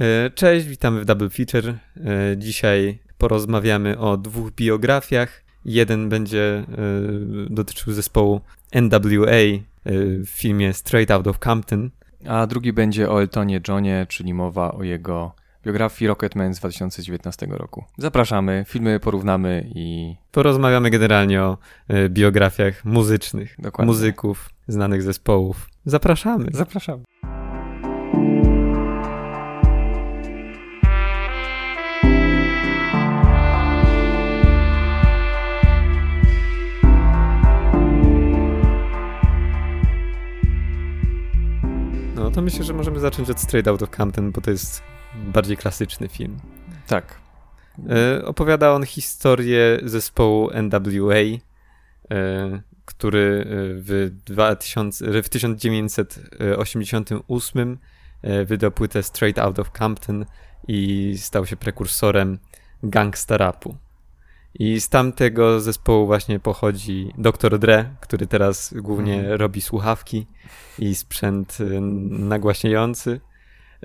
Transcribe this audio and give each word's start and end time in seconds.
E, 0.00 0.30
cześć, 0.30 0.66
witamy 0.66 1.00
w 1.00 1.04
Double 1.04 1.30
Feature. 1.30 1.68
E, 1.68 1.74
dzisiaj 2.36 2.98
porozmawiamy 3.18 3.98
o 3.98 4.16
dwóch 4.16 4.50
biografiach. 4.52 5.44
Jeden 5.64 6.08
będzie 6.08 6.58
e, 6.58 6.64
dotyczył 7.50 7.92
zespołu 7.92 8.40
NWA 8.74 9.42
w 10.24 10.28
filmie 10.28 10.72
Straight 10.72 11.10
Out 11.10 11.26
of 11.26 11.38
Compton. 11.38 11.90
A 12.26 12.46
drugi 12.46 12.72
będzie 12.72 13.10
o 13.10 13.20
Eltonie 13.22 13.60
Johnie, 13.68 14.06
czyli 14.08 14.34
mowa 14.34 14.72
o 14.72 14.82
jego 14.82 15.34
biografii 15.64 16.08
Rocketman 16.08 16.54
z 16.54 16.58
2019 16.58 17.46
roku. 17.50 17.84
Zapraszamy, 17.98 18.64
filmy 18.68 19.00
porównamy 19.00 19.70
i... 19.74 20.16
Porozmawiamy 20.32 20.90
generalnie 20.90 21.42
o 21.42 21.58
biografiach 22.08 22.84
muzycznych, 22.84 23.56
Dokładnie. 23.58 23.92
muzyków, 23.92 24.50
znanych 24.68 25.02
zespołów. 25.02 25.68
Zapraszamy. 25.84 26.46
Zapraszamy. 26.52 27.04
To 42.34 42.42
myślę, 42.42 42.64
że 42.64 42.72
możemy 42.72 43.00
zacząć 43.00 43.30
od 43.30 43.40
Straight 43.40 43.68
Out 43.68 43.82
of 43.82 43.96
Compton, 43.96 44.32
bo 44.32 44.40
to 44.40 44.50
jest 44.50 44.82
bardziej 45.14 45.56
klasyczny 45.56 46.08
film. 46.08 46.40
Tak. 46.86 47.20
E, 47.88 48.24
opowiada 48.24 48.72
on 48.72 48.86
historię 48.86 49.80
zespołu 49.82 50.50
NWA, 50.50 51.14
e, 51.14 51.40
który 52.84 53.40
e, 53.40 53.44
w, 53.74 54.10
2000, 54.26 55.22
w 55.22 55.28
1988 55.28 57.78
e, 58.22 58.44
wydał 58.44 58.70
płytę 58.70 59.02
Straight 59.02 59.38
Out 59.38 59.58
of 59.58 59.70
Compton 59.78 60.26
i 60.68 61.14
stał 61.18 61.46
się 61.46 61.56
prekursorem 61.56 62.38
gangsta 62.82 63.36
rapu. 63.36 63.76
I 64.54 64.80
z 64.80 64.88
tamtego 64.88 65.60
zespołu 65.60 66.06
właśnie 66.06 66.40
pochodzi 66.40 67.12
Dr. 67.18 67.58
Dre, 67.58 67.84
który 68.00 68.26
teraz 68.26 68.74
głównie 68.76 69.20
mm. 69.20 69.32
robi 69.32 69.60
słuchawki 69.60 70.26
i 70.78 70.94
sprzęt 70.94 71.58
y, 71.60 71.80
nagłaśniający. 72.10 73.20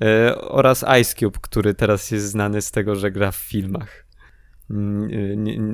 Y, 0.03 0.37
oraz 0.41 0.85
Ice 1.01 1.15
Cube, 1.15 1.39
który 1.41 1.73
teraz 1.73 2.11
jest 2.11 2.25
znany 2.25 2.61
z 2.61 2.71
tego, 2.71 2.95
że 2.95 3.11
gra 3.11 3.31
w 3.31 3.35
filmach. 3.35 4.05
Mm, 4.69 5.09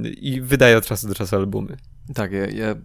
y, 0.05 0.09
I 0.09 0.41
wydaje 0.41 0.77
od 0.77 0.85
czasu 0.85 1.07
do 1.07 1.15
czasu 1.15 1.35
albumy. 1.35 1.77
Tak, 2.13 2.31
ja, 2.31 2.45
ja 2.45 2.75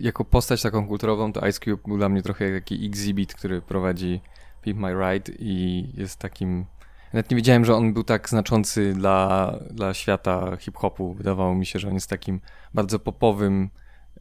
jako 0.00 0.24
postać 0.24 0.62
taką 0.62 0.88
kulturową, 0.88 1.32
to 1.32 1.48
Ice 1.48 1.60
Cube 1.60 1.82
był 1.88 1.98
dla 1.98 2.08
mnie 2.08 2.22
trochę 2.22 2.50
jak 2.50 2.64
taki 2.64 2.86
exhibit, 2.86 3.34
który 3.34 3.62
prowadzi 3.62 4.20
Pimp 4.62 4.80
My 4.80 4.94
Ride 4.94 5.32
i 5.38 5.84
jest 5.94 6.18
takim 6.18 6.66
nawet 7.12 7.30
nie 7.30 7.36
wiedziałem, 7.36 7.64
że 7.64 7.74
on 7.74 7.92
był 7.92 8.04
tak 8.04 8.28
znaczący 8.28 8.92
dla, 8.92 9.54
dla 9.70 9.94
świata 9.94 10.56
hip-hopu. 10.56 11.14
Wydawało 11.14 11.54
mi 11.54 11.66
się, 11.66 11.78
że 11.78 11.88
on 11.88 11.94
jest 11.94 12.10
takim 12.10 12.40
bardzo 12.74 12.98
popowym 12.98 13.70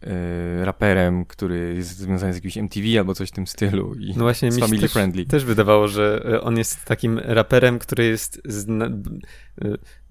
y, 0.03 0.65
raperem, 0.65 1.25
który 1.25 1.73
jest 1.75 1.97
związany 1.97 2.33
z 2.33 2.35
jakimś 2.35 2.57
MTV 2.57 2.99
albo 2.99 3.15
coś 3.15 3.29
w 3.29 3.31
tym 3.31 3.47
stylu 3.47 3.95
i 3.95 4.13
no 4.17 4.23
właśnie, 4.23 4.49
mi 4.49 4.59
family 4.59 4.81
też, 4.81 4.91
friendly. 4.91 5.25
Też 5.25 5.45
wydawało, 5.45 5.87
że 5.87 6.25
e, 6.25 6.41
on 6.41 6.57
jest 6.57 6.85
takim 6.85 7.19
raperem, 7.19 7.79
który 7.79 8.05
jest 8.05 8.41
zna... 8.45 8.85
E, 8.85 8.89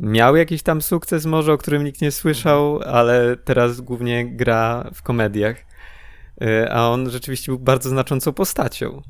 miał 0.00 0.36
jakiś 0.36 0.62
tam 0.62 0.82
sukces 0.82 1.26
może, 1.26 1.52
o 1.52 1.58
którym 1.58 1.84
nikt 1.84 2.00
nie 2.00 2.10
słyszał, 2.10 2.80
ale 2.82 3.36
teraz 3.36 3.80
głównie 3.80 4.36
gra 4.36 4.90
w 4.94 5.02
komediach. 5.02 5.56
A 6.70 6.90
on 6.90 7.10
rzeczywiście 7.10 7.52
był 7.52 7.58
bardzo 7.58 7.88
znaczącą 7.88 8.32
postacią. 8.32 9.02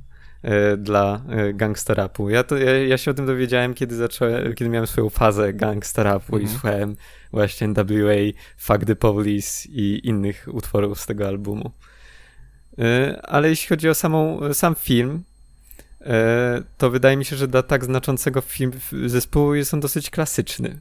E, 0.42 0.76
dla 0.76 1.22
e, 1.28 1.52
gangsterapu. 1.54 2.30
Ja, 2.30 2.44
to, 2.44 2.56
ja, 2.56 2.86
ja, 2.86 2.98
się 2.98 3.10
o 3.10 3.14
tym 3.14 3.26
dowiedziałem, 3.26 3.74
kiedy 3.74 3.96
zacząłem, 3.96 4.54
kiedy 4.54 4.70
miałem 4.70 4.86
swoją 4.86 5.10
fazę 5.10 5.52
gangsterapu 5.52 6.36
mm 6.36 6.38
-hmm. 6.38 6.50
i 6.50 6.52
mhm. 6.52 6.60
słuchałem 6.60 6.96
właśnie 7.32 7.68
NWA, 7.68 8.40
Fuck 8.58 8.84
the 8.84 8.96
Police 8.96 9.68
i 9.68 10.00
innych 10.08 10.48
utworów 10.52 11.00
z 11.00 11.06
tego 11.06 11.28
albumu. 11.28 11.70
E, 12.78 13.20
ale 13.22 13.48
jeśli 13.48 13.68
chodzi 13.68 13.88
o 13.88 13.94
samą, 13.94 14.40
sam 14.52 14.74
film, 14.74 15.22
to 16.78 16.90
wydaje 16.90 17.16
mi 17.16 17.24
się, 17.24 17.36
że 17.36 17.48
dla 17.48 17.62
tak 17.62 17.84
znaczącego 17.84 18.40
film, 18.40 18.72
zespołu 19.06 19.54
jest 19.54 19.74
on 19.74 19.80
dosyć 19.80 20.10
klasyczny. 20.10 20.80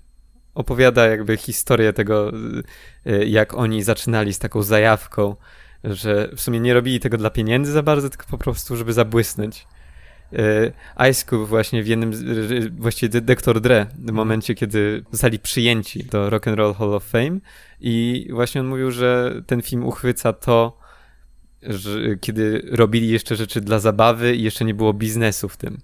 Opowiada 0.53 1.07
jakby 1.07 1.37
historię 1.37 1.93
tego, 1.93 2.31
jak 3.25 3.53
oni 3.53 3.83
zaczynali 3.83 4.33
z 4.33 4.39
taką 4.39 4.63
zajawką, 4.63 5.35
że 5.83 6.29
w 6.35 6.41
sumie 6.41 6.59
nie 6.59 6.73
robili 6.73 6.99
tego 6.99 7.17
dla 7.17 7.29
pieniędzy 7.29 7.71
za 7.71 7.83
bardzo, 7.83 8.09
tylko 8.09 8.25
po 8.29 8.37
prostu, 8.37 8.75
żeby 8.75 8.93
zabłysnąć. 8.93 9.67
E, 10.33 11.09
Ice 11.09 11.25
Cube 11.25 11.45
właśnie 11.45 11.83
w 11.83 11.87
jednym, 11.87 12.11
właściwie 12.77 13.21
Dr. 13.21 13.61
Dre, 13.61 13.85
w 13.99 14.11
momencie, 14.11 14.55
kiedy 14.55 15.03
zostali 15.11 15.39
przyjęci 15.39 16.03
do 16.03 16.29
Rock 16.29 16.47
and 16.47 16.57
Roll 16.57 16.73
Hall 16.73 16.93
of 16.93 17.03
Fame 17.03 17.39
i 17.79 18.27
właśnie 18.31 18.61
on 18.61 18.67
mówił, 18.67 18.91
że 18.91 19.41
ten 19.47 19.61
film 19.61 19.85
uchwyca 19.85 20.33
to, 20.33 20.77
że 21.63 21.99
kiedy 22.21 22.67
robili 22.71 23.09
jeszcze 23.09 23.35
rzeczy 23.35 23.61
dla 23.61 23.79
zabawy 23.79 24.35
i 24.35 24.43
jeszcze 24.43 24.65
nie 24.65 24.73
było 24.73 24.93
biznesu 24.93 25.49
w 25.49 25.57
tym. 25.57 25.77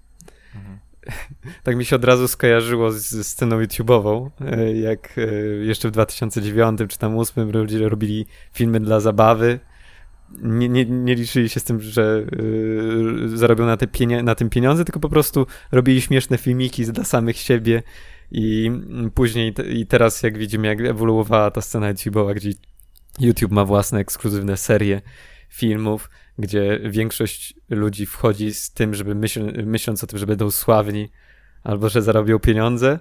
Mhm. 0.55 0.79
Tak 1.63 1.75
mi 1.75 1.85
się 1.85 1.95
od 1.95 2.05
razu 2.05 2.27
skojarzyło 2.27 2.91
z 2.91 3.27
sceną 3.27 3.61
YouTube'ową, 3.61 4.29
e, 4.41 4.73
jak 4.73 5.17
e, 5.17 5.21
jeszcze 5.65 5.87
w 5.87 5.91
2009 5.91 6.79
czy 6.89 6.97
tam 6.97 7.11
2008 7.11 7.51
ludzie 7.51 7.89
robili 7.89 8.25
filmy 8.53 8.79
dla 8.79 8.99
zabawy 8.99 9.59
nie, 10.41 10.69
nie, 10.69 10.85
nie 10.85 11.15
liczyli 11.15 11.49
się 11.49 11.59
z 11.59 11.63
tym, 11.63 11.81
że 11.81 12.25
yy, 12.31 13.37
zarobią 13.37 13.65
na, 13.65 13.77
te 13.77 13.87
na 14.23 14.35
tym 14.35 14.49
pieniądze, 14.49 14.85
tylko 14.85 14.99
po 14.99 15.09
prostu 15.09 15.47
robili 15.71 16.01
śmieszne 16.01 16.37
filmiki 16.37 16.85
dla 16.85 17.03
samych 17.03 17.37
siebie 17.37 17.83
i 18.31 18.71
później 19.13 19.53
te, 19.53 19.63
i 19.63 19.85
teraz 19.85 20.23
jak 20.23 20.37
widzimy, 20.37 20.67
jak 20.67 20.81
ewoluowała 20.81 21.51
ta 21.51 21.61
scena 21.61 21.93
YouTube'owa, 21.93 22.35
gdzie 22.35 22.49
YouTube 23.19 23.51
ma 23.51 23.65
własne 23.65 23.99
ekskluzywne 23.99 24.57
serie 24.57 25.01
filmów, 25.49 26.09
gdzie 26.39 26.79
większość 26.83 27.53
ludzi 27.69 28.05
wchodzi 28.05 28.53
z 28.53 28.71
tym, 28.71 28.93
żeby 28.93 29.15
myśl, 29.15 29.65
myśląc 29.65 30.03
o 30.03 30.07
tym, 30.07 30.19
że 30.19 30.25
będą 30.25 30.51
sławni 30.51 31.09
albo 31.63 31.89
że 31.89 32.01
zarobią 32.01 32.39
pieniądze 32.39 32.99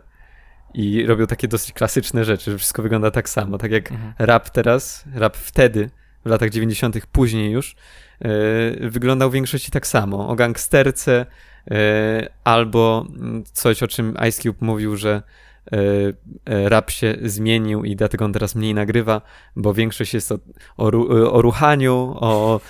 i 0.74 1.06
robią 1.06 1.26
takie 1.26 1.48
dosyć 1.48 1.72
klasyczne 1.72 2.24
rzeczy, 2.24 2.50
że 2.50 2.58
wszystko 2.58 2.82
wygląda 2.82 3.10
tak 3.10 3.28
samo, 3.28 3.58
tak 3.58 3.70
jak 3.70 3.92
mhm. 3.92 4.12
rap 4.18 4.50
teraz, 4.50 5.04
rap 5.14 5.36
wtedy 5.36 5.90
w 6.24 6.28
latach 6.28 6.50
90. 6.50 7.06
później 7.12 7.50
już, 7.50 7.74
e, 8.20 8.28
wyglądał 8.90 9.30
w 9.30 9.32
większości 9.32 9.70
tak 9.70 9.86
samo. 9.86 10.28
O 10.28 10.34
gangsterce 10.34 11.26
e, 11.70 12.28
albo 12.44 13.06
coś, 13.52 13.82
o 13.82 13.88
czym 13.88 14.14
Ice 14.28 14.42
Cube 14.42 14.66
mówił, 14.66 14.96
że 14.96 15.22
e, 15.72 16.68
rap 16.68 16.90
się 16.90 17.14
zmienił 17.22 17.84
i 17.84 17.96
dlatego 17.96 18.24
on 18.24 18.32
teraz 18.32 18.54
mniej 18.54 18.74
nagrywa, 18.74 19.20
bo 19.56 19.74
większość 19.74 20.14
jest 20.14 20.32
o, 20.32 20.38
o, 20.76 20.86
o 21.32 21.42
ruchaniu, 21.42 22.16
o 22.20 22.60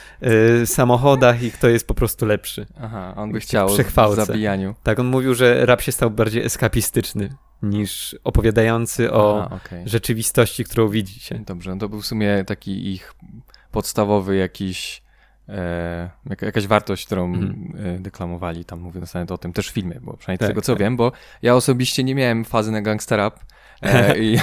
samochodach 0.65 1.43
i 1.43 1.51
kto 1.51 1.69
jest 1.69 1.87
po 1.87 1.95
prostu 1.95 2.27
lepszy. 2.27 2.67
Aha, 2.81 3.15
on 3.17 3.33
by 3.33 3.41
chciał 3.41 3.69
o 3.97 4.15
zabijaniu. 4.15 4.75
Tak, 4.83 4.99
on 4.99 5.07
mówił, 5.07 5.35
że 5.35 5.67
rap 5.67 5.81
się 5.81 5.93
stał 5.93 6.11
bardziej 6.11 6.45
eskapistyczny 6.45 7.31
niż 7.63 8.17
opowiadający 8.25 9.13
o 9.13 9.45
okay. 9.45 9.89
rzeczywistości, 9.89 10.65
którą 10.65 10.89
widzi 10.89 11.21
się. 11.21 11.39
Dobrze, 11.39 11.71
no 11.71 11.81
to 11.81 11.89
był 11.89 12.01
w 12.01 12.07
sumie 12.07 12.45
taki 12.45 12.93
ich 12.93 13.15
podstawowy 13.71 14.37
jakiś 14.37 15.03
e, 15.49 16.11
jakaś 16.41 16.67
wartość, 16.67 17.07
którą 17.07 17.25
mm. 17.25 18.03
deklamowali, 18.03 18.65
tam 18.65 18.81
mówiąc 18.81 19.15
nawet 19.15 19.33
o 19.33 19.39
tym, 19.39 19.53
też 19.53 19.71
w 19.71 19.73
filmie, 19.73 20.01
bo 20.03 20.17
przynajmniej 20.17 20.39
tak, 20.39 20.49
tego 20.49 20.63
co 20.63 20.73
tak. 20.73 20.81
wiem, 20.81 20.97
bo 20.97 21.13
ja 21.43 21.55
osobiście 21.55 22.05
nie 22.05 22.15
miałem 22.15 22.45
fazy 22.45 22.71
na 22.71 22.83
gangster 22.83 23.19
rap 23.19 23.41
e, 23.83 24.19
i 24.19 24.39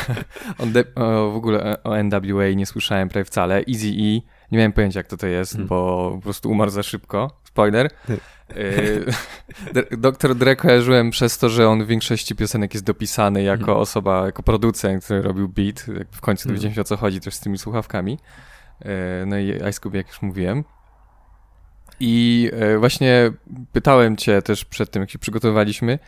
o, 0.95 1.31
w 1.31 1.35
ogóle 1.35 1.83
o 1.83 2.03
NWA 2.03 2.49
nie 2.55 2.65
słyszałem 2.65 3.09
prawie 3.09 3.25
wcale, 3.25 3.63
Easy 3.67 3.87
E, 3.87 4.21
nie 4.51 4.57
miałem 4.57 4.73
pojęcia 4.73 4.99
jak 4.99 5.07
to 5.07 5.17
to 5.17 5.27
jest, 5.27 5.55
mm. 5.55 5.67
bo 5.67 6.11
po 6.15 6.21
prostu 6.21 6.51
umarł 6.51 6.71
za 6.71 6.83
szybko, 6.83 7.39
spoiler. 7.43 7.89
E, 9.91 9.97
doktor 9.97 10.35
Dre 10.35 10.55
kojarzyłem 10.55 11.09
przez 11.09 11.37
to, 11.37 11.49
że 11.49 11.69
on 11.69 11.83
w 11.83 11.87
większości 11.87 12.35
piosenek 12.35 12.73
jest 12.73 12.85
dopisany 12.85 13.43
jako 13.43 13.61
mhm. 13.61 13.77
osoba, 13.77 14.25
jako 14.25 14.43
producent, 14.43 15.03
który 15.03 15.21
robił 15.21 15.49
beat. 15.49 15.85
W 16.11 16.21
końcu 16.21 16.41
mhm. 16.41 16.47
dowiedziałem 16.47 16.75
się 16.75 16.81
o 16.81 16.83
co 16.83 16.97
chodzi 16.97 17.19
też 17.19 17.33
z 17.33 17.39
tymi 17.39 17.57
słuchawkami. 17.57 18.19
E, 18.81 19.25
no 19.25 19.37
i 19.37 19.49
Ice 19.49 19.71
Cube, 19.71 19.97
jak 19.97 20.07
już 20.07 20.21
mówiłem. 20.21 20.63
I 21.99 22.49
e, 22.53 22.77
właśnie 22.77 23.31
pytałem 23.71 24.17
cię 24.17 24.41
też 24.41 24.65
przed 24.65 24.91
tym, 24.91 25.01
jak 25.01 25.09
się 25.09 25.19
przygotowywaliśmy, 25.19 25.99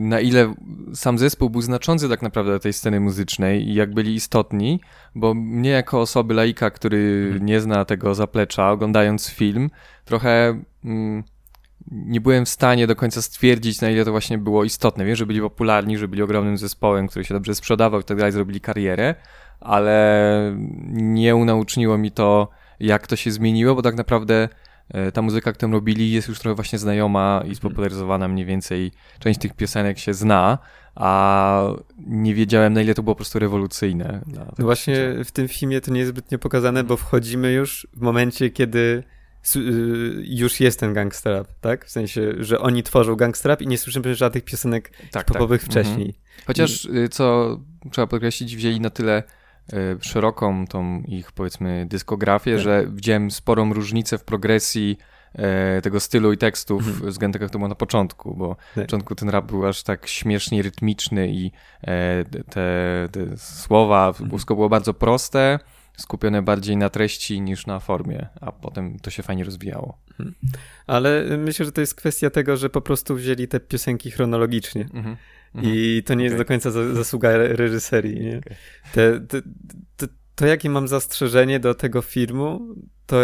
na 0.00 0.20
ile 0.20 0.54
sam 0.94 1.18
zespół 1.18 1.50
był 1.50 1.62
znaczący 1.62 2.08
tak 2.08 2.22
naprawdę 2.22 2.50
dla 2.50 2.58
tej 2.58 2.72
sceny 2.72 3.00
muzycznej 3.00 3.68
i 3.68 3.74
jak 3.74 3.94
byli 3.94 4.14
istotni, 4.14 4.80
bo 5.14 5.34
mnie 5.34 5.70
jako 5.70 6.00
osoby 6.00 6.34
laika, 6.34 6.70
który 6.70 7.24
mhm. 7.26 7.46
nie 7.46 7.60
zna 7.60 7.84
tego 7.84 8.14
zaplecza, 8.14 8.70
oglądając 8.70 9.30
film, 9.30 9.70
trochę 10.04 10.62
mm, 10.84 11.24
nie 11.90 12.20
byłem 12.20 12.44
w 12.44 12.48
stanie 12.48 12.86
do 12.86 12.96
końca 12.96 13.22
stwierdzić, 13.22 13.80
na 13.80 13.90
ile 13.90 14.04
to 14.04 14.10
właśnie 14.10 14.38
było 14.38 14.64
istotne. 14.64 15.04
Wiem, 15.04 15.16
że 15.16 15.26
byli 15.26 15.40
popularni, 15.40 15.98
że 15.98 16.08
byli 16.08 16.22
ogromnym 16.22 16.58
zespołem, 16.58 17.08
który 17.08 17.24
się 17.24 17.34
dobrze 17.34 17.54
sprzedawał 17.54 18.00
i 18.00 18.04
tak 18.04 18.16
dalej, 18.16 18.32
zrobili 18.32 18.60
karierę, 18.60 19.14
ale 19.60 20.56
nie 20.90 21.36
unauczniło 21.36 21.98
mi 21.98 22.10
to, 22.10 22.48
jak 22.80 23.06
to 23.06 23.16
się 23.16 23.30
zmieniło, 23.30 23.74
bo 23.74 23.82
tak 23.82 23.94
naprawdę 23.94 24.48
e, 24.88 25.12
ta 25.12 25.22
muzyka, 25.22 25.52
którą 25.52 25.72
robili, 25.72 26.12
jest 26.12 26.28
już 26.28 26.38
trochę 26.38 26.54
właśnie 26.54 26.78
znajoma 26.78 27.34
i 27.34 27.38
mhm. 27.38 27.54
spopularyzowana 27.54 28.28
mniej 28.28 28.46
więcej. 28.46 28.92
Część 29.18 29.40
tych 29.40 29.54
piosenek 29.54 29.98
się 29.98 30.14
zna, 30.14 30.58
a 30.94 31.62
nie 32.06 32.34
wiedziałem, 32.34 32.72
na 32.72 32.82
ile 32.82 32.94
to 32.94 33.02
było 33.02 33.14
po 33.14 33.18
prostu 33.18 33.38
rewolucyjne. 33.38 34.20
No 34.58 34.64
właśnie 34.64 34.96
w 35.24 35.32
tym 35.32 35.48
filmie 35.48 35.80
to 35.80 35.90
nie 35.90 36.00
jest 36.00 36.10
zbytnio 36.10 36.38
pokazane, 36.38 36.84
bo 36.84 36.96
wchodzimy 36.96 37.52
już 37.52 37.86
w 37.96 38.00
momencie, 38.00 38.50
kiedy 38.50 39.02
już 40.24 40.60
jest 40.60 40.80
ten 40.80 40.94
gangster 40.94 41.32
rap, 41.32 41.48
tak? 41.60 41.86
W 41.86 41.90
sensie, 41.90 42.32
że 42.38 42.60
oni 42.60 42.82
tworzą 42.82 43.16
gangster 43.16 43.50
rap 43.50 43.62
i 43.62 43.66
nie 43.66 43.78
słyszymy 43.78 44.14
żadnych 44.14 44.44
piosenek 44.44 44.92
tak, 45.10 45.26
popowych 45.26 45.60
tak. 45.60 45.70
wcześniej. 45.70 46.06
Mhm. 46.06 46.44
Chociaż, 46.46 46.84
I... 46.84 47.08
co 47.10 47.58
trzeba 47.90 48.06
podkreślić, 48.06 48.56
wzięli 48.56 48.80
na 48.80 48.90
tyle 48.90 49.22
y, 49.72 49.76
szeroką 50.00 50.66
tą 50.66 51.02
ich, 51.02 51.32
powiedzmy, 51.32 51.86
dyskografię, 51.88 52.52
tak. 52.52 52.60
że 52.60 52.86
widziałem 52.90 53.30
sporą 53.30 53.72
różnicę 53.72 54.18
w 54.18 54.24
progresji 54.24 54.98
E, 55.34 55.82
tego 55.82 56.00
stylu 56.00 56.32
i 56.32 56.38
tekstów 56.38 56.88
mhm. 56.88 57.10
względem 57.10 57.42
jak 57.42 57.50
to 57.50 57.58
było 57.58 57.68
na 57.68 57.74
początku, 57.74 58.34
bo 58.34 58.54
tak. 58.54 58.76
na 58.76 58.82
początku 58.82 59.14
ten 59.14 59.28
rap 59.28 59.46
był 59.46 59.66
aż 59.66 59.82
tak 59.82 60.06
śmiesznie 60.06 60.62
rytmiczny 60.62 61.28
i 61.28 61.52
e, 61.82 62.24
te, 62.24 63.08
te 63.12 63.36
słowa, 63.36 64.08
mhm. 64.08 64.30
wszystko 64.30 64.54
było 64.54 64.68
bardzo 64.68 64.94
proste, 64.94 65.58
skupione 65.98 66.42
bardziej 66.42 66.76
na 66.76 66.88
treści 66.88 67.40
niż 67.40 67.66
na 67.66 67.80
formie, 67.80 68.28
a 68.40 68.52
potem 68.52 68.98
to 68.98 69.10
się 69.10 69.22
fajnie 69.22 69.44
rozwijało. 69.44 69.98
Mhm. 70.10 70.34
Ale 70.86 71.38
myślę, 71.38 71.64
że 71.66 71.72
to 71.72 71.80
jest 71.80 71.94
kwestia 71.94 72.30
tego, 72.30 72.56
że 72.56 72.70
po 72.70 72.80
prostu 72.80 73.14
wzięli 73.14 73.48
te 73.48 73.60
piosenki 73.60 74.10
chronologicznie. 74.10 74.88
Mhm. 74.94 75.16
I 75.54 76.02
to 76.06 76.14
nie 76.14 76.24
jest 76.24 76.34
okay. 76.34 76.44
do 76.44 76.48
końca 76.48 76.70
zasługa 76.70 77.36
reżyserii. 77.36 78.20
Nie? 78.20 78.38
Okay. 78.38 78.56
Te, 78.92 79.20
te, 79.20 79.42
te, 79.96 80.06
to, 80.34 80.46
jakie 80.46 80.70
mam 80.70 80.88
zastrzeżenie 80.88 81.60
do 81.60 81.74
tego 81.74 82.02
filmu, 82.02 82.74
to, 83.06 83.18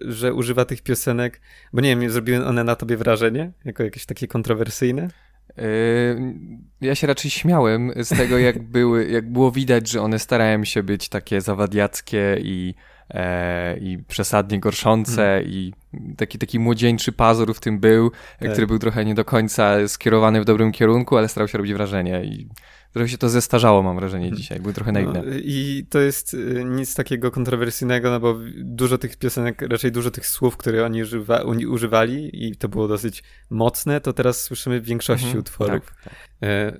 że 0.00 0.34
używa 0.34 0.64
tych 0.64 0.82
piosenek, 0.82 1.40
bo 1.72 1.80
nie 1.80 1.96
wiem, 1.96 2.10
zrobiły 2.10 2.46
one 2.46 2.64
na 2.64 2.76
tobie 2.76 2.96
wrażenie, 2.96 3.52
jako 3.64 3.82
jakieś 3.82 4.06
takie 4.06 4.28
kontrowersyjne? 4.28 5.08
Yy, 5.56 6.34
ja 6.80 6.94
się 6.94 7.06
raczej 7.06 7.30
śmiałem 7.30 7.92
z 7.96 8.08
tego, 8.08 8.38
jak, 8.38 8.58
były, 8.78 9.08
jak 9.08 9.32
było 9.32 9.50
widać, 9.50 9.88
że 9.88 10.02
one 10.02 10.18
starają 10.18 10.64
się 10.64 10.82
być 10.82 11.08
takie 11.08 11.40
zawadiackie 11.40 12.36
i, 12.42 12.74
e, 13.10 13.78
i 13.78 13.98
przesadnie 14.08 14.60
gorszące 14.60 15.22
hmm. 15.22 15.44
i 15.46 15.72
taki, 16.16 16.38
taki 16.38 16.58
młodzieńczy 16.58 17.12
pazur 17.12 17.54
w 17.54 17.60
tym 17.60 17.78
był, 17.80 18.10
tak. 18.40 18.52
który 18.52 18.66
był 18.66 18.78
trochę 18.78 19.04
nie 19.04 19.14
do 19.14 19.24
końca 19.24 19.88
skierowany 19.88 20.40
w 20.40 20.44
dobrym 20.44 20.72
kierunku, 20.72 21.16
ale 21.16 21.28
starał 21.28 21.48
się 21.48 21.58
robić 21.58 21.72
wrażenie 21.72 22.24
i 22.24 22.48
trochę 22.92 23.08
się 23.08 23.18
to 23.18 23.28
zestarzało, 23.28 23.82
mam 23.82 23.96
wrażenie, 23.96 24.24
mhm. 24.24 24.42
dzisiaj. 24.42 24.60
Były 24.60 24.74
trochę 24.74 24.92
naiwne. 24.92 25.22
No, 25.26 25.32
I 25.36 25.86
to 25.90 26.00
jest 26.00 26.34
y, 26.34 26.64
nic 26.64 26.94
takiego 26.94 27.30
kontrowersyjnego, 27.30 28.10
no 28.10 28.20
bo 28.20 28.38
dużo 28.56 28.98
tych 28.98 29.16
piosenek, 29.16 29.62
raczej 29.62 29.92
dużo 29.92 30.10
tych 30.10 30.26
słów, 30.26 30.56
które 30.56 30.84
oni 30.84 31.02
używa, 31.02 31.42
używali 31.68 32.46
i 32.46 32.56
to 32.56 32.68
było 32.68 32.88
dosyć 32.88 33.22
mocne, 33.50 34.00
to 34.00 34.12
teraz 34.12 34.42
słyszymy 34.42 34.80
w 34.80 34.84
większości 34.84 35.26
mhm, 35.26 35.40
utworów. 35.40 35.86
Tak, 35.86 36.04
tak. 36.04 36.14
E, 36.42 36.76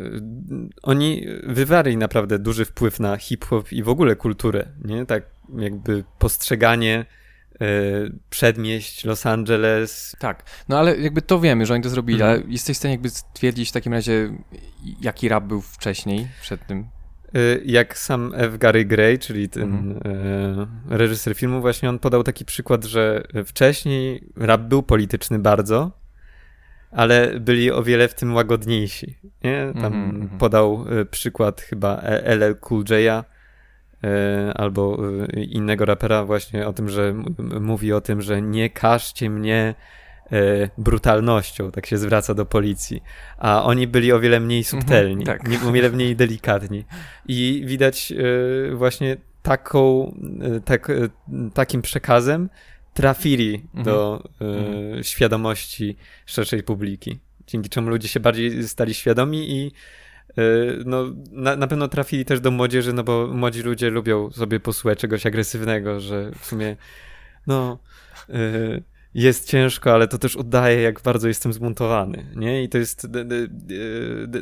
oni 0.82 1.26
wywarli 1.42 1.96
naprawdę 1.96 2.38
duży 2.38 2.64
wpływ 2.64 3.00
na 3.00 3.16
hip-hop 3.16 3.72
i 3.72 3.82
w 3.82 3.88
ogóle 3.88 4.16
kulturę, 4.16 4.68
nie? 4.84 5.06
Tak 5.06 5.22
jakby 5.58 6.04
postrzeganie 6.18 7.06
przedmieść 8.30 9.04
Los 9.04 9.26
Angeles. 9.26 10.16
Tak, 10.18 10.42
no 10.68 10.78
ale 10.78 10.98
jakby 10.98 11.22
to 11.22 11.40
wiemy, 11.40 11.66
że 11.66 11.74
oni 11.74 11.82
to 11.82 11.88
zrobili, 11.88 12.22
mhm. 12.22 12.40
ale 12.40 12.52
jesteś 12.52 12.76
w 12.76 12.78
stanie 12.78 12.94
jakby 12.94 13.10
stwierdzić 13.10 13.68
w 13.68 13.72
takim 13.72 13.92
razie, 13.92 14.36
jaki 15.00 15.28
rap 15.28 15.44
był 15.44 15.60
wcześniej, 15.60 16.28
przed 16.40 16.66
tym? 16.66 16.88
E, 17.34 17.38
jak 17.64 17.98
sam 17.98 18.32
F. 18.36 18.58
Gary 18.58 18.84
Gray, 18.84 19.18
czyli 19.18 19.48
ten 19.48 19.62
mhm. 19.62 20.00
e, 20.90 20.96
reżyser 20.98 21.34
filmu, 21.34 21.60
właśnie 21.60 21.88
on 21.88 21.98
podał 21.98 22.22
taki 22.22 22.44
przykład, 22.44 22.84
że 22.84 23.22
wcześniej 23.46 24.28
rap 24.36 24.60
był 24.60 24.82
polityczny 24.82 25.38
bardzo, 25.38 25.90
ale 26.90 27.40
byli 27.40 27.70
o 27.70 27.82
wiele 27.82 28.08
w 28.08 28.14
tym 28.14 28.34
łagodniejsi. 28.34 29.18
Nie? 29.44 29.72
Tam 29.74 29.84
mhm, 29.84 30.10
mhm. 30.10 30.38
podał 30.38 30.84
przykład 31.10 31.60
chyba 31.60 32.02
LL 32.24 32.56
Cool 32.60 32.84
J'a, 32.84 33.18
E, 33.18 33.41
albo 34.54 34.98
e, 35.32 35.40
innego 35.40 35.84
rapera 35.84 36.24
właśnie 36.24 36.66
o 36.66 36.72
tym, 36.72 36.88
że 36.88 37.14
mówi 37.60 37.92
o 37.92 38.00
tym, 38.00 38.22
że 38.22 38.42
nie 38.42 38.70
każcie 38.70 39.30
mnie 39.30 39.74
e, 40.32 40.34
brutalnością, 40.78 41.70
tak 41.70 41.86
się 41.86 41.98
zwraca 41.98 42.34
do 42.34 42.46
policji. 42.46 43.02
A 43.38 43.64
oni 43.64 43.86
byli 43.86 44.12
o 44.12 44.20
wiele 44.20 44.40
mniej 44.40 44.60
mhm, 44.60 44.82
subtelni, 44.82 45.24
tak. 45.24 45.42
o 45.66 45.72
wiele 45.72 45.90
mniej 45.90 46.16
delikatni. 46.16 46.84
I 47.28 47.62
widać 47.66 48.12
właśnie 48.72 49.16
taką, 49.42 50.14
tak, 50.64 50.92
takim 51.54 51.82
przekazem 51.82 52.48
trafili 52.94 53.54
mhm. 53.54 53.84
do 53.84 54.24
mhm. 54.40 55.04
świadomości 55.04 55.96
szerszej 56.26 56.62
publiki. 56.62 57.18
Dzięki 57.46 57.68
czemu 57.68 57.90
ludzie 57.90 58.08
się 58.08 58.20
bardziej 58.20 58.68
stali 58.68 58.94
świadomi 58.94 59.50
i 59.50 59.72
no, 60.84 61.04
na, 61.30 61.56
na 61.56 61.66
pewno 61.66 61.88
trafili 61.88 62.24
też 62.24 62.40
do 62.40 62.50
młodzieży, 62.50 62.92
no 62.92 63.04
bo 63.04 63.26
młodzi 63.26 63.62
ludzie 63.62 63.90
lubią 63.90 64.30
sobie 64.30 64.60
posłuchać 64.60 64.98
czegoś 64.98 65.26
agresywnego, 65.26 66.00
że 66.00 66.30
w 66.38 66.46
sumie 66.46 66.76
no 67.46 67.78
y, 68.30 68.82
jest 69.14 69.48
ciężko, 69.48 69.92
ale 69.94 70.08
to 70.08 70.18
też 70.18 70.36
oddaje, 70.36 70.82
jak 70.82 71.00
bardzo 71.00 71.28
jestem 71.28 71.52
zmontowany, 71.52 72.26
nie? 72.36 72.64
I 72.64 72.68
to 72.68 72.78
jest, 72.78 73.06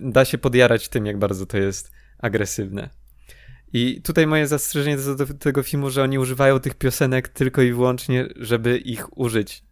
da 0.03 0.25
się 0.25 0.39
podjarać 0.39 0.89
tym, 0.89 1.07
jak 1.07 1.19
bardzo 1.19 1.47
to 1.47 1.59
jest 1.59 1.93
agresywne. 2.19 2.91
I 3.73 4.03
tutaj 4.03 4.27
moje 4.27 4.47
zastrzeżenie 4.47 4.97
do 4.97 5.27
tego 5.27 5.63
filmu, 5.63 5.91
że 5.91 6.03
oni 6.03 6.19
używają 6.19 6.61
tych 6.61 6.75
piosenek 6.75 7.29
tylko 7.29 7.63
i 7.63 7.73
wyłącznie, 7.73 8.29
żeby 8.37 8.79
ich 8.79 9.19
użyć 9.19 9.65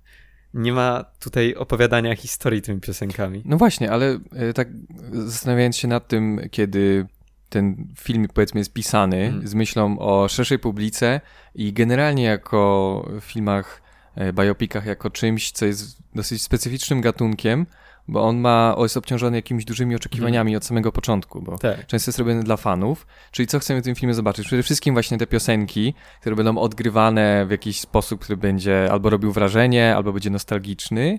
nie 0.54 0.72
ma 0.72 1.04
tutaj 1.20 1.54
opowiadania 1.54 2.16
historii 2.16 2.62
tymi 2.62 2.80
piosenkami. 2.80 3.42
No 3.44 3.56
właśnie, 3.56 3.90
ale 3.90 4.18
e, 4.32 4.52
tak 4.52 4.68
zastanawiając 5.12 5.76
się 5.76 5.88
nad 5.88 6.08
tym, 6.08 6.40
kiedy 6.50 7.06
ten 7.48 7.86
film 7.98 8.26
powiedzmy 8.34 8.60
jest 8.60 8.72
pisany 8.72 9.16
hmm. 9.16 9.48
z 9.48 9.54
myślą 9.54 9.98
o 9.98 10.28
szerszej 10.28 10.58
publice 10.58 11.20
i 11.54 11.72
generalnie 11.72 12.24
jako 12.24 13.10
w 13.20 13.24
filmach, 13.24 13.82
e, 14.14 14.32
biopikach 14.32 14.86
jako 14.86 15.10
czymś, 15.10 15.50
co 15.50 15.66
jest 15.66 15.98
dosyć 16.14 16.42
specyficznym 16.42 17.00
gatunkiem, 17.00 17.66
bo 18.08 18.22
on 18.22 18.38
ma, 18.38 18.76
jest 18.78 18.96
obciążony 18.96 19.36
jakimiś 19.36 19.64
dużymi 19.64 19.94
oczekiwaniami 19.94 20.56
od 20.56 20.64
samego 20.64 20.92
początku, 20.92 21.42
bo 21.42 21.58
tak. 21.58 21.86
często 21.86 22.08
jest 22.08 22.18
robiony 22.18 22.42
dla 22.42 22.56
fanów. 22.56 23.06
Czyli 23.30 23.46
co 23.46 23.58
chcemy 23.58 23.80
w 23.80 23.84
tym 23.84 23.94
filmie 23.94 24.14
zobaczyć? 24.14 24.46
Przede 24.46 24.62
wszystkim 24.62 24.94
właśnie 24.94 25.18
te 25.18 25.26
piosenki, 25.26 25.94
które 26.20 26.36
będą 26.36 26.58
odgrywane 26.58 27.46
w 27.46 27.50
jakiś 27.50 27.80
sposób, 27.80 28.20
który 28.20 28.36
będzie 28.36 28.88
albo 28.92 29.10
robił 29.10 29.32
wrażenie, 29.32 29.96
albo 29.96 30.12
będzie 30.12 30.30
nostalgiczny. 30.30 31.18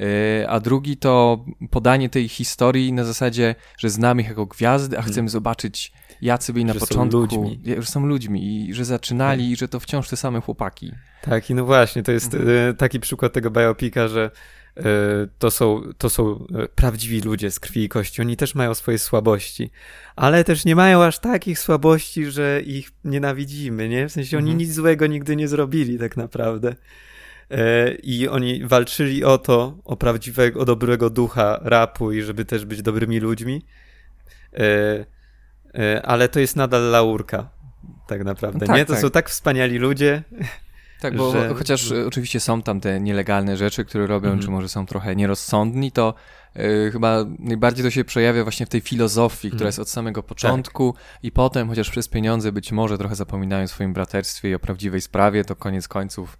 Y, 0.00 0.48
a 0.48 0.60
drugi 0.60 0.96
to 0.96 1.44
podanie 1.70 2.08
tej 2.08 2.28
historii 2.28 2.92
na 2.92 3.04
zasadzie, 3.04 3.54
że 3.78 3.90
znamy 3.90 4.22
ich 4.22 4.28
jako 4.28 4.46
gwiazdy, 4.46 4.96
a 4.96 4.98
mhm. 4.98 5.12
chcemy 5.12 5.28
zobaczyć, 5.28 5.92
jacy 6.22 6.52
byli 6.52 6.64
na 6.64 6.72
że 6.72 6.80
początku, 6.80 7.12
są 7.12 7.42
ludźmi. 7.42 7.60
że 7.78 7.86
są 7.86 8.06
ludźmi 8.06 8.68
i 8.68 8.74
że 8.74 8.84
zaczynali, 8.84 9.44
tak. 9.44 9.50
i 9.50 9.56
że 9.56 9.68
to 9.68 9.80
wciąż 9.80 10.08
te 10.08 10.16
same 10.16 10.40
chłopaki. 10.40 10.92
Tak, 11.22 11.50
i 11.50 11.54
no 11.54 11.64
właśnie, 11.64 12.02
to 12.02 12.12
jest 12.12 12.34
mhm. 12.34 12.76
taki 12.76 13.00
przykład 13.00 13.32
tego 13.32 13.50
biopika, 13.50 14.08
że 14.08 14.30
E, 14.76 14.82
to 15.38 15.50
są, 15.50 15.82
to 15.98 16.10
są 16.10 16.46
e, 16.54 16.68
prawdziwi 16.68 17.20
ludzie 17.20 17.50
z 17.50 17.60
krwi 17.60 17.84
i 17.84 17.88
kości. 17.88 18.20
Oni 18.20 18.36
też 18.36 18.54
mają 18.54 18.74
swoje 18.74 18.98
słabości, 18.98 19.70
ale 20.16 20.44
też 20.44 20.64
nie 20.64 20.76
mają 20.76 21.04
aż 21.04 21.18
takich 21.18 21.58
słabości, 21.58 22.30
że 22.30 22.62
ich 22.64 22.90
nienawidzimy, 23.04 23.88
nie? 23.88 24.08
W 24.08 24.12
sensie 24.12 24.36
oni 24.36 24.50
mhm. 24.50 24.58
nic 24.58 24.74
złego 24.74 25.06
nigdy 25.06 25.36
nie 25.36 25.48
zrobili 25.48 25.98
tak 25.98 26.16
naprawdę. 26.16 26.74
E, 27.50 27.94
I 27.94 28.28
oni 28.28 28.66
walczyli 28.66 29.24
o 29.24 29.38
to, 29.38 29.78
o 29.84 29.96
prawdziwego, 29.96 30.60
o 30.60 30.64
dobrego 30.64 31.10
ducha 31.10 31.60
rapu 31.62 32.12
i 32.12 32.22
żeby 32.22 32.44
też 32.44 32.64
być 32.64 32.82
dobrymi 32.82 33.20
ludźmi. 33.20 33.64
Ale 36.02 36.28
to 36.28 36.40
jest 36.40 36.56
nadal 36.56 36.90
laurka, 36.90 37.48
tak 38.06 38.24
naprawdę, 38.24 38.58
no 38.60 38.66
tak, 38.66 38.76
nie? 38.76 38.84
To 38.84 38.92
tak. 38.92 39.02
są 39.02 39.10
tak 39.10 39.30
wspaniali 39.30 39.78
ludzie. 39.78 40.22
Tak, 41.02 41.16
bo 41.16 41.32
że... 41.32 41.54
chociaż 41.54 41.92
oczywiście 42.06 42.40
są 42.40 42.62
tam 42.62 42.80
te 42.80 43.00
nielegalne 43.00 43.56
rzeczy, 43.56 43.84
które 43.84 44.06
robią, 44.06 44.28
mhm. 44.28 44.42
czy 44.42 44.50
może 44.50 44.68
są 44.68 44.86
trochę 44.86 45.16
nierozsądni, 45.16 45.92
to 45.92 46.14
y, 46.56 46.90
chyba 46.92 47.24
najbardziej 47.38 47.84
to 47.84 47.90
się 47.90 48.04
przejawia 48.04 48.42
właśnie 48.42 48.66
w 48.66 48.68
tej 48.68 48.80
filozofii, 48.80 49.48
która 49.48 49.54
mhm. 49.54 49.68
jest 49.68 49.78
od 49.78 49.88
samego 49.88 50.22
początku 50.22 50.92
tak. 50.92 51.02
i 51.22 51.32
potem, 51.32 51.68
chociaż 51.68 51.90
przez 51.90 52.08
pieniądze 52.08 52.52
być 52.52 52.72
może 52.72 52.98
trochę 52.98 53.14
zapominają 53.14 53.64
o 53.64 53.68
swoim 53.68 53.92
braterstwie 53.92 54.50
i 54.50 54.54
o 54.54 54.58
prawdziwej 54.58 55.00
sprawie, 55.00 55.44
to 55.44 55.56
koniec 55.56 55.88
końców 55.88 56.38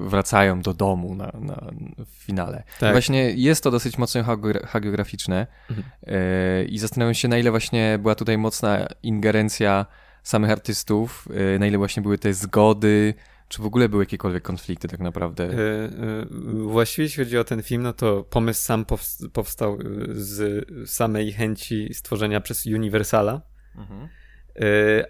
wracają 0.00 0.60
do 0.60 0.74
domu 0.74 1.14
na, 1.14 1.32
na 1.40 1.70
w 2.06 2.24
finale. 2.24 2.62
Tak. 2.80 2.92
Właśnie 2.92 3.30
jest 3.30 3.64
to 3.64 3.70
dosyć 3.70 3.98
mocno 3.98 4.24
hagiograficzne 4.66 5.46
mhm. 5.70 5.88
y, 6.08 6.64
i 6.64 6.78
zastanawiam 6.78 7.14
się, 7.14 7.28
na 7.28 7.38
ile 7.38 7.50
właśnie 7.50 7.98
była 8.02 8.14
tutaj 8.14 8.38
mocna 8.38 8.86
ingerencja 9.02 9.86
samych 10.22 10.50
artystów, 10.50 11.28
na 11.58 11.66
ile 11.66 11.78
właśnie 11.78 12.02
były 12.02 12.18
te 12.18 12.34
zgody, 12.34 13.14
czy 13.52 13.62
w 13.62 13.66
ogóle 13.66 13.88
były 13.88 14.02
jakiekolwiek 14.02 14.42
konflikty 14.42 14.88
tak 14.88 15.00
naprawdę? 15.00 15.44
E, 15.44 15.48
e, 15.48 16.26
właściwie 16.52 17.04
jeśli 17.04 17.24
chodzi 17.24 17.38
o 17.38 17.44
ten 17.44 17.62
film, 17.62 17.82
no 17.82 17.92
to 17.92 18.22
pomysł 18.22 18.62
sam 18.62 18.84
powstał 19.32 19.74
e, 19.74 19.78
z 20.12 20.64
samej 20.90 21.32
chęci 21.32 21.94
stworzenia 21.94 22.40
przez 22.40 22.66
Universala, 22.66 23.42
mhm. 23.76 24.08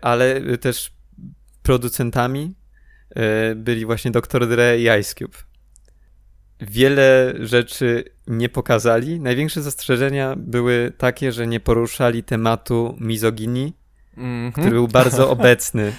ale 0.00 0.58
też 0.58 0.96
producentami 1.62 2.54
byli 3.56 3.86
właśnie 3.86 4.10
Dr. 4.10 4.48
Dre 4.48 4.78
i 4.78 5.00
Ice 5.00 5.14
Cube. 5.14 5.38
wiele 6.60 7.34
rzeczy 7.40 8.04
nie 8.26 8.48
pokazali. 8.48 9.20
Największe 9.20 9.62
zastrzeżenia 9.62 10.34
były 10.36 10.92
takie, 10.98 11.32
że 11.32 11.46
nie 11.46 11.60
poruszali 11.60 12.22
tematu 12.22 12.96
mizoginii, 13.00 13.76
mm 14.16 14.50
-hmm. 14.50 14.52
który 14.52 14.70
był 14.70 14.88
bardzo 14.88 15.30
obecny 15.36 15.92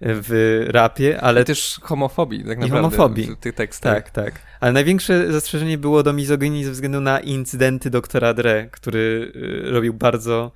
w 0.00 0.64
rapie, 0.68 1.20
ale... 1.20 1.42
I 1.42 1.44
też 1.44 1.80
homofobii, 1.82 2.38
tak 2.38 2.58
naprawdę. 2.58 2.66
I 2.66 2.70
homofobii. 2.70 3.36
W 3.36 3.36
tych 3.36 3.54
tekstach. 3.54 3.94
Tak, 3.94 4.10
tak. 4.10 4.40
Ale 4.60 4.72
największe 4.72 5.32
zastrzeżenie 5.32 5.78
było 5.78 6.02
do 6.02 6.12
mizoginii 6.12 6.64
ze 6.64 6.70
względu 6.70 7.00
na 7.00 7.20
incydenty 7.20 7.90
doktora 7.90 8.34
Dre, 8.34 8.68
który 8.70 9.32
y, 9.36 9.70
robił 9.70 9.94
bardzo 9.94 10.52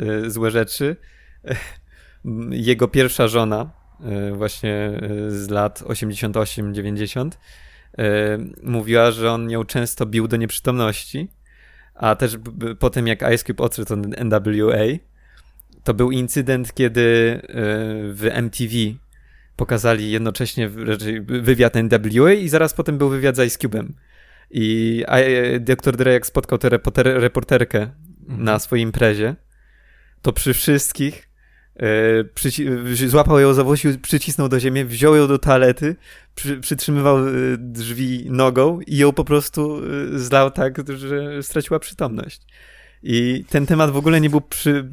y, 0.00 0.30
złe 0.30 0.50
rzeczy. 0.50 0.96
Jego 2.50 2.88
pierwsza 2.88 3.28
żona, 3.28 3.70
właśnie 4.32 5.00
z 5.28 5.50
lat 5.50 5.82
88-90, 5.82 7.30
mówiła, 8.62 9.10
że 9.10 9.32
on 9.32 9.50
ją 9.50 9.64
często 9.64 10.06
bił 10.06 10.28
do 10.28 10.36
nieprzytomności, 10.36 11.28
a 11.94 12.14
też 12.14 12.38
potem 12.78 13.06
jak 13.06 13.22
Ice 13.22 13.44
Cube 13.44 13.64
odszedł 13.64 13.94
od 13.94 14.00
NWA, 14.00 14.84
to 15.84 15.94
był 15.94 16.10
incydent, 16.10 16.74
kiedy 16.74 17.40
w 18.14 18.28
MTV 18.32 18.74
pokazali 19.56 20.10
jednocześnie 20.10 20.68
wywiad 21.26 21.74
NWA 21.74 22.32
i 22.32 22.48
zaraz 22.48 22.74
potem 22.74 22.98
był 22.98 23.08
wywiad 23.08 23.36
z 23.36 23.46
Ice 23.46 23.58
Cube'em. 23.58 23.88
I 24.50 25.04
Dr. 25.60 25.96
Dre 25.96 26.12
jak 26.12 26.26
spotkał 26.26 26.58
tę 26.58 26.68
reporterkę 26.94 27.78
mhm. 28.20 28.44
na 28.44 28.58
swojej 28.58 28.82
imprezie, 28.82 29.36
to 30.22 30.32
przy 30.32 30.54
wszystkich 30.54 31.28
e, 31.76 33.08
złapał 33.08 33.40
ją 33.40 33.54
za 33.54 33.64
włosiu, 33.64 33.88
przycisnął 34.02 34.48
do 34.48 34.60
ziemi, 34.60 34.84
wziął 34.84 35.16
ją 35.16 35.28
do 35.28 35.38
toalety, 35.38 35.96
przy, 36.34 36.60
przytrzymywał 36.60 37.18
e, 37.18 37.32
drzwi 37.58 38.26
nogą 38.30 38.80
i 38.80 38.96
ją 38.96 39.12
po 39.12 39.24
prostu 39.24 39.80
e, 40.14 40.18
zlał 40.18 40.50
tak, 40.50 40.88
że 40.88 41.42
straciła 41.42 41.78
przytomność. 41.78 42.40
I 43.02 43.44
ten 43.48 43.66
temat 43.66 43.90
w 43.90 43.96
ogóle 43.96 44.20
nie 44.20 44.30
był 44.30 44.40
przy, 44.40 44.90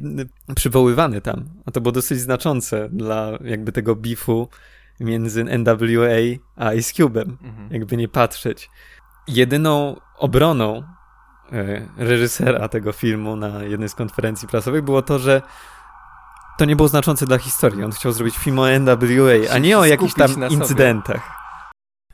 przywoływany 0.56 1.20
tam. 1.20 1.44
A 1.66 1.70
to 1.70 1.80
było 1.80 1.92
dosyć 1.92 2.18
znaczące 2.18 2.88
dla 2.92 3.38
jakby 3.44 3.72
tego 3.72 3.96
bifu 3.96 4.48
między 5.00 5.44
NWA 5.44 6.38
a 6.56 6.74
Ice 6.74 6.92
Cube'em. 6.94 7.36
Mhm. 7.42 7.68
Jakby 7.70 7.96
nie 7.96 8.08
patrzeć. 8.08 8.70
Jedyną 9.28 10.00
obroną 10.18 10.82
reżysera 11.96 12.68
tego 12.68 12.92
filmu 12.92 13.36
na 13.36 13.62
jednej 13.62 13.88
z 13.88 13.94
konferencji 13.94 14.48
prasowych 14.48 14.82
było 14.82 15.02
to, 15.02 15.18
że 15.18 15.42
to 16.60 16.64
nie 16.64 16.76
było 16.76 16.88
znaczące 16.88 17.26
dla 17.26 17.38
historii. 17.38 17.84
On 17.84 17.92
chciał 17.92 18.12
zrobić 18.12 18.36
film 18.36 18.58
o 18.58 18.78
NWA, 18.78 19.50
a 19.52 19.58
nie 19.58 19.78
o 19.78 19.84
jakichś 19.84 20.14
tam 20.14 20.30
incydentach. 20.50 21.30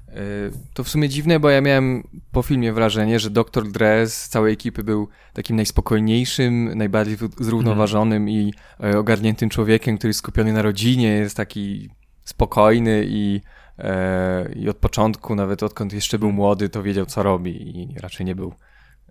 Y, 0.09 0.53
to 0.75 0.85
w 0.85 0.89
sumie 0.89 1.09
dziwne, 1.09 1.41
bo 1.41 1.51
ja 1.51 1.61
miałem 1.61 2.03
po 2.33 2.43
filmie 2.43 2.73
wrażenie, 2.73 3.19
że 3.21 3.31
Dr. 3.31 3.71
Dre 3.71 4.07
z 4.09 4.29
całej 4.29 4.53
ekipy 4.53 4.85
był 4.85 5.09
takim 5.33 5.57
najspokojniejszym, 5.57 6.79
najbardziej 6.79 7.17
zrównoważonym 7.41 8.23
mm. 8.23 8.29
i 8.29 8.53
e, 8.85 8.99
ogarniętym 8.99 9.49
człowiekiem, 9.49 9.99
który 9.99 10.09
jest 10.09 10.19
skupiony 10.19 10.53
na 10.53 10.63
rodzinie, 10.63 11.09
jest 11.09 11.37
taki 11.37 11.91
spokojny 12.25 13.05
i, 13.09 13.41
e, 13.79 14.53
i 14.53 14.69
od 14.69 14.77
początku, 14.77 15.35
nawet 15.35 15.63
odkąd 15.63 15.93
jeszcze 15.93 16.19
był 16.19 16.33
młody, 16.33 16.69
to 16.69 16.83
wiedział, 16.83 17.07
co 17.07 17.23
robi 17.23 17.79
i 17.79 17.99
raczej 18.01 18.27
nie 18.27 18.35
był, 18.35 18.55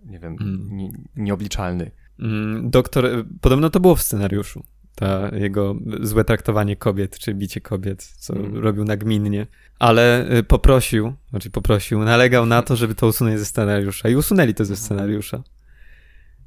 nie 0.04 0.18
wiem, 0.18 0.36
mm. 0.40 0.76
nie, 0.76 0.90
nieobliczalny. 1.16 1.90
Mm, 2.20 2.70
doktor, 2.70 3.06
e, 3.06 3.24
podobno 3.40 3.70
to 3.70 3.80
było 3.80 3.96
w 3.96 4.02
scenariuszu 4.02 4.62
ta 4.96 5.30
jego 5.36 5.76
złe 6.00 6.24
traktowanie 6.24 6.76
kobiet, 6.76 7.18
czy 7.18 7.34
bicie 7.34 7.60
kobiet, 7.60 8.04
co 8.18 8.36
mm. 8.36 8.56
robił 8.56 8.84
nagminnie. 8.84 9.46
Ale 9.78 10.30
y, 10.38 10.42
poprosił, 10.42 11.12
znaczy 11.30 11.50
poprosił, 11.50 12.04
nalegał 12.04 12.46
na 12.46 12.62
to, 12.62 12.76
żeby 12.76 12.94
to 12.94 13.06
usunąć 13.06 13.38
ze 13.38 13.44
scenariusza 13.44 14.08
i 14.08 14.16
usunęli 14.16 14.54
to 14.54 14.64
ze 14.64 14.76
scenariusza. 14.76 15.42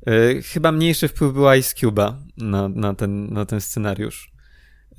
Y, 0.09 0.41
chyba 0.41 0.71
mniejszy 0.71 1.07
wpływ 1.07 1.33
był 1.33 1.53
Ice 1.53 1.75
Cube'a 1.75 2.13
na, 2.37 2.69
na, 2.69 2.93
ten, 2.93 3.33
na 3.33 3.45
ten 3.45 3.61
scenariusz. 3.61 4.31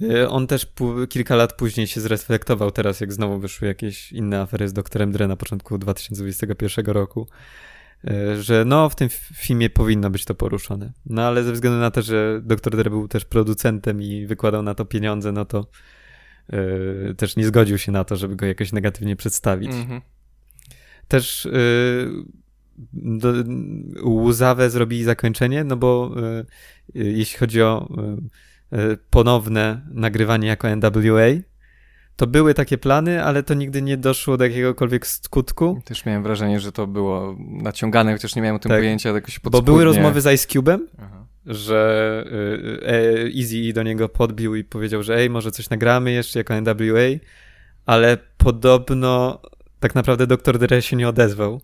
Y, 0.02 0.28
on 0.28 0.46
też 0.46 0.66
kilka 1.08 1.36
lat 1.36 1.52
później 1.52 1.86
się 1.86 2.00
zreflektował 2.00 2.70
teraz, 2.70 3.00
jak 3.00 3.12
znowu 3.12 3.38
wyszły 3.38 3.68
jakieś 3.68 4.12
inne 4.12 4.40
afery 4.40 4.68
z 4.68 4.72
doktorem 4.72 5.12
Dre 5.12 5.28
na 5.28 5.36
początku 5.36 5.78
2021 5.78 6.86
roku 6.86 7.28
że 8.40 8.64
no 8.64 8.88
w 8.88 8.94
tym 8.94 9.08
filmie 9.34 9.70
powinno 9.70 10.10
być 10.10 10.24
to 10.24 10.34
poruszone. 10.34 10.92
No 11.06 11.22
ale 11.22 11.42
ze 11.42 11.52
względu 11.52 11.80
na 11.80 11.90
to, 11.90 12.02
że 12.02 12.40
Dr. 12.44 12.76
Dre 12.76 12.90
był 12.90 13.08
też 13.08 13.24
producentem 13.24 14.02
i 14.02 14.26
wykładał 14.26 14.62
na 14.62 14.74
to 14.74 14.84
pieniądze, 14.84 15.32
no 15.32 15.44
to 15.44 15.66
yy, 16.52 17.14
też 17.16 17.36
nie 17.36 17.46
zgodził 17.46 17.78
się 17.78 17.92
na 17.92 18.04
to, 18.04 18.16
żeby 18.16 18.36
go 18.36 18.46
jakoś 18.46 18.72
negatywnie 18.72 19.16
przedstawić. 19.16 19.70
Mm-hmm. 19.70 20.00
Też 21.08 21.44
yy, 21.44 22.24
do, 22.92 23.32
łzawe 24.04 24.70
zrobili 24.70 25.04
zakończenie, 25.04 25.64
no 25.64 25.76
bo 25.76 26.14
yy, 26.94 27.12
jeśli 27.12 27.38
chodzi 27.38 27.62
o 27.62 27.88
ponowne 29.10 29.86
nagrywanie 29.90 30.48
jako 30.48 30.76
NWA, 30.76 31.26
to 32.20 32.26
były 32.26 32.54
takie 32.54 32.78
plany, 32.78 33.24
ale 33.24 33.42
to 33.42 33.54
nigdy 33.54 33.82
nie 33.82 33.96
doszło 33.96 34.36
do 34.36 34.44
jakiegokolwiek 34.44 35.06
skutku. 35.06 35.82
Też 35.84 36.04
miałem 36.04 36.22
wrażenie, 36.22 36.60
że 36.60 36.72
to 36.72 36.86
było 36.86 37.36
naciągane, 37.38 38.12
chociaż 38.12 38.36
nie 38.36 38.42
miałem 38.42 38.56
o 38.56 38.58
tym 38.58 38.68
tak. 38.68 38.78
pojęcia 38.78 39.08
jakoś 39.08 39.38
podskórnie. 39.38 39.66
Bo 39.66 39.72
były 39.72 39.84
rozmowy 39.84 40.20
z 40.20 40.34
Ice 40.34 40.48
Cube'em, 40.48 40.78
że 41.46 42.24
y, 42.26 42.86
e, 42.86 43.40
Easy 43.40 43.72
do 43.72 43.82
niego 43.82 44.08
podbił 44.08 44.54
i 44.54 44.64
powiedział, 44.64 45.02
że 45.02 45.16
ej, 45.16 45.30
może 45.30 45.50
coś 45.50 45.70
nagramy 45.70 46.12
jeszcze 46.12 46.38
jako 46.38 46.54
NWA, 46.60 47.18
ale 47.86 48.18
podobno 48.36 49.40
tak 49.80 49.94
naprawdę 49.94 50.26
Dr. 50.26 50.58
Dre 50.58 50.82
się 50.82 50.96
nie 50.96 51.08
odezwał. 51.08 51.60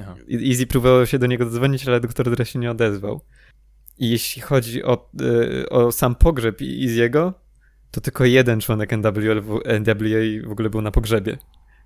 Aha. 0.00 0.14
Easy 0.50 0.66
próbował 0.66 1.06
się 1.06 1.18
do 1.18 1.26
niego 1.26 1.44
dodzwonić, 1.44 1.88
ale 1.88 2.00
Dr. 2.00 2.30
Dre 2.30 2.46
się 2.46 2.58
nie 2.58 2.70
odezwał. 2.70 3.20
I 3.98 4.10
jeśli 4.10 4.42
chodzi 4.42 4.84
o, 4.84 5.10
y, 5.20 5.68
o 5.68 5.92
sam 5.92 6.14
pogrzeb 6.14 6.60
Easy'ego, 6.60 7.32
to 7.96 8.00
tylko 8.00 8.24
jeden 8.24 8.60
członek 8.60 8.92
NWA, 8.92 9.12
NWA 9.80 10.48
w 10.48 10.50
ogóle 10.50 10.70
był 10.70 10.82
na 10.82 10.90
pogrzebie. 10.90 11.38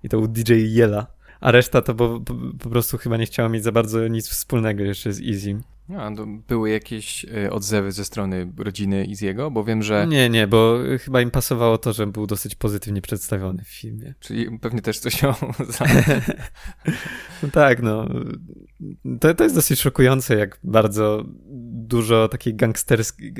I 0.03 0.09
to 0.09 0.17
był 0.17 0.27
DJ 0.27 0.53
Jela. 0.53 1.07
A 1.39 1.51
reszta 1.51 1.81
to 1.81 1.95
po, 1.95 2.19
po, 2.19 2.33
po 2.59 2.69
prostu 2.69 2.97
chyba 2.97 3.17
nie 3.17 3.25
chciała 3.25 3.49
mieć 3.49 3.63
za 3.63 3.71
bardzo 3.71 4.07
nic 4.07 4.29
wspólnego 4.29 4.83
jeszcze 4.83 5.13
z 5.13 5.21
Easy. 5.21 5.61
No, 5.91 6.25
były 6.47 6.69
jakieś 6.69 7.25
e, 7.25 7.51
odzewy 7.51 7.91
ze 7.91 8.05
strony 8.05 8.53
rodziny 8.57 9.07
Easy'ego, 9.09 9.51
bo 9.51 9.63
wiem, 9.63 9.83
że... 9.83 10.07
Nie, 10.07 10.29
nie, 10.29 10.47
bo 10.47 10.77
chyba 10.99 11.21
im 11.21 11.31
pasowało 11.31 11.77
to, 11.77 11.93
że 11.93 12.07
był 12.07 12.27
dosyć 12.27 12.55
pozytywnie 12.55 13.01
przedstawiony 13.01 13.63
w 13.63 13.67
filmie. 13.67 14.13
Czyli 14.19 14.59
pewnie 14.59 14.81
też 14.81 14.99
coś 14.99 15.23
o... 15.23 15.35
no 17.43 17.49
tak, 17.51 17.81
no. 17.81 18.07
To, 19.19 19.33
to 19.33 19.43
jest 19.43 19.55
dosyć 19.55 19.79
szokujące, 19.79 20.37
jak 20.37 20.59
bardzo 20.63 21.23
dużo 21.73 22.27
takiej 22.27 22.55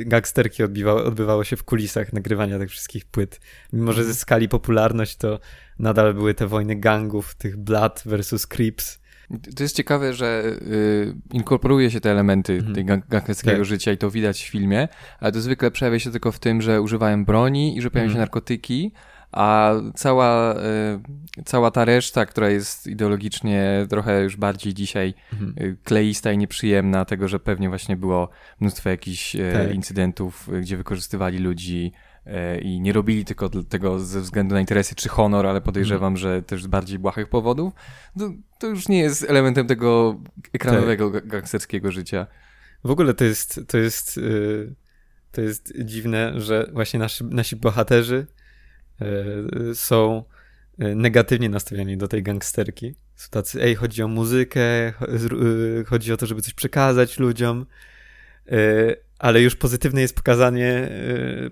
gangsterki 0.05 0.63
odbywało, 0.63 1.03
odbywało 1.03 1.43
się 1.43 1.55
w 1.55 1.63
kulisach 1.63 2.13
nagrywania 2.13 2.60
tych 2.60 2.70
wszystkich 2.70 3.05
płyt. 3.05 3.39
Mimo, 3.74 3.93
że 3.93 4.01
mhm. 4.01 4.13
zyskali 4.13 4.50
popularność, 4.50 5.15
to 5.15 5.39
nadal 5.79 6.13
były 6.13 6.34
te 6.34 6.48
wojny 6.48 6.75
gangów, 6.75 7.36
tych 7.36 7.58
Blood 7.58 8.03
versus 8.05 8.48
Crips. 8.48 9.00
To 9.56 9.64
jest 9.64 9.76
ciekawe, 9.76 10.14
że 10.14 10.44
y, 10.62 11.16
inkorporuje 11.32 11.92
się 11.92 12.02
te 12.02 12.12
elementy 12.12 12.54
mhm. 12.54 13.02
gangsterskiego 13.10 13.58
tak. 13.58 13.66
życia 13.66 13.92
i 13.92 13.98
to 13.98 14.12
widać 14.12 14.44
w 14.44 14.48
filmie, 14.48 14.88
ale 15.20 15.32
to 15.32 15.42
zwykle 15.42 15.72
przejawia 15.72 16.00
się 16.00 16.12
tylko 16.12 16.32
w 16.32 16.40
tym, 16.40 16.62
że 16.62 16.82
używają 16.82 17.26
broni 17.26 17.78
i 17.78 17.82
że 17.82 17.92
pojawiają 17.92 18.10
się 18.10 18.14
mhm. 18.14 18.22
narkotyki, 18.22 18.92
a 19.32 19.74
cała, 19.96 20.56
y, 20.56 21.44
cała 21.46 21.72
ta 21.72 21.86
reszta, 21.86 22.26
która 22.26 22.50
jest 22.50 22.88
ideologicznie 22.88 23.86
trochę 23.90 24.24
już 24.24 24.38
bardziej 24.38 24.74
dzisiaj 24.74 25.14
mhm. 25.34 25.54
Y, 25.62 25.78
kleista 25.84 26.32
i 26.32 26.38
nieprzyjemna, 26.38 27.06
tego, 27.06 27.28
że 27.28 27.40
pewnie 27.40 27.70
właśnie 27.70 27.98
było 27.98 28.30
mnóstwo 28.60 28.90
jakichś 28.90 29.36
y, 29.36 29.52
tak. 29.54 29.76
incydentów, 29.76 30.50
gdzie 30.62 30.78
wykorzystywali 30.78 31.38
ludzi 31.38 31.92
i 32.62 32.82
nie 32.82 32.94
robili 32.94 33.25
tylko 33.25 33.50
tego 33.50 34.00
ze 34.00 34.22
względu 34.22 34.56
na 34.56 34.60
interesy 34.60 34.96
czy 34.96 35.10
honor, 35.10 35.48
ale 35.48 35.62
podejrzewam, 35.62 36.13
mhm. 36.13 36.18
że 36.18 36.42
też 36.42 36.63
z 36.63 36.68
bardziej 36.68 37.00
błahych 37.00 37.30
powodów, 37.30 37.74
to, 38.20 38.32
to, 38.60 38.68
już 38.68 38.88
nie 38.88 39.00
jest 39.00 39.30
elementem 39.30 39.68
tego 39.68 40.20
ekranowego 40.54 41.12
tak. 41.12 41.28
gangsterskiego 41.28 41.92
życia. 41.92 42.28
W 42.84 42.92
ogóle 42.92 43.13
to 43.13 43.24
jest, 43.24 43.62
to 43.68 43.78
jest, 43.78 44.20
to 45.32 45.42
jest 45.42 45.74
dziwne, 45.86 46.34
że 46.36 46.70
właśnie 46.74 47.00
nasi, 47.00 47.24
nasi 47.24 47.56
bohaterzy 47.56 48.28
E, 49.01 49.75
są 49.75 50.24
e, 50.80 50.96
negatywnie 50.96 51.50
nastawieni 51.50 51.98
do 51.98 52.08
tej 52.08 52.24
gangsterki. 52.24 52.96
Są 53.16 53.30
tacy, 53.30 53.62
ej, 53.62 53.75
chodzi 53.75 54.04
o 54.04 54.08
muzykę, 54.08 54.62
e, 54.62 54.94
chodzi 55.88 56.13
o 56.13 56.18
to, 56.18 56.25
żeby 56.25 56.42
coś 56.42 56.54
przekazać 56.54 57.20
ludziom, 57.20 57.66
ale 59.22 59.42
już 59.42 59.56
pozytywne 59.56 60.01
jest 60.01 60.16
pokazanie, 60.16 60.90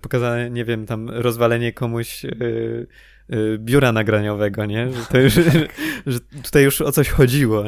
pokazanie, 0.01 0.49
nie 0.49 0.65
wiem, 0.65 0.85
tam 0.85 1.09
rozwalenie 1.09 1.73
komuś 1.73 2.25
biura 3.57 3.91
nagraniowego, 3.91 4.65
nie? 4.65 4.93
Że, 4.93 5.05
to 5.05 5.17
już, 5.17 5.33
że 6.05 6.19
tutaj 6.43 6.63
już 6.63 6.81
o 6.81 6.91
coś 6.91 7.09
chodziło. 7.09 7.63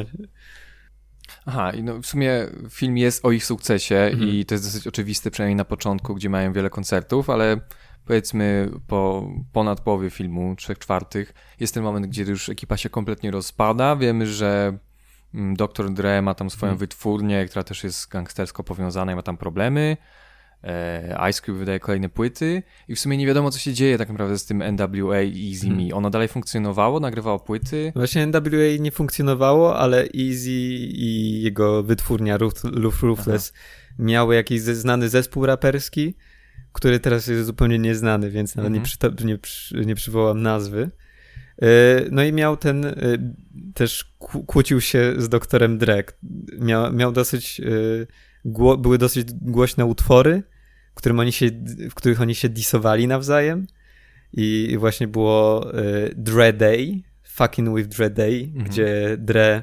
Aha, 1.46 1.70
i 1.70 1.82
no 1.82 1.98
w 1.98 2.06
sumie 2.06 2.46
film 2.70 2.98
jest 2.98 3.24
o 3.24 3.30
ich 3.30 3.44
sukcesie 3.44 3.96
mhm. 3.96 4.30
i 4.30 4.44
to 4.44 4.54
jest 4.54 4.64
dosyć 4.64 4.86
oczywiste, 4.86 5.30
przynajmniej 5.30 5.56
na 5.56 5.64
początku, 5.64 6.14
gdzie 6.14 6.30
mają 6.30 6.52
wiele 6.52 6.70
koncertów, 6.70 7.30
ale 7.30 7.60
powiedzmy 8.04 8.70
po 8.86 9.30
ponad 9.52 9.80
połowie 9.80 10.10
filmu, 10.10 10.56
trzech 10.56 10.78
czwartych, 10.78 11.34
jest 11.60 11.74
ten 11.74 11.82
moment, 11.82 12.06
gdzie 12.06 12.22
już 12.22 12.48
ekipa 12.48 12.76
się 12.76 12.90
kompletnie 12.90 13.30
rozpada. 13.30 13.96
Wiemy, 13.96 14.26
że 14.26 14.78
mm, 15.34 15.56
Dr. 15.56 15.92
Dre 15.92 16.22
ma 16.22 16.34
tam 16.34 16.50
swoją 16.50 16.70
hmm. 16.70 16.78
wytwórnię, 16.78 17.46
która 17.46 17.64
też 17.64 17.84
jest 17.84 18.08
gangstersko 18.08 18.64
powiązana 18.64 19.12
i 19.12 19.14
ma 19.14 19.22
tam 19.22 19.36
problemy. 19.36 19.96
E, 20.64 21.30
Ice 21.30 21.42
Cube 21.42 21.58
wydaje 21.58 21.80
kolejne 21.80 22.08
płyty 22.08 22.62
i 22.88 22.94
w 22.94 23.00
sumie 23.00 23.16
nie 23.16 23.26
wiadomo, 23.26 23.50
co 23.50 23.58
się 23.58 23.72
dzieje 23.72 23.98
tak 23.98 24.08
naprawdę 24.08 24.38
z 24.38 24.44
tym 24.44 24.62
NWA 24.72 25.20
i 25.20 25.52
Easy 25.52 25.66
hmm. 25.66 25.86
Me. 25.86 25.94
Ono 25.94 26.10
dalej 26.10 26.28
funkcjonowało, 26.28 27.00
nagrywało 27.00 27.38
płyty. 27.40 27.92
Właśnie 27.96 28.26
NWA 28.26 28.78
nie 28.80 28.90
funkcjonowało, 28.90 29.78
ale 29.78 30.02
Easy 30.02 30.50
i 30.50 31.42
jego 31.42 31.82
wytwórnia 31.82 32.38
Ruthless 32.72 33.52
miały 33.98 34.34
jakiś 34.34 34.60
znany 34.60 35.08
zespół 35.08 35.46
raperski, 35.46 36.16
który 36.72 37.00
teraz 37.00 37.26
jest 37.26 37.46
zupełnie 37.46 37.78
nieznany, 37.78 38.30
więc 38.30 38.56
nawet 38.56 38.72
mm 38.72 38.82
-hmm. 38.84 39.24
nie, 39.24 39.38
nie, 39.80 39.86
nie 39.86 39.94
przywołam 39.94 40.42
nazwy. 40.42 40.90
E, 41.58 41.66
no 42.10 42.24
i 42.24 42.32
miał 42.32 42.56
ten, 42.56 42.84
e, 42.84 42.94
też 43.74 44.14
kłócił 44.46 44.80
się 44.80 45.14
z 45.18 45.28
doktorem 45.28 45.78
Drek. 45.78 46.18
Miał, 46.58 46.92
miał 46.92 47.12
dosyć, 47.12 47.60
e, 47.60 48.76
były 48.78 48.98
dosyć 48.98 49.28
głośne 49.32 49.86
utwory, 49.86 50.42
w, 50.92 50.94
którym 50.94 51.18
oni 51.18 51.32
się, 51.32 51.50
w 51.90 51.94
których 51.94 52.20
oni 52.20 52.34
się 52.34 52.48
disowali 52.48 53.06
nawzajem. 53.06 53.66
I 54.32 54.76
właśnie 54.78 55.08
było 55.08 55.70
Dre 56.16 56.52
Day, 56.52 57.02
Fucking 57.22 57.76
with 57.76 57.88
Dre 57.88 58.10
Day, 58.10 58.30
-hmm. 58.30 58.62
gdzie 58.62 59.16
Dre 59.18 59.62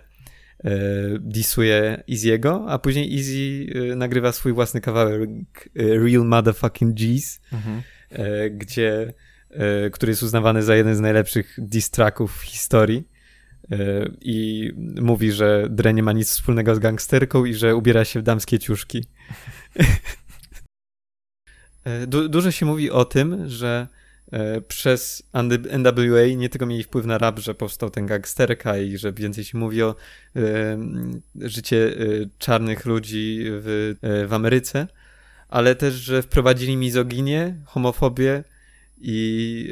disuje 1.19 2.03
Easy'ego, 2.09 2.65
a 2.67 2.79
później 2.79 3.17
Easy 3.17 3.95
nagrywa 3.95 4.31
swój 4.31 4.53
własny 4.53 4.81
kawałek 4.81 5.29
Real 5.75 6.25
Motherfucking 6.25 6.95
G's, 6.95 7.39
mhm. 7.53 7.81
gdzie, 8.57 9.13
który 9.91 10.11
jest 10.11 10.23
uznawany 10.23 10.63
za 10.63 10.75
jeden 10.75 10.95
z 10.95 10.99
najlepszych 10.99 11.55
diss 11.57 11.89
tracków 11.89 12.37
w 12.37 12.41
historii 12.41 13.07
e, 13.71 13.75
i 14.21 14.71
mówi, 15.01 15.31
że 15.31 15.67
Dre 15.69 15.93
nie 15.93 16.03
ma 16.03 16.11
nic 16.11 16.29
wspólnego 16.29 16.75
z 16.75 16.79
gangsterką 16.79 17.45
i 17.45 17.53
że 17.53 17.75
ubiera 17.75 18.05
się 18.05 18.19
w 18.19 18.23
damskie 18.23 18.59
ciuszki. 18.59 19.05
Du 22.07 22.29
dużo 22.29 22.51
się 22.51 22.65
mówi 22.65 22.91
o 22.91 23.05
tym, 23.05 23.49
że 23.49 23.87
E, 24.31 24.61
przez 24.61 25.23
NWA 25.77 26.27
nie 26.37 26.49
tylko 26.49 26.65
mieli 26.65 26.83
wpływ 26.83 27.05
na 27.05 27.17
rap, 27.17 27.39
że 27.39 27.55
powstał 27.55 27.89
ten 27.89 28.05
gangsterka 28.05 28.77
i 28.77 28.97
że 28.97 29.13
więcej 29.13 29.43
się 29.43 29.57
mówi 29.57 29.83
o 29.83 29.95
e, 30.35 30.77
życie 31.35 31.77
e, 31.77 31.95
czarnych 32.37 32.85
ludzi 32.85 33.45
w, 33.45 33.95
e, 34.01 34.27
w 34.27 34.33
Ameryce, 34.33 34.87
ale 35.49 35.75
też, 35.75 35.93
że 35.93 36.21
wprowadzili 36.21 36.77
mizoginię, 36.77 37.55
homofobię 37.65 38.43
i 39.01 39.69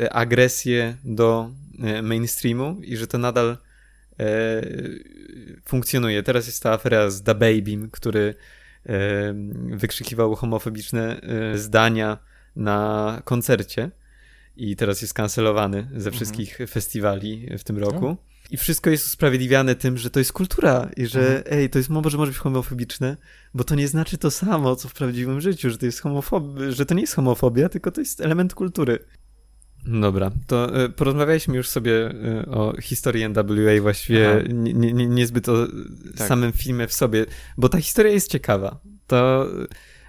e, 0.00 0.12
agresję 0.12 0.96
do 1.04 1.50
e, 1.82 2.02
mainstreamu 2.02 2.80
i 2.82 2.96
że 2.96 3.06
to 3.06 3.18
nadal 3.18 3.56
funkcjonuje. 5.64 6.22
Teraz 6.22 6.46
jest 6.46 6.62
ta 6.62 6.72
afera 6.72 7.10
z 7.10 7.22
Da 7.22 7.34
Babym, 7.34 7.90
który 7.90 8.34
wykrzykiwał 9.70 10.34
homofobiczne 10.34 11.20
zdania 11.54 12.18
na 12.56 13.22
koncercie 13.24 13.90
i 14.56 14.76
teraz 14.76 15.02
jest 15.02 15.14
kancelowany 15.14 15.82
ze 15.82 15.96
mhm. 15.96 16.12
wszystkich 16.12 16.50
mhm. 16.50 16.68
festiwali 16.68 17.46
w 17.58 17.64
tym 17.64 17.78
roku. 17.78 18.16
I 18.50 18.56
wszystko 18.56 18.90
jest 18.90 19.06
usprawiedliwiane 19.06 19.74
tym, 19.74 19.98
że 19.98 20.10
to 20.10 20.18
jest 20.18 20.32
kultura 20.32 20.90
i 20.96 21.06
że 21.06 21.36
mhm. 21.36 21.58
ej, 21.58 21.70
to 21.70 21.78
jest 21.78 21.88
może, 21.88 22.18
może 22.18 22.32
być 22.32 22.38
homofobiczne, 22.38 23.16
bo 23.54 23.64
to 23.64 23.74
nie 23.74 23.88
znaczy 23.88 24.18
to 24.18 24.30
samo, 24.30 24.76
co 24.76 24.88
w 24.88 24.94
prawdziwym 24.94 25.40
życiu, 25.40 25.70
że 25.70 25.78
to 25.78 25.86
jest 25.86 26.00
homofob 26.00 26.44
że 26.68 26.86
to 26.86 26.94
nie 26.94 27.00
jest 27.00 27.14
homofobia, 27.14 27.68
tylko 27.68 27.90
to 27.90 28.00
jest 28.00 28.20
element 28.20 28.54
kultury. 28.54 28.98
Dobra, 29.86 30.30
to 30.46 30.84
y, 30.84 30.88
porozmawialiśmy 30.88 31.56
już 31.56 31.68
sobie 31.68 32.10
y, 32.42 32.46
o 32.50 32.80
historii 32.80 33.28
NWA, 33.28 33.80
właściwie 33.80 34.44
nie, 34.48 34.72
nie, 34.74 35.06
niezbyt 35.06 35.48
o 35.48 35.66
tak. 36.16 36.28
samym 36.28 36.52
filmie 36.52 36.86
w 36.86 36.92
sobie, 36.92 37.26
bo 37.56 37.68
ta 37.68 37.80
historia 37.80 38.12
jest 38.12 38.30
ciekawa. 38.30 38.80
To 39.06 39.46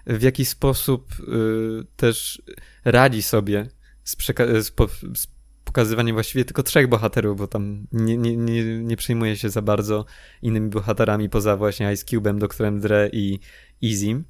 w 0.07 0.21
jaki 0.21 0.45
sposób 0.45 1.11
y, 1.19 1.85
też 1.95 2.41
radzi 2.85 3.21
sobie 3.21 3.69
z, 4.03 4.17
z, 4.65 4.71
po 4.71 4.87
z, 5.15 5.27
pokazywaniem 5.63 6.15
właściwie 6.15 6.45
tylko 6.45 6.63
trzech 6.63 6.87
bohaterów, 6.87 7.37
bo 7.37 7.47
tam 7.47 7.87
nie, 7.91 8.17
nie, 8.17 8.37
nie, 8.37 8.63
nie 8.83 8.97
przejmuje 8.97 9.37
się 9.37 9.49
za 9.49 9.61
bardzo 9.61 10.05
innymi 10.41 10.69
bohaterami 10.69 11.29
poza 11.29 11.57
właśnie 11.57 11.93
Ice 11.93 12.05
Cube'em, 12.05 12.37
Doktorem 12.37 12.79
Dre 12.79 13.09
i 13.13 13.39
Easym. 13.83 14.23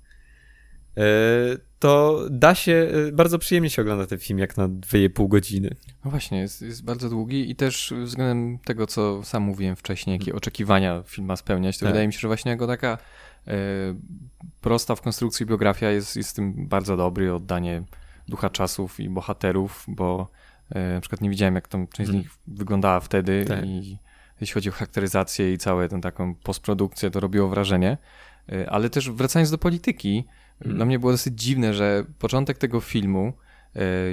Y, 0.98 1.02
to 1.80 2.26
da 2.30 2.56
się, 2.56 2.92
y, 3.08 3.12
bardzo 3.12 3.40
przyjemnie 3.40 3.70
się 3.70 3.82
ogląda 3.82 4.06
ten 4.06 4.20
film, 4.20 4.40
jak 4.40 4.58
na 4.58 4.70
2,5 4.70 5.28
godziny. 5.28 5.76
No 6.06 6.12
właśnie, 6.12 6.40
jest, 6.40 6.62
jest 6.62 6.84
bardzo 6.84 7.10
długi 7.10 7.52
i 7.52 7.56
też 7.56 7.94
względem 8.04 8.60
tego, 8.66 8.88
co 8.88 9.24
sam 9.24 9.44
mówiłem 9.44 9.76
wcześniej, 9.76 10.20
jakie 10.20 10.36
oczekiwania 10.36 11.04
film 11.08 11.28
ma 11.28 11.36
spełniać, 11.36 11.78
to 11.78 11.86
tak. 11.86 11.90
wydaje 11.90 12.08
mi 12.08 12.14
się, 12.14 12.20
że 12.20 12.28
właśnie 12.28 12.52
jako 12.52 12.68
taka 12.68 12.98
E, 13.48 13.54
prosta 14.62 14.96
w 14.96 15.02
konstrukcji 15.02 15.46
biografia 15.46 15.90
jest, 15.90 16.16
jest 16.16 16.36
tym 16.36 16.68
bardzo 16.68 16.98
dobry, 16.98 17.34
oddanie 17.34 17.84
ducha 18.28 18.50
czasów 18.50 19.00
i 19.00 19.10
bohaterów, 19.10 19.86
bo 19.88 20.22
e, 20.22 20.28
na 20.94 21.02
przykład 21.02 21.22
nie 21.22 21.30
widziałem, 21.30 21.56
jak 21.56 21.68
tam 21.68 21.88
część 21.88 22.08
z 22.08 22.10
mhm. 22.10 22.18
nich 22.18 22.32
wyglądała 22.48 23.00
wtedy 23.00 23.46
tak. 23.46 23.66
i 23.66 23.98
jeśli 24.42 24.54
chodzi 24.54 24.70
o 24.70 24.72
charakteryzację 24.72 25.54
i 25.54 25.58
całą 25.58 25.88
tę 25.88 26.02
taką 26.02 26.36
postprodukcję, 26.36 27.12
to 27.12 27.20
robiło 27.20 27.50
wrażenie. 27.50 27.98
E, 28.52 28.70
ale 28.70 28.90
też 28.90 29.12
wracając 29.12 29.52
do 29.52 29.58
polityki, 29.58 30.26
hmm. 30.60 30.78
dla 30.78 30.86
mnie 30.86 31.00
było 31.00 31.12
dosyć 31.12 31.42
dziwne, 31.42 31.74
że 31.74 32.06
początek 32.20 32.58
tego 32.58 32.80
filmu 32.82 33.34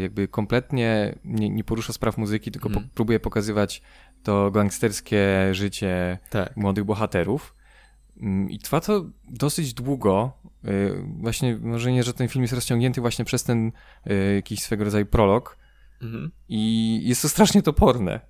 jakby 0.02 0.28
kompletnie 0.28 1.14
nie, 1.24 1.50
nie 1.50 1.64
porusza 1.64 1.92
spraw 1.92 2.18
muzyki, 2.18 2.50
tylko 2.50 2.68
hmm. 2.68 2.88
po, 2.88 2.94
próbuje 2.94 3.20
pokazywać 3.20 3.82
to 4.22 4.50
gangsterskie 4.50 5.48
życie 5.52 6.18
tak. 6.30 6.56
młodych 6.56 6.84
bohaterów. 6.84 7.54
Mm, 8.20 8.50
I 8.50 8.58
trwa 8.58 8.80
to 8.80 9.04
dosyć 9.28 9.74
długo. 9.74 10.32
Właśnie, 11.20 11.56
może 11.56 11.92
nie, 11.92 12.02
że 12.02 12.14
ten 12.14 12.28
film 12.28 12.42
jest 12.42 12.54
rozciągnięty 12.54 13.00
właśnie 13.00 13.24
przez 13.24 13.44
ten 13.44 13.72
jakiś 14.36 14.62
swego 14.62 14.84
rodzaju 14.84 15.06
prolog. 15.06 15.58
Mhm. 16.02 16.30
I 16.48 17.00
jest 17.04 17.22
to 17.22 17.28
strasznie 17.28 17.62
toporne. 17.62 18.20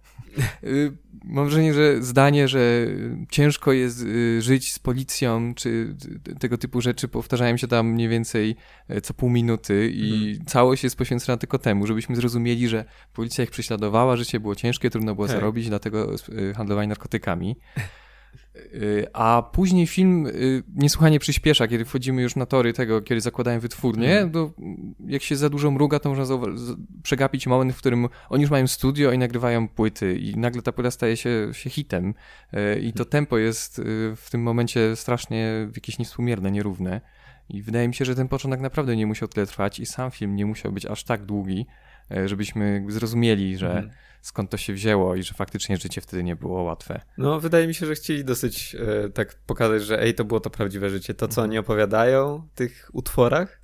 Y, 0.65 0.93
mam 1.25 1.45
wrażenie, 1.45 1.75
że 1.75 2.03
zdanie, 2.03 2.49
że 2.49 2.87
ciężko 3.31 3.73
jest 3.73 4.07
żyć 4.39 4.73
z 4.73 4.79
policją, 4.79 5.55
czy 5.55 5.97
tego 6.39 6.59
typu 6.59 6.81
rzeczy 6.81 7.09
powtarzają 7.09 7.57
się 7.57 7.69
tam 7.69 7.87
mniej 7.87 8.09
więcej 8.09 8.57
co 9.03 9.15
pół 9.15 9.31
minuty 9.31 9.91
i 9.91 10.29
mhm. 10.29 10.47
całość 10.47 10.85
jest 10.85 10.97
poświęcona 10.97 11.37
tylko 11.37 11.59
temu, 11.59 11.87
żebyśmy 11.87 12.17
zrozumieli, 12.17 12.69
że 12.69 12.85
policja 13.13 13.45
ich 13.45 13.51
prześladowała, 13.51 14.17
życie 14.17 14.41
było 14.41 14.55
ciężkie, 14.55 14.91
trudno 14.91 15.15
było 15.15 15.27
tak. 15.27 15.37
zarobić, 15.37 15.69
dlatego 15.69 16.11
handlowali 16.57 16.89
narkotykami. 16.89 17.57
Y, 18.75 19.07
a 19.13 19.51
później 19.53 19.87
film 19.87 20.27
y, 20.27 20.63
niesłychanie 20.75 21.19
przyspiesza, 21.19 21.69
kiedy 21.69 21.85
wchodzimy 21.85 22.23
już 22.23 22.37
na 22.37 22.47
tory 22.47 22.73
tego, 22.73 23.03
kiedy 23.03 23.21
zakładają 23.21 23.61
wytwórnię, 23.61 24.19
mm. 24.19 24.33
to 24.33 24.51
jak 25.07 25.23
się 25.23 25.37
za 25.37 25.49
dużo 25.49 25.71
mruga, 25.71 25.99
to 25.99 26.15
można 26.15 26.37
przegapić 27.03 27.47
moment, 27.47 27.73
w 27.73 27.79
którym 27.79 28.09
oni 28.29 28.43
już 28.43 28.51
mają 28.51 28.67
studio 28.67 29.13
i 29.13 29.19
nagrywają 29.19 29.69
płyty 29.69 30.19
i 30.19 30.37
nagle 30.37 30.63
ta 30.63 30.73
płyta 30.73 30.91
staje 30.91 31.17
się, 31.17 31.49
się 31.53 31.71
hitem 31.71 32.09
y, 32.55 32.81
i 32.81 32.93
to 32.93 33.03
mhm. 33.03 33.07
tempo 33.11 33.39
jest 33.39 33.81
w 34.17 34.31
tym 34.31 34.43
momencie 34.43 34.97
strasznie 34.97 35.69
jakieś 35.75 35.99
niewspółmierne, 35.99 36.51
nierówne 36.51 37.01
i 37.49 37.63
wydaje 37.63 37.89
mi 37.89 37.95
się, 37.95 38.05
że 38.05 38.15
ten 38.15 38.29
początek 38.29 38.61
naprawdę 38.61 38.97
nie 38.97 39.07
musiał 39.07 39.29
tyle 39.29 39.47
trwać 39.47 39.81
i 39.81 39.87
sam 39.87 40.11
film 40.11 40.37
nie 40.37 40.47
musiał 40.47 40.73
być 40.73 40.87
aż 40.87 41.05
tak 41.05 41.25
długi, 41.25 41.67
żebyśmy 42.27 42.85
zrozumieli, 42.89 43.57
że 43.59 43.71
mm 43.71 43.91
skąd 44.27 44.51
to 44.51 44.57
się 44.57 44.73
wzięło 44.73 45.15
i 45.15 45.23
że 45.23 45.35
faktycznie 45.35 45.77
życie 45.77 46.01
wtedy 46.01 46.25
nie 46.25 46.37
było 46.37 46.63
łatwe. 46.63 47.01
No, 47.19 47.41
wydaje 47.41 47.67
mi 47.67 47.75
się, 47.75 47.87
że 47.87 47.95
chcieli 47.95 48.25
dosyć 48.25 48.46
e, 48.75 49.09
tak 49.09 49.35
pokazać, 49.47 49.83
że 49.85 50.03
ej, 50.03 50.15
to 50.15 50.25
było 50.25 50.41
to 50.41 50.51
prawdziwe 50.51 50.91
życie. 50.91 51.15
To, 51.15 51.29
co 51.29 51.43
oni 51.43 51.59
opowiadają 51.59 52.49
w 52.53 52.57
tych 52.57 52.91
utworach, 52.93 53.61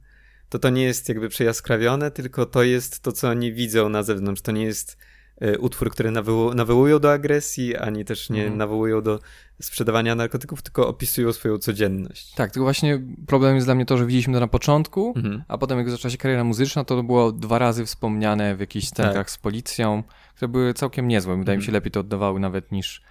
to 0.48 0.58
to 0.58 0.70
nie 0.70 0.82
jest 0.82 1.08
jakby 1.08 1.28
przejaskrawione, 1.28 2.10
tylko 2.10 2.46
to 2.46 2.62
jest 2.62 3.00
to, 3.00 3.12
co 3.12 3.28
oni 3.28 3.52
widzą 3.52 3.88
na 3.88 4.02
zewnątrz. 4.02 4.42
To 4.42 4.52
nie 4.52 4.64
jest 4.64 4.98
e, 5.40 5.58
utwór, 5.58 5.90
który 5.90 6.10
nawoł 6.10 6.54
nawołują 6.54 6.98
do 6.98 7.12
agresji, 7.12 7.76
ani 7.76 8.04
też 8.04 8.30
nie 8.30 8.40
mhm. 8.40 8.58
nawołują 8.58 9.02
do 9.02 9.20
sprzedawania 9.60 10.14
narkotyków, 10.14 10.62
tylko 10.62 10.88
opisują 10.88 11.32
swoją 11.32 11.58
codzienność. 11.58 12.34
Tak, 12.34 12.50
tylko 12.50 12.64
właśnie 12.64 13.02
problem 13.26 13.54
jest 13.54 13.66
dla 13.66 13.74
mnie 13.74 13.86
to, 13.86 13.98
że 13.98 14.06
widzieliśmy 14.06 14.34
to 14.34 14.40
na 14.40 14.48
początku, 14.48 15.12
mhm. 15.16 15.42
a 15.48 15.58
potem 15.58 15.78
jak 15.78 15.90
zaczęła 15.90 16.10
się 16.10 16.18
kariera 16.18 16.44
muzyczna, 16.44 16.84
to 16.84 17.02
było 17.02 17.32
dwa 17.32 17.58
razy 17.58 17.86
wspomniane 17.86 18.56
w 18.56 18.60
jakichś 18.60 18.86
scenkach 18.86 19.14
tak. 19.14 19.30
z 19.30 19.38
policją, 19.38 20.02
które 20.34 20.48
były 20.48 20.74
całkiem 20.74 21.08
niezłe. 21.08 21.38
Wydaje 21.38 21.58
mi 21.58 21.62
się, 21.62 21.68
mhm. 21.68 21.74
lepiej 21.74 21.92
to 21.92 22.00
oddawały 22.00 22.40
nawet 22.40 22.72
niż, 22.72 23.02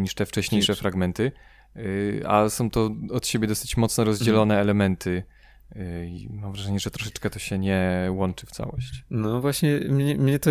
niż 0.00 0.14
te 0.14 0.26
wcześniejsze 0.26 0.74
fragmenty. 0.74 1.32
E, 1.76 2.28
a 2.28 2.48
są 2.48 2.70
to 2.70 2.90
od 3.10 3.26
siebie 3.26 3.48
dosyć 3.48 3.76
mocno 3.76 4.04
rozdzielone 4.04 4.54
mhm. 4.54 4.60
elementy. 4.60 5.22
E, 5.76 6.06
I 6.06 6.28
mam 6.32 6.52
wrażenie, 6.52 6.80
że 6.80 6.90
troszeczkę 6.90 7.30
to 7.30 7.38
się 7.38 7.58
nie 7.58 8.08
łączy 8.10 8.46
w 8.46 8.50
całość. 8.50 9.04
No 9.10 9.40
właśnie, 9.40 9.80
mnie, 9.88 10.14
mnie 10.16 10.38
to, 10.38 10.50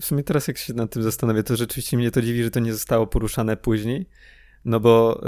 w 0.00 0.04
sumie 0.04 0.22
teraz 0.22 0.48
jak 0.48 0.58
się 0.58 0.74
nad 0.74 0.92
tym 0.92 1.02
zastanawiam, 1.02 1.44
to 1.44 1.56
rzeczywiście 1.56 1.96
mnie 1.96 2.10
to 2.10 2.22
dziwi, 2.22 2.42
że 2.42 2.50
to 2.50 2.60
nie 2.60 2.72
zostało 2.72 3.06
poruszane 3.06 3.56
później, 3.56 4.06
no 4.64 4.80
bo 4.80 5.22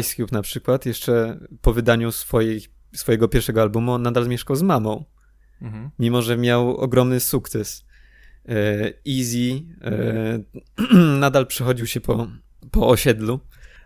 Ice 0.00 0.16
Cube 0.16 0.32
na 0.32 0.42
przykład 0.42 0.86
jeszcze 0.86 1.38
po 1.62 1.72
wydaniu 1.72 2.12
swojej 2.12 2.60
swojego 2.94 3.28
pierwszego 3.28 3.62
albumu 3.62 3.92
on 3.92 4.02
nadal 4.02 4.28
mieszkał 4.28 4.56
z 4.56 4.62
mamą. 4.62 5.04
Mhm. 5.62 5.90
Mimo, 5.98 6.22
że 6.22 6.36
miał 6.36 6.76
ogromny 6.76 7.20
sukces. 7.20 7.86
E, 8.48 8.92
Easy 9.06 9.62
e, 9.84 10.98
nadal 11.20 11.46
przechodził 11.46 11.86
się 11.86 12.00
po, 12.00 12.28
po 12.70 12.88
osiedlu, 12.88 13.40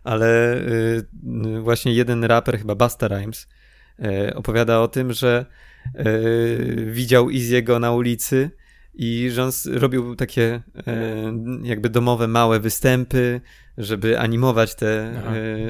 ale 0.04 0.56
e, 0.56 1.60
właśnie 1.60 1.92
jeden 1.94 2.24
raper, 2.24 2.58
chyba 2.58 2.74
Basta 2.74 3.08
Rhymes, 3.08 3.48
opowiada 4.34 4.80
o 4.80 4.88
tym, 4.88 5.12
że 5.12 5.46
widział 6.86 7.26
Easy'ego 7.26 7.80
na 7.80 7.92
ulicy 7.92 8.50
i 8.94 9.30
że 9.30 9.44
on 9.44 9.50
robił 9.72 10.16
takie 10.16 10.62
jakby 11.62 11.88
domowe 11.88 12.28
małe 12.28 12.60
występy, 12.60 13.40
żeby 13.78 14.18
animować 14.18 14.74
tę 14.74 15.12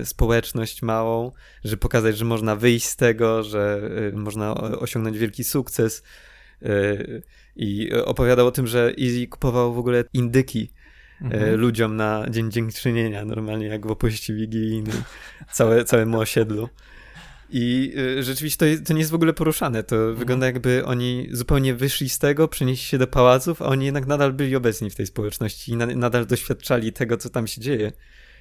społeczność 0.04 0.82
małą, 0.82 1.32
żeby 1.64 1.76
pokazać, 1.76 2.18
że 2.18 2.24
można 2.24 2.56
wyjść 2.56 2.86
z 2.86 2.96
tego, 2.96 3.42
że 3.42 3.90
można 4.12 4.54
osiągnąć 4.54 5.18
wielki 5.18 5.44
sukces 5.44 6.02
i 7.56 7.92
opowiadał 7.92 8.46
o 8.46 8.50
tym, 8.50 8.66
że 8.66 8.92
Easy 9.02 9.26
kupował 9.26 9.74
w 9.74 9.78
ogóle 9.78 10.04
indyki 10.12 10.70
e, 11.20 11.24
mhm. 11.24 11.60
ludziom 11.60 11.96
na 11.96 12.26
Dzień 12.30 12.50
Dziękczynienia, 12.50 13.24
normalnie 13.24 13.66
jak 13.66 13.86
w 13.86 13.90
opowieści 13.90 14.34
wigilijnej, 14.34 14.94
całe, 15.52 15.84
całemu 15.84 16.18
osiedlu. 16.18 16.68
I 17.52 17.92
y, 18.18 18.22
rzeczywiście 18.22 18.76
to, 18.76 18.84
to, 18.84 18.92
nie 18.92 18.98
jest 18.98 19.10
w 19.10 19.14
ogóle 19.14 19.32
poruszane. 19.32 19.82
To 19.82 19.96
mhm. 19.96 20.16
wygląda 20.16 20.46
jakby 20.46 20.84
oni 20.84 21.28
zupełnie 21.32 21.74
wyszli 21.74 22.08
z 22.08 22.18
tego, 22.18 22.48
przenieśli 22.48 22.86
się 22.86 22.98
do 22.98 23.06
pałaców, 23.06 23.62
a 23.62 23.64
oni 23.64 23.84
jednak 23.84 24.06
nadal 24.06 24.32
byli 24.32 24.56
obecni 24.56 24.90
w 24.90 24.94
tej 24.94 25.06
społeczności 25.06 25.72
i 25.72 25.76
na, 25.76 25.86
nadal 25.86 26.26
doświadczali 26.26 26.92
tego, 26.92 27.16
co 27.16 27.30
tam 27.30 27.46
się 27.46 27.60
dzieje. 27.60 27.92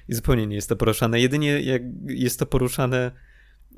I 0.08 0.14
zupełnie 0.14 0.46
nie 0.46 0.56
jest 0.56 0.68
to 0.68 0.76
poruszane. 0.76 1.20
Jedynie 1.20 1.60
jak 1.60 1.82
jest 2.06 2.38
to 2.38 2.46
poruszane, 2.46 3.10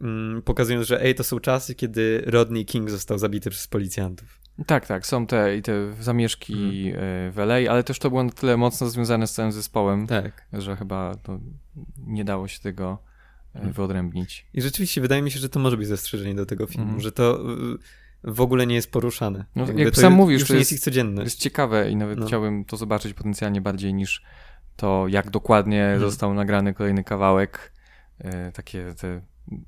mm, 0.01 0.43
pokazując, 0.43 0.87
że 0.87 1.03
ej, 1.03 1.15
to 1.15 1.25
są 1.25 1.41
czasy, 1.41 1.75
kiedy 1.75 2.23
Rodney 2.27 2.65
King 2.65 2.91
został 2.91 3.19
zabity 3.19 3.51
przez 3.51 3.67
policjantów. 3.67 4.42
Tak, 4.67 4.87
tak, 4.87 5.07
są 5.07 5.27
te 5.27 5.57
i 5.57 5.63
te 5.63 5.95
zamieszki 6.01 6.93
hmm. 6.93 7.33
w 7.33 7.39
LA, 7.39 7.71
ale 7.71 7.85
też 7.85 7.99
to 7.99 8.11
było 8.11 8.25
na 8.25 8.31
tyle 8.31 8.57
mocno 8.57 8.91
związane 8.91 9.27
z 9.27 9.33
całym 9.33 9.53
zespołem, 9.53 10.07
tak. 10.07 10.47
że 10.53 10.77
chyba 10.77 11.15
to 11.15 11.39
nie 12.07 12.25
dało 12.25 12.49
się 12.49 12.61
tego 12.61 12.99
hmm. 13.53 13.73
wyodrębnić. 13.73 14.47
I 14.55 14.63
rzeczywiście 14.63 15.01
wydaje 15.01 15.23
mi 15.23 15.31
się, 15.31 15.39
że 15.39 15.49
to 15.49 15.61
może 15.61 15.77
być 15.77 15.89
zastrzeżenie 15.89 16.35
do 16.35 16.47
tego 16.47 16.67
filmu, 16.67 16.87
hmm. 16.87 17.01
że 17.01 17.13
to 17.13 17.41
w 18.25 18.41
ogóle 18.41 18.67
nie 18.67 18.75
jest 18.75 18.91
poruszane. 18.91 19.45
No, 19.57 19.67
jak 19.77 19.97
sam 19.97 20.13
mówisz, 20.13 20.45
to 20.49 20.55
jest 20.55 20.73
ich 20.73 20.81
codzienność. 20.81 21.25
jest 21.25 21.39
ciekawe 21.39 21.91
i 21.91 21.97
nawet 21.97 22.19
no. 22.19 22.27
chciałbym 22.27 22.65
to 22.65 22.77
zobaczyć 22.77 23.15
potencjalnie 23.15 23.61
bardziej 23.61 23.95
niż 23.95 24.23
to, 24.77 25.05
jak 25.09 25.31
dokładnie 25.31 25.81
hmm. 25.81 26.01
został 26.01 26.35
nagrany 26.35 26.75
kolejny 26.75 27.05
kawałek. 27.05 27.73
E, 28.19 28.53
takie 28.53 28.95
te 28.95 29.21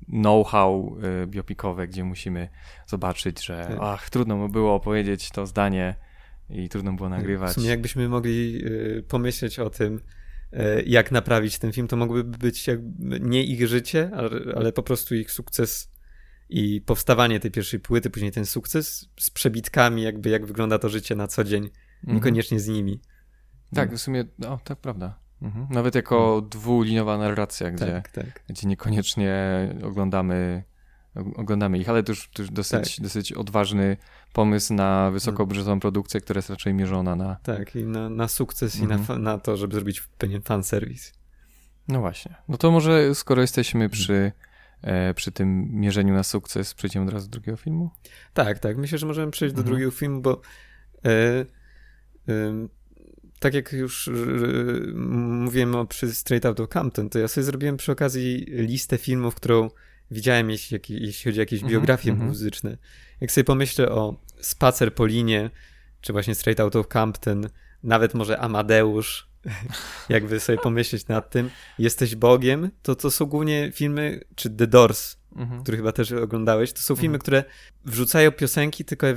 know-how 0.07 0.97
y, 1.23 1.27
biopikowe, 1.27 1.87
gdzie 1.87 2.03
musimy 2.03 2.49
zobaczyć, 2.87 3.45
że 3.45 3.65
tak. 3.69 3.77
ach, 3.81 4.09
trudno 4.09 4.37
mu 4.37 4.49
było 4.49 4.75
opowiedzieć 4.75 5.31
to 5.31 5.45
zdanie 5.45 5.95
i 6.49 6.69
trudno 6.69 6.93
było 6.93 7.09
nagrywać. 7.09 7.51
W 7.51 7.53
sumie 7.53 7.67
jakbyśmy 7.67 8.09
mogli 8.09 8.65
y, 8.65 9.03
pomyśleć 9.07 9.59
o 9.59 9.69
tym, 9.69 9.99
y, 10.53 10.83
jak 10.85 11.11
naprawić 11.11 11.59
ten 11.59 11.71
film, 11.71 11.87
to 11.87 11.97
mogłoby 11.97 12.23
być 12.23 12.65
nie 13.19 13.43
ich 13.43 13.67
życie, 13.67 14.11
ale, 14.55 14.71
po 14.71 14.83
prostu 14.83 15.15
ich 15.15 15.31
sukces 15.31 15.91
i 16.49 16.81
powstawanie 16.81 17.39
tej 17.39 17.51
pierwszej 17.51 17.79
płyty, 17.79 18.09
później 18.09 18.31
ten 18.31 18.45
sukces 18.45 19.09
z 19.19 19.29
przebitkami, 19.29 20.01
jakby 20.01 20.29
jak 20.29 20.45
wygląda 20.45 20.79
to 20.79 20.89
życie 20.89 21.15
na 21.15 21.27
co 21.27 21.43
dzień, 21.43 21.63
mhm. 21.63 22.15
niekoniecznie 22.15 22.59
z 22.59 22.67
nimi. 22.67 23.01
Tak, 23.73 23.93
w 23.93 23.97
sumie, 23.97 24.25
o, 24.47 24.59
tak 24.63 24.79
prawda. 24.79 25.24
Mhm. 25.45 25.67
Nawet 25.69 25.95
jako 25.95 26.33
mhm. 26.33 26.49
dwuliniowa 26.49 27.17
narracja, 27.17 27.71
gdzie, 27.71 27.85
tak, 27.85 28.09
tak. 28.09 28.43
gdzie 28.49 28.67
niekoniecznie 28.67 29.35
oglądamy, 29.83 30.63
oglądamy 31.35 31.77
ich, 31.77 31.89
ale 31.89 32.03
to 32.03 32.11
już, 32.11 32.29
to 32.29 32.41
już 32.41 32.51
dosyć, 32.51 32.95
tak. 32.95 33.03
dosyć 33.03 33.33
odważny 33.33 33.97
pomysł 34.33 34.73
na 34.73 35.11
wysokobudżetową 35.11 35.79
produkcję, 35.79 36.21
która 36.21 36.37
jest 36.37 36.49
raczej 36.49 36.73
mierzona 36.73 37.15
na... 37.15 37.35
Tak, 37.43 37.75
i 37.75 37.83
na, 37.83 38.09
na 38.09 38.27
sukces 38.27 38.75
mhm. 38.75 38.89
i 38.89 38.93
na, 38.93 38.99
mhm. 38.99 39.23
na 39.23 39.37
to, 39.37 39.57
żeby 39.57 39.75
zrobić 39.75 40.01
pewien 40.17 40.41
fanserwis. 40.41 41.13
No 41.87 41.99
właśnie. 41.99 42.35
No 42.47 42.57
to 42.57 42.71
może 42.71 43.15
skoro 43.15 43.41
jesteśmy 43.41 43.89
przy, 43.89 44.31
e, 44.81 45.13
przy 45.13 45.31
tym 45.31 45.67
mierzeniu 45.71 46.13
na 46.13 46.23
sukces, 46.23 46.73
przejdziemy 46.73 47.05
od 47.05 47.13
razu 47.13 47.27
do 47.27 47.31
drugiego 47.31 47.57
filmu? 47.57 47.89
Tak, 48.33 48.59
tak. 48.59 48.77
Myślę, 48.77 48.97
że 48.97 49.05
możemy 49.05 49.31
przejść 49.31 49.55
do 49.55 49.61
mhm. 49.61 49.71
drugiego 49.71 49.91
filmu, 49.91 50.21
bo 50.21 50.41
e, 51.05 51.45
tak 53.45 53.53
jak 53.53 53.71
już 53.73 54.09
mówiłem 55.25 55.75
o, 55.75 55.85
przy 55.85 56.13
Straight 56.13 56.45
Outta 56.45 56.67
Compton, 56.67 57.09
to 57.09 57.19
ja 57.19 57.27
sobie 57.27 57.45
zrobiłem 57.45 57.77
przy 57.77 57.91
okazji 57.91 58.45
listę 58.47 58.97
filmów, 58.97 59.35
którą 59.35 59.69
widziałem, 60.11 60.49
jeśli, 60.49 60.79
jeśli 60.89 61.31
chodzi 61.31 61.39
o 61.39 61.41
jakieś 61.41 61.61
-hmm, 61.61 61.69
biografie 61.69 62.11
mm 62.11 62.21
-hmm. 62.21 62.27
muzyczne. 62.27 62.77
Jak 63.21 63.31
sobie 63.31 63.43
pomyślę 63.43 63.89
o 63.89 64.15
Spacer 64.39 64.95
po 64.95 65.05
linie, 65.05 65.49
czy 66.01 66.13
właśnie 66.13 66.35
Straight 66.35 66.59
Outta 66.59 66.83
Compton, 66.93 67.49
nawet 67.83 68.13
może 68.13 68.39
Amadeusz, 68.39 69.29
jakby 70.09 70.39
sobie 70.39 70.57
pomyśleć 70.57 71.07
nad 71.07 71.29
tym, 71.29 71.49
Jesteś 71.79 72.15
Bogiem, 72.15 72.71
to 72.81 72.95
to 72.95 73.11
są 73.11 73.25
głównie 73.25 73.71
filmy, 73.73 74.21
czy 74.35 74.49
The 74.49 74.67
Doors, 74.67 75.17
mhm. 75.35 75.63
który 75.63 75.77
chyba 75.77 75.91
też 75.91 76.11
oglądałeś, 76.11 76.73
to 76.73 76.79
są 76.79 76.93
mhm. 76.93 77.01
filmy, 77.01 77.19
które 77.19 77.43
wrzucają 77.85 78.31
piosenki 78.31 78.85
tylko, 78.85 79.07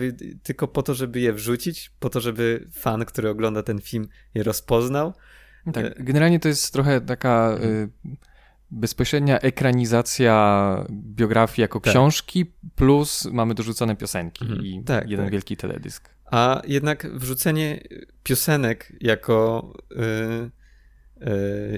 tylko 0.43 0.69
po 0.69 0.83
to, 0.83 0.95
żeby 0.95 1.21
je 1.21 1.33
wrzucić, 1.33 1.91
po 2.01 2.11
to, 2.11 2.21
żeby 2.21 2.69
fan, 2.73 3.05
który 3.05 3.29
ogląda 3.29 3.63
ten 3.63 3.81
film, 3.81 4.09
je 4.35 4.43
rozpoznał. 4.43 5.15
Tak, 5.73 5.85
e, 5.85 5.95
generalnie 5.99 6.41
to 6.41 6.49
jest 6.49 6.73
trochę 6.73 7.01
taka 7.01 7.59
y, 7.63 7.89
bezpośrednia 8.71 9.39
ekranizacja 9.39 10.87
biografii 10.91 11.63
jako 11.63 11.81
tak. 11.81 11.93
książki, 11.93 12.53
plus 12.75 13.25
mamy 13.33 13.55
dorzucone 13.55 13.97
piosenki 13.97 14.45
mhm. 14.45 14.65
i 14.65 14.85
tak, 14.85 15.11
jeden 15.11 15.27
tak. 15.27 15.33
wielki 15.33 15.57
teledysk. 15.57 16.09
A 16.31 16.63
jednak 16.67 17.07
wrzucenie 17.15 17.81
piosenek 18.23 18.93
jako, 19.01 19.73
y, 19.93 20.51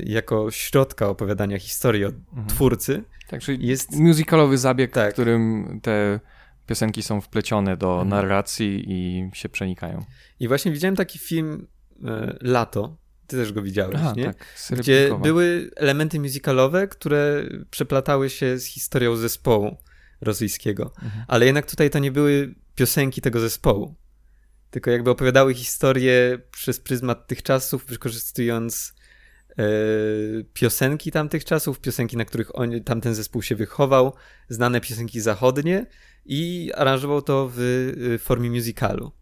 jako 0.05 0.51
środka 0.51 1.09
opowiadania 1.09 1.59
historii 1.59 2.05
od 2.05 2.15
mhm. 2.15 2.47
twórcy 2.47 3.05
tak, 3.31 3.41
czyli 3.41 3.67
jest 3.67 3.97
musicalowy 3.97 4.59
zabieg, 4.59 4.93
tak. 4.93 5.11
w 5.11 5.13
którym 5.13 5.81
te 5.83 6.21
piosenki 6.67 7.03
są 7.03 7.21
wplecione 7.21 7.77
do 7.77 7.93
mhm. 7.93 8.09
narracji 8.09 8.85
i 8.87 9.31
się 9.33 9.49
przenikają. 9.49 10.05
I 10.41 10.49
właśnie 10.49 10.73
widziałem 10.73 10.97
taki 10.97 11.19
film 11.19 11.67
e, 12.05 12.37
Lato, 12.41 12.97
ty 13.27 13.37
też 13.37 13.53
go 13.53 13.63
widziałeś, 13.63 13.97
Aha, 13.99 14.13
nie? 14.17 14.25
Tak, 14.25 14.47
Gdzie 14.71 15.11
były 15.23 15.71
elementy 15.77 16.21
musicalowe, 16.21 16.89
które 16.89 17.43
przeplatały 17.71 18.31
się 18.31 18.59
z 18.59 18.65
historią 18.65 19.17
zespołu 19.17 19.77
rosyjskiego. 20.21 20.93
Mhm. 21.03 21.25
Ale 21.29 21.47
jednak 21.47 21.67
tutaj 21.67 21.91
to 21.91 21.99
nie 21.99 22.13
były 22.13 22.55
piosenki 22.75 23.21
tego 23.21 23.41
zespołu. 23.41 23.95
Tylko 24.71 24.91
jakby 24.91 25.11
opowiadały 25.11 25.55
historię 25.55 26.39
przez 26.51 26.81
pryzmat 26.81 27.27
tych 27.27 27.43
czasów, 27.43 27.87
wykorzystując 27.87 28.95
E, 28.95 29.00
piosenki 30.53 31.11
tamtych 31.11 31.45
czasów, 31.45 31.81
piosenki, 31.81 32.17
na 32.17 32.25
których 32.25 32.59
on, 32.59 32.71
tamten 32.85 33.15
zespół 33.15 33.43
się 33.43 33.57
wychował, 33.57 34.13
znane 34.49 34.81
piosenki 34.81 35.21
zachodnie 35.21 35.87
i 36.25 36.71
aranżował 36.77 37.23
to 37.23 37.51
w 37.55 37.59
y, 37.59 38.19
formie 38.19 38.51
musicalu. 38.51 39.13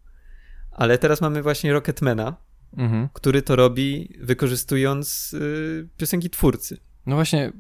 Ale 0.70 0.98
teraz 0.98 1.20
mamy 1.20 1.42
właśnie 1.42 1.72
Rocketmana, 1.72 2.36
mhm. 2.76 3.08
który 3.12 3.42
to 3.42 3.56
robi 3.56 4.18
wykorzystując 4.20 5.32
y, 5.32 5.88
piosenki 5.96 6.30
twórcy. 6.30 6.78
No 7.06 7.14
właśnie, 7.14 7.52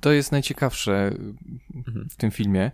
to 0.00 0.12
jest 0.12 0.32
najciekawsze 0.32 1.12
mhm. 1.74 2.08
w 2.10 2.16
tym 2.16 2.30
filmie. 2.30 2.70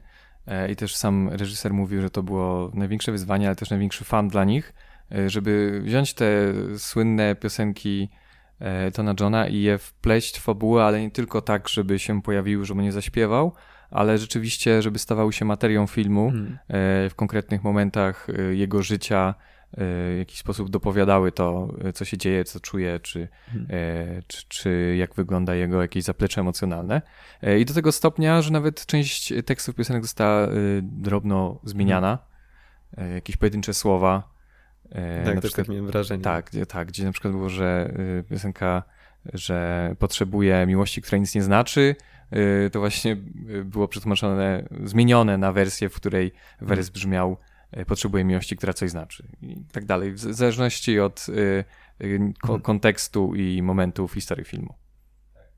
E, 0.46 0.72
I 0.72 0.76
też 0.76 0.96
sam 0.96 1.28
reżyser 1.28 1.74
mówił, 1.74 2.02
że 2.02 2.10
to 2.10 2.22
było 2.22 2.70
największe 2.74 3.12
wyzwanie, 3.12 3.46
ale 3.46 3.56
też 3.56 3.70
największy 3.70 4.04
fan 4.04 4.28
dla 4.28 4.44
nich, 4.44 4.74
e, 5.12 5.30
żeby 5.30 5.80
wziąć 5.84 6.14
te 6.14 6.52
słynne 6.78 7.34
piosenki 7.34 8.08
E, 8.12 8.25
Tona 8.94 9.14
Johna 9.20 9.48
i 9.48 9.60
je 9.60 9.78
wpleść 9.78 10.38
w 10.38 10.42
fabułę, 10.42 10.84
ale 10.84 11.00
nie 11.00 11.10
tylko 11.10 11.42
tak, 11.42 11.68
żeby 11.68 11.98
się 11.98 12.22
pojawiły, 12.22 12.64
żeby 12.64 12.82
nie 12.82 12.92
zaśpiewał, 12.92 13.52
ale 13.90 14.18
rzeczywiście, 14.18 14.82
żeby 14.82 14.98
stawały 14.98 15.32
się 15.32 15.44
materią 15.44 15.86
filmu 15.86 16.30
hmm. 16.30 16.58
w 17.10 17.14
konkretnych 17.16 17.64
momentach 17.64 18.26
e, 18.30 18.54
jego 18.54 18.82
życia, 18.82 19.34
w 19.78 20.16
jakiś 20.18 20.38
sposób 20.38 20.70
dopowiadały 20.70 21.32
to, 21.32 21.74
co 21.94 22.04
się 22.04 22.18
dzieje, 22.18 22.44
co 22.44 22.60
czuje, 22.60 23.00
czy, 23.00 23.28
hmm. 23.46 23.68
czy, 24.26 24.48
czy, 24.48 24.96
jak 24.98 25.14
wygląda 25.14 25.54
jego 25.54 25.82
jakieś 25.82 26.04
zaplecze 26.04 26.40
emocjonalne. 26.40 27.02
I 27.58 27.64
do 27.64 27.74
tego 27.74 27.92
stopnia, 27.92 28.42
że 28.42 28.50
nawet 28.50 28.86
część 28.86 29.32
tekstów 29.46 29.74
piosenek 29.74 30.02
została 30.02 30.48
drobno 30.82 31.60
zmieniana, 31.64 32.18
jakieś 33.14 33.36
pojedyncze 33.36 33.74
słowa, 33.74 34.35
E, 34.35 34.35
tak, 35.24 35.34
na 35.34 35.40
przykład, 35.40 35.66
tak 35.66 35.68
miałem 35.68 35.86
wrażenie. 35.86 36.24
Tak, 36.24 36.46
gdzie, 36.50 36.66
tak, 36.66 36.88
gdzie 36.88 37.04
na 37.04 37.12
przykład 37.12 37.32
było, 37.32 37.48
że 37.48 37.94
y, 38.20 38.24
piosenka, 38.30 38.82
że 39.34 39.94
potrzebuje 39.98 40.66
miłości, 40.66 41.02
która 41.02 41.18
nic 41.18 41.34
nie 41.34 41.42
znaczy, 41.42 41.96
y, 42.66 42.70
to 42.70 42.80
właśnie 42.80 43.16
y, 43.50 43.64
było 43.64 43.88
przetłumaczone, 43.88 44.68
zmienione 44.84 45.38
na 45.38 45.52
wersję, 45.52 45.88
w 45.88 45.94
której 45.94 46.32
wers 46.60 46.88
mhm. 46.88 46.92
brzmiał 46.92 47.36
potrzebuje 47.86 48.24
miłości, 48.24 48.56
która 48.56 48.72
coś 48.72 48.90
znaczy 48.90 49.28
i 49.42 49.56
tak 49.72 49.84
dalej, 49.84 50.12
w 50.12 50.18
zależności 50.18 51.00
od 51.00 51.26
mhm. 52.00 52.60
kontekstu 52.62 53.34
i 53.34 53.62
momentu 53.62 54.08
w 54.08 54.14
historii 54.14 54.44
filmu. 54.44 54.74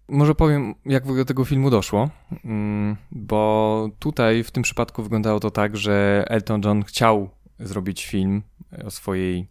Może 0.08 0.34
powiem, 0.34 0.74
jak 0.86 1.06
do 1.16 1.24
tego 1.24 1.44
filmu 1.44 1.70
doszło, 1.70 2.10
mm, 2.44 2.96
bo 3.10 3.90
tutaj 3.98 4.44
w 4.44 4.50
tym 4.50 4.62
przypadku 4.62 5.02
wyglądało 5.02 5.40
to 5.40 5.50
tak, 5.50 5.76
że 5.76 6.24
Elton 6.28 6.60
John 6.64 6.84
chciał 6.84 7.30
zrobić 7.60 8.06
film 8.06 8.42
o 8.84 8.90
swojej, 8.90 9.48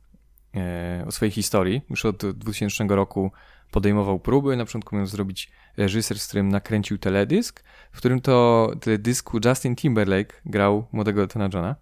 e, 0.56 1.04
o 1.08 1.12
swojej 1.12 1.32
historii. 1.32 1.82
Już 1.90 2.06
od 2.06 2.26
2000 2.26 2.96
roku 2.96 3.32
podejmował 3.72 4.20
próby. 4.20 4.58
Na 4.58 4.66
początku 4.66 4.96
miał 4.96 5.06
zrobić 5.06 5.52
reżyser, 5.78 6.20
z 6.20 6.28
którym 6.28 6.50
nakręcił 6.50 6.98
teledysk, 6.98 7.64
w 7.92 7.98
którym 7.98 8.22
to 8.22 8.72
teledysku 8.82 9.40
Justin 9.46 9.76
Timberlake 9.76 10.42
grał 10.46 10.88
młodego 10.92 11.22
Eltona 11.22 11.50
Johna. 11.54 11.76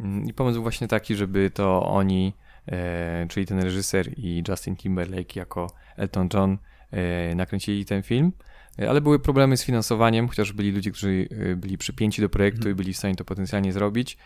Mm, 0.00 0.28
I 0.28 0.34
pomysł 0.34 0.54
był 0.54 0.62
właśnie 0.62 0.88
taki, 0.88 1.14
żeby 1.14 1.50
to 1.50 1.86
oni, 1.86 2.32
e, 2.66 3.26
czyli 3.28 3.46
ten 3.46 3.60
reżyser 3.62 4.18
i 4.18 4.42
Justin 4.48 4.76
Timberlake 4.76 5.36
jako 5.36 5.66
Elton 5.96 6.28
John 6.34 6.58
e, 6.90 7.34
nakręcili 7.34 7.84
ten 7.84 8.02
film. 8.02 8.32
E, 8.78 8.90
ale 8.90 9.00
były 9.00 9.18
problemy 9.18 9.56
z 9.56 9.64
finansowaniem, 9.64 10.28
chociaż 10.28 10.52
byli 10.52 10.72
ludzie, 10.72 10.90
którzy 10.90 11.28
e, 11.30 11.56
byli 11.56 11.78
przypięci 11.78 12.22
do 12.22 12.28
projektu 12.28 12.62
mm. 12.62 12.72
i 12.72 12.74
byli 12.74 12.92
w 12.92 12.96
stanie 12.96 13.14
to 13.14 13.24
potencjalnie 13.24 13.72
zrobić 13.72 14.18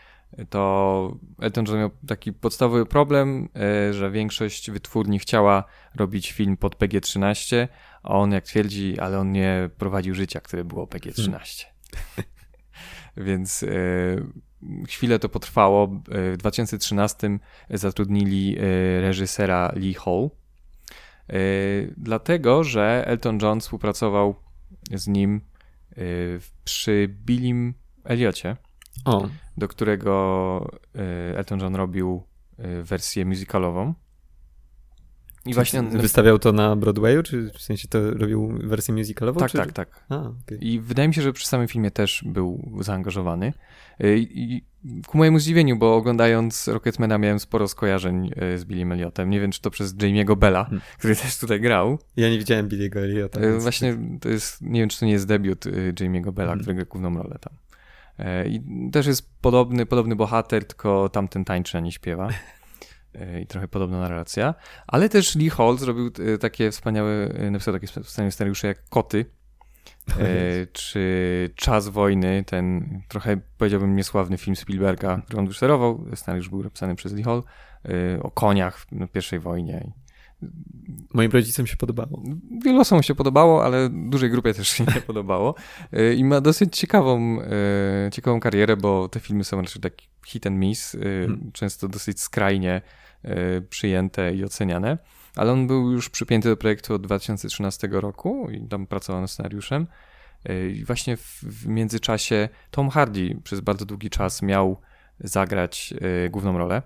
to 0.50 1.16
Elton 1.40 1.64
John 1.68 1.78
miał 1.78 1.90
taki 2.06 2.32
podstawowy 2.32 2.86
problem, 2.86 3.48
e, 3.56 3.94
że 3.94 4.10
większość 4.10 4.70
wytwórni 4.70 5.18
chciała 5.18 5.64
robić 5.94 6.32
film 6.32 6.56
pod 6.56 6.76
PG-13, 6.76 7.68
a 8.02 8.08
on 8.08 8.32
jak 8.32 8.44
twierdzi, 8.44 8.98
ale 8.98 9.18
on 9.18 9.32
nie 9.32 9.70
prowadził 9.78 10.14
życia, 10.14 10.40
które 10.40 10.64
było 10.64 10.86
PG-13. 10.86 11.64
Hmm. 12.06 12.30
Więc 13.26 13.62
e, 13.62 13.66
chwilę 14.88 15.18
to 15.18 15.28
potrwało. 15.28 16.02
E, 16.10 16.32
w 16.32 16.36
2013 16.36 17.38
zatrudnili 17.70 18.56
reżysera 19.00 19.72
Lee 19.76 19.94
Hall, 19.94 20.30
dlatego 21.96 22.64
że 22.64 23.04
Elton 23.06 23.38
John 23.42 23.60
współpracował 23.60 24.34
z 24.94 25.08
nim 25.08 25.40
przy 26.64 27.16
Billim 27.24 27.74
Elliocie 28.04 28.56
o. 29.04 29.28
do 29.56 29.68
którego 29.68 30.70
e, 30.94 31.38
Elton 31.38 31.60
John 31.60 31.76
robił 31.76 32.22
e, 32.58 32.82
wersję 32.82 33.24
musicalową. 33.24 33.94
I 35.46 35.54
właśnie 35.54 35.80
on... 35.80 35.98
Wystawiał 35.98 36.38
to 36.38 36.52
na 36.52 36.76
Broadwayu, 36.76 37.22
czy 37.22 37.50
w 37.50 37.62
sensie 37.62 37.88
to 37.88 38.10
robił 38.10 38.58
wersję 38.64 38.94
musicalową? 38.94 39.40
Tak, 39.40 39.50
czy... 39.50 39.58
tak, 39.58 39.72
tak. 39.72 40.04
A, 40.08 40.20
okay. 40.20 40.58
I 40.60 40.80
wydaje 40.80 41.08
mi 41.08 41.14
się, 41.14 41.22
że 41.22 41.32
przy 41.32 41.46
samym 41.46 41.68
filmie 41.68 41.90
też 41.90 42.24
był 42.26 42.72
zaangażowany. 42.80 43.52
E, 44.00 44.16
I 44.16 44.64
ku 45.06 45.18
mojemu 45.18 45.38
zdziwieniu, 45.38 45.76
bo 45.76 45.96
oglądając 45.96 46.68
Rocketmana 46.68 47.18
miałem 47.18 47.38
sporo 47.40 47.68
skojarzeń 47.68 48.30
z 48.56 48.64
Billiem 48.64 48.92
Elliotem. 48.92 49.30
Nie 49.30 49.40
wiem, 49.40 49.50
czy 49.50 49.60
to 49.60 49.70
przez 49.70 49.96
Jamie'ego 49.96 50.36
Bella, 50.36 50.64
hmm. 50.64 50.82
który 50.98 51.16
też 51.16 51.38
tutaj 51.38 51.60
grał. 51.60 51.98
Ja 52.16 52.30
nie 52.30 52.38
widziałem 52.38 52.68
Billiego 52.68 53.00
Elliota. 53.00 53.40
Właśnie 53.58 53.98
to 54.20 54.28
jest, 54.28 54.62
nie 54.62 54.80
wiem, 54.80 54.88
czy 54.88 55.00
to 55.00 55.06
nie 55.06 55.12
jest 55.12 55.26
debiut 55.26 55.64
Jamie'ego 56.00 56.32
Bella, 56.32 56.48
hmm. 56.48 56.60
który 56.60 56.74
gra 56.74 56.84
główną 56.84 57.22
rolę 57.22 57.38
tam. 57.40 57.54
E, 58.18 58.48
I 58.48 58.62
też 58.92 59.06
jest 59.06 59.40
podobny, 59.40 59.86
podobny 59.86 60.16
bohater, 60.16 60.64
tylko 60.64 61.08
tamten 61.08 61.44
tańczy, 61.44 61.78
a 61.78 61.80
nie 61.80 61.92
śpiewa. 61.92 62.28
E, 63.14 63.40
I 63.40 63.46
trochę 63.46 63.68
podobna 63.68 63.98
narracja. 63.98 64.54
Ale 64.86 65.08
też 65.08 65.34
Lee 65.34 65.50
Hall 65.50 65.78
zrobił 65.78 66.10
e, 66.34 66.38
takie 66.38 66.70
wspaniałe, 66.70 67.28
napisał 67.50 67.74
takie 67.74 67.86
wspaniałe 67.86 68.30
scenariusze 68.30 68.68
jak 68.68 68.88
Koty, 68.88 69.26
czy 70.72 71.50
Czas 71.56 71.88
wojny, 71.88 72.44
ten 72.46 73.00
trochę 73.08 73.40
powiedziałbym 73.58 73.96
niesławny 73.96 74.38
film 74.38 74.56
Spielberga, 74.56 75.22
który 75.24 75.38
on 75.38 75.46
wyszerował. 75.46 76.04
Scenariusz 76.14 76.48
był 76.48 76.62
napisany 76.62 76.94
przez 76.94 77.12
Lee 77.12 77.22
Hall 77.22 77.42
o 78.22 78.30
koniach 78.30 78.78
w 78.78 79.08
pierwszej 79.12 79.38
wojnie. 79.38 79.92
Moim 81.14 81.30
rodzicom 81.30 81.66
się 81.66 81.76
podobało. 81.76 82.22
Wielu 82.64 82.80
osobom 82.80 83.02
się 83.02 83.14
podobało, 83.14 83.64
ale 83.64 83.88
dużej 83.90 84.30
grupie 84.30 84.54
też 84.54 84.68
się 84.68 84.84
nie 84.84 85.00
podobało. 85.00 85.54
E, 85.92 86.14
I 86.14 86.24
ma 86.24 86.40
dosyć 86.40 86.76
ciekawą, 86.76 87.38
e, 87.40 88.10
ciekawą 88.12 88.40
karierę, 88.40 88.76
bo 88.76 89.08
te 89.08 89.20
filmy 89.20 89.44
są 89.44 89.60
raczej 89.60 89.82
taki 89.82 90.08
hit 90.26 90.46
and 90.46 90.56
miss, 90.56 90.94
e, 90.94 90.98
hmm. 90.98 91.50
często 91.52 91.88
dosyć 91.88 92.20
skrajnie 92.20 92.82
przyjęte 93.68 94.34
i 94.34 94.44
oceniane. 94.44 94.98
Ale 95.36 95.52
on 95.52 95.66
był 95.66 95.92
już 95.92 96.10
przypięty 96.10 96.48
do 96.48 96.56
projektu 96.56 96.94
od 96.94 97.02
2013 97.02 97.88
roku 97.90 98.50
i 98.50 98.68
tam 98.68 98.86
pracował 98.86 99.22
nad 99.22 99.30
scenariuszem. 99.30 99.86
I 100.74 100.84
właśnie 100.84 101.16
w, 101.16 101.42
w 101.42 101.66
międzyczasie 101.66 102.48
Tom 102.70 102.90
Hardy 102.90 103.36
przez 103.44 103.60
bardzo 103.60 103.84
długi 103.84 104.10
czas 104.10 104.42
miał 104.42 104.80
zagrać 105.20 105.94
główną 106.30 106.58
rolę. 106.58 106.82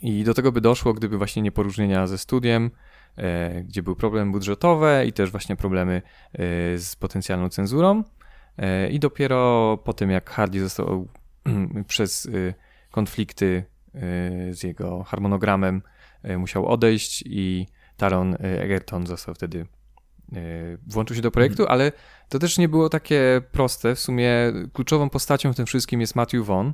I 0.00 0.24
do 0.24 0.34
tego 0.34 0.52
by 0.52 0.60
doszło, 0.60 0.94
gdyby 0.94 1.18
właśnie 1.18 1.42
nie 1.42 1.52
poróżnienia 1.52 2.06
ze 2.06 2.18
studiem, 2.18 2.70
e, 3.16 3.62
gdzie 3.64 3.82
były 3.82 3.96
problemy 3.96 4.32
budżetowe 4.32 5.06
i 5.06 5.12
też 5.12 5.30
właśnie 5.30 5.56
problemy 5.56 6.02
e, 6.32 6.38
z 6.78 6.96
potencjalną 6.96 7.48
cenzurą. 7.48 8.04
E, 8.58 8.88
I 8.90 9.00
dopiero 9.00 9.78
po 9.84 9.92
tym, 9.92 10.10
jak 10.10 10.30
Hardy 10.30 10.60
został 10.60 11.08
przez 11.88 12.28
konflikty 12.90 13.64
z 14.50 14.62
jego 14.62 15.04
harmonogramem 15.04 15.82
musiał 16.38 16.66
odejść 16.66 17.22
i 17.26 17.66
Taron 17.96 18.36
Egerton 18.40 19.06
został 19.06 19.34
wtedy 19.34 19.66
włączył 20.86 21.16
się 21.16 21.22
do 21.22 21.30
projektu, 21.30 21.66
ale 21.66 21.92
to 22.28 22.38
też 22.38 22.58
nie 22.58 22.68
było 22.68 22.88
takie 22.88 23.42
proste. 23.52 23.94
W 23.94 24.00
sumie 24.00 24.28
kluczową 24.72 25.10
postacią 25.10 25.52
w 25.52 25.56
tym 25.56 25.66
wszystkim 25.66 26.00
jest 26.00 26.16
Matthew 26.16 26.46
Vaughn, 26.46 26.70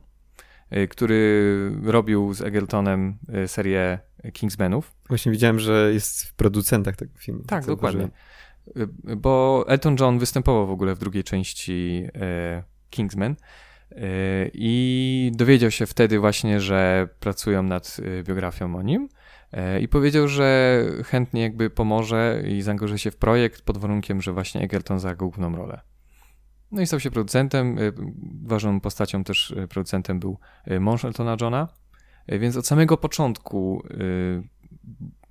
który 0.90 1.54
robił 1.82 2.34
z 2.34 2.40
Egertonem 2.40 3.18
y, 3.44 3.48
serię 3.48 3.98
Kingsmenów. 4.32 4.92
Właśnie 5.08 5.32
widziałem, 5.32 5.58
że 5.58 5.90
jest 5.92 6.24
w 6.24 6.34
producentach 6.34 6.96
tego 6.96 7.12
filmu. 7.18 7.44
Tak, 7.44 7.66
dokładnie. 7.66 8.08
Y, 8.76 9.16
bo 9.16 9.64
Elton 9.68 9.96
John 10.00 10.18
występował 10.18 10.66
w 10.66 10.70
ogóle 10.70 10.94
w 10.94 10.98
drugiej 10.98 11.24
części 11.24 12.08
Kingsmen 12.90 13.36
i 14.52 15.32
dowiedział 15.34 15.70
się 15.70 15.86
wtedy 15.86 16.18
właśnie, 16.18 16.60
że 16.60 17.08
pracują 17.20 17.62
nad 17.62 17.96
biografią 18.24 18.76
o 18.76 18.82
nim 18.82 19.08
i 19.80 19.88
powiedział, 19.88 20.28
że 20.28 20.82
chętnie 21.04 21.42
jakby 21.42 21.70
pomoże 21.70 22.42
i 22.48 22.62
zaangażuje 22.62 22.98
się 22.98 23.10
w 23.10 23.16
projekt 23.16 23.62
pod 23.62 23.78
warunkiem, 23.78 24.22
że 24.22 24.32
właśnie 24.32 24.60
Egerton 24.60 25.00
zagrał 25.00 25.30
główną 25.30 25.56
rolę. 25.56 25.80
No 26.72 26.82
i 26.82 26.86
stał 26.86 27.00
się 27.00 27.10
producentem. 27.10 27.78
Y, 27.78 27.92
ważną 28.42 28.80
postacią 28.80 29.24
też 29.24 29.50
y, 29.50 29.68
producentem 29.68 30.20
był 30.20 30.38
y, 30.70 30.80
mąż 30.80 31.04
Eltona 31.04 31.36
Johna. 31.40 31.68
Więc 32.28 32.56
od 32.56 32.66
samego 32.66 32.96
początku 32.96 33.82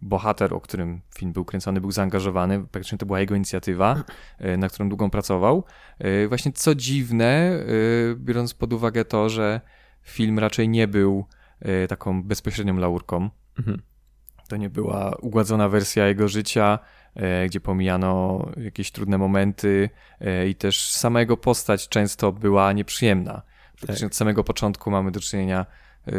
bohater, 0.02 0.54
o 0.54 0.62
którym 0.62 1.02
film 1.18 1.34
był 1.34 1.46
kręcony, 1.46 1.82
był 1.82 1.92
zaangażowany. 1.92 2.60
Praktycznie 2.60 2.98
to 2.98 3.06
była 3.06 3.20
jego 3.20 3.36
inicjatywa, 3.36 4.04
na 4.58 4.70
którą 4.70 4.90
długo 4.90 5.10
pracował. 5.10 5.64
Właśnie 6.28 6.52
co 6.52 6.76
dziwne, 6.76 7.60
biorąc 8.16 8.54
pod 8.54 8.74
uwagę 8.74 9.06
to, 9.06 9.30
że 9.30 9.62
film 10.02 10.40
raczej 10.40 10.70
nie 10.70 10.88
był 10.88 11.26
taką 11.90 12.24
bezpośrednią 12.24 12.78
laurką. 12.78 13.30
Mhm. 13.60 13.82
To 14.48 14.58
nie 14.58 14.70
była 14.70 15.16
ugładzona 15.22 15.70
wersja 15.70 16.08
jego 16.08 16.28
życia, 16.28 16.80
gdzie 17.46 17.60
pomijano 17.60 18.46
jakieś 18.58 18.92
trudne 18.92 19.18
momenty 19.18 19.90
e, 20.22 20.48
i 20.48 20.56
też 20.56 20.92
sama 20.92 21.20
jego 21.20 21.38
postać 21.38 21.90
często 21.90 22.32
była 22.32 22.74
nieprzyjemna. 22.74 23.42
Praktycznie 23.76 24.06
tak. 24.06 24.12
od 24.12 24.16
samego 24.16 24.44
początku 24.44 24.92
mamy 24.92 25.12
do 25.12 25.20
czynienia 25.20 25.60
e, 25.60 26.12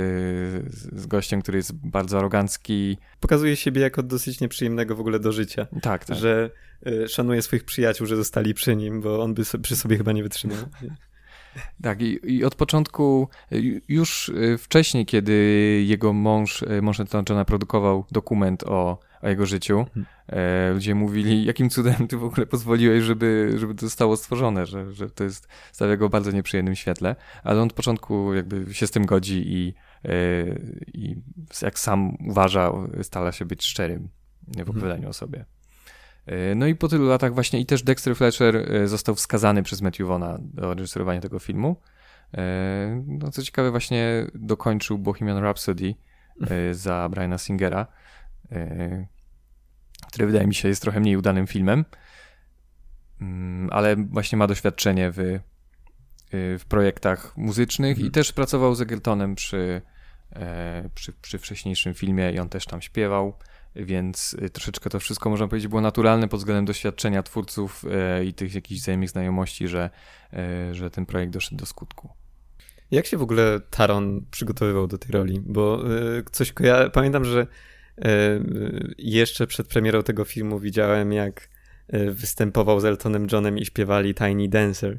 z 0.72 1.06
gościem, 1.06 1.42
który 1.42 1.58
jest 1.58 1.72
bardzo 1.72 2.18
arogancki. 2.18 2.98
Pokazuje 3.20 3.56
siebie 3.56 3.80
jako 3.80 4.02
dosyć 4.02 4.40
nieprzyjemnego 4.40 4.96
w 4.96 5.00
ogóle 5.00 5.18
do 5.18 5.32
życia. 5.32 5.66
Tak, 5.82 6.04
tak. 6.04 6.16
Że 6.16 6.50
szanuje 7.08 7.42
swoich 7.42 7.64
przyjaciół, 7.64 8.06
że 8.06 8.16
zostali 8.16 8.54
przy 8.54 8.76
nim, 8.76 9.00
bo 9.00 9.22
on 9.22 9.34
by 9.34 9.42
przy 9.62 9.76
sobie 9.76 9.96
chyba 9.96 10.12
nie 10.12 10.22
wytrzymał. 10.22 10.58
Tak, 11.82 12.02
i, 12.02 12.20
i, 12.24 12.44
od 12.44 12.54
początku, 12.54 13.28
już 13.88 14.32
wcześniej, 14.58 15.06
kiedy 15.06 15.32
jego 15.86 16.12
mąż, 16.12 16.64
mąż 16.82 16.98
Johna 17.28 17.44
produkował 17.44 18.04
dokument 18.10 18.64
o 18.64 18.98
o 19.22 19.28
jego 19.28 19.46
życiu. 19.46 19.78
Mhm. 19.78 20.06
E, 20.28 20.72
ludzie 20.72 20.94
mówili, 20.94 21.44
jakim 21.44 21.70
cudem 21.70 22.08
ty 22.08 22.16
w 22.16 22.24
ogóle 22.24 22.46
pozwoliłeś, 22.46 23.04
żeby, 23.04 23.54
żeby 23.56 23.74
to 23.74 23.86
zostało 23.86 24.16
stworzone, 24.16 24.66
że, 24.66 24.92
że 24.92 25.10
to 25.10 25.24
jest, 25.24 25.48
stawia 25.72 25.96
go 25.96 26.08
w 26.08 26.10
bardzo 26.10 26.30
nieprzyjemnym 26.30 26.74
świetle, 26.74 27.16
ale 27.44 27.60
on 27.60 27.66
od 27.66 27.72
początku 27.72 28.34
jakby 28.34 28.74
się 28.74 28.86
z 28.86 28.90
tym 28.90 29.06
godzi 29.06 29.44
i, 29.46 29.74
e, 30.04 30.10
i 30.94 31.16
jak 31.62 31.78
sam 31.78 32.16
uważa, 32.28 32.72
stara 33.02 33.32
się 33.32 33.44
być 33.44 33.64
szczerym 33.64 34.08
w 34.42 34.58
mhm. 34.58 34.68
opowiadaniu 34.68 35.08
o 35.08 35.12
sobie. 35.12 35.44
E, 36.26 36.54
no 36.54 36.66
i 36.66 36.74
po 36.74 36.88
tylu 36.88 37.08
latach 37.08 37.34
właśnie 37.34 37.60
i 37.60 37.66
też 37.66 37.82
Dexter 37.82 38.16
Fletcher 38.16 38.68
został 38.84 39.14
wskazany 39.14 39.62
przez 39.62 39.82
Matthew 39.82 40.06
Vona 40.06 40.38
do 40.40 40.74
reżyserowania 40.74 41.20
tego 41.20 41.38
filmu. 41.38 41.76
No 43.06 43.30
co 43.30 43.42
ciekawe 43.42 43.70
właśnie 43.70 44.26
dokończył 44.34 44.98
Bohemian 44.98 45.38
Rhapsody 45.38 45.94
za 46.72 47.08
Briana 47.08 47.38
Singera 47.38 47.86
który 50.08 50.26
wydaje 50.26 50.46
mi 50.46 50.54
się 50.54 50.68
jest 50.68 50.82
trochę 50.82 51.00
mniej 51.00 51.16
udanym 51.16 51.46
filmem, 51.46 51.84
mm, 53.20 53.68
ale 53.72 53.96
właśnie 53.96 54.38
ma 54.38 54.46
doświadczenie 54.46 55.10
w, 55.10 55.18
y, 55.18 55.40
w 56.58 56.64
projektach 56.68 57.36
muzycznych 57.36 57.90
mhm. 57.90 58.08
i 58.08 58.10
też 58.10 58.32
pracował 58.32 58.74
z 58.74 58.80
Egertonem 58.80 59.34
przy, 59.34 59.82
e, 60.32 60.90
przy, 60.94 61.12
przy 61.12 61.38
wcześniejszym 61.38 61.94
filmie 61.94 62.32
i 62.32 62.38
on 62.38 62.48
też 62.48 62.66
tam 62.66 62.82
śpiewał. 62.82 63.38
więc 63.76 64.36
y, 64.42 64.50
troszeczkę 64.50 64.90
to 64.90 65.00
wszystko, 65.00 65.30
można 65.30 65.48
powiedzieć, 65.48 65.68
było 65.68 65.80
naturalne 65.80 66.28
pod 66.28 66.40
względem 66.40 66.64
doświadczenia 66.64 67.22
twórców 67.22 67.84
e, 67.90 68.24
i 68.24 68.34
tych 68.34 68.54
jakichś 68.54 68.80
wzajemnych 68.80 69.10
znajomości, 69.10 69.68
że, 69.68 69.90
e, 70.32 70.74
że 70.74 70.90
ten 70.90 71.06
projekt 71.06 71.32
doszedł 71.32 71.56
do 71.56 71.66
skutku. 71.66 72.10
Jak 72.90 73.06
się 73.06 73.16
w 73.16 73.22
ogóle 73.22 73.60
Taron 73.70 74.26
przygotowywał 74.30 74.86
do 74.86 74.98
tej 74.98 75.10
roli? 75.10 75.40
Bo 75.46 75.84
e, 76.18 76.22
coś 76.32 76.52
ja 76.60 76.90
pamiętam, 76.90 77.24
że 77.24 77.46
jeszcze 78.98 79.46
przed 79.46 79.66
premierą 79.68 80.02
tego 80.02 80.24
filmu 80.24 80.58
widziałem, 80.58 81.12
jak 81.12 81.48
występował 82.10 82.80
z 82.80 82.84
Eltonem 82.84 83.26
Johnem 83.32 83.58
i 83.58 83.64
śpiewali 83.64 84.14
Tiny 84.14 84.48
Dancer. 84.48 84.98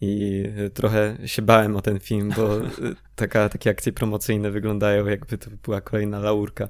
I 0.00 0.44
trochę 0.74 1.16
się 1.26 1.42
bałem 1.42 1.76
o 1.76 1.82
ten 1.82 2.00
film, 2.00 2.32
bo 2.36 2.60
taka, 3.16 3.48
takie 3.48 3.70
akcje 3.70 3.92
promocyjne 3.92 4.50
wyglądają, 4.50 5.06
jakby 5.06 5.38
to 5.38 5.50
była 5.64 5.80
kolejna 5.80 6.18
laurka. 6.18 6.68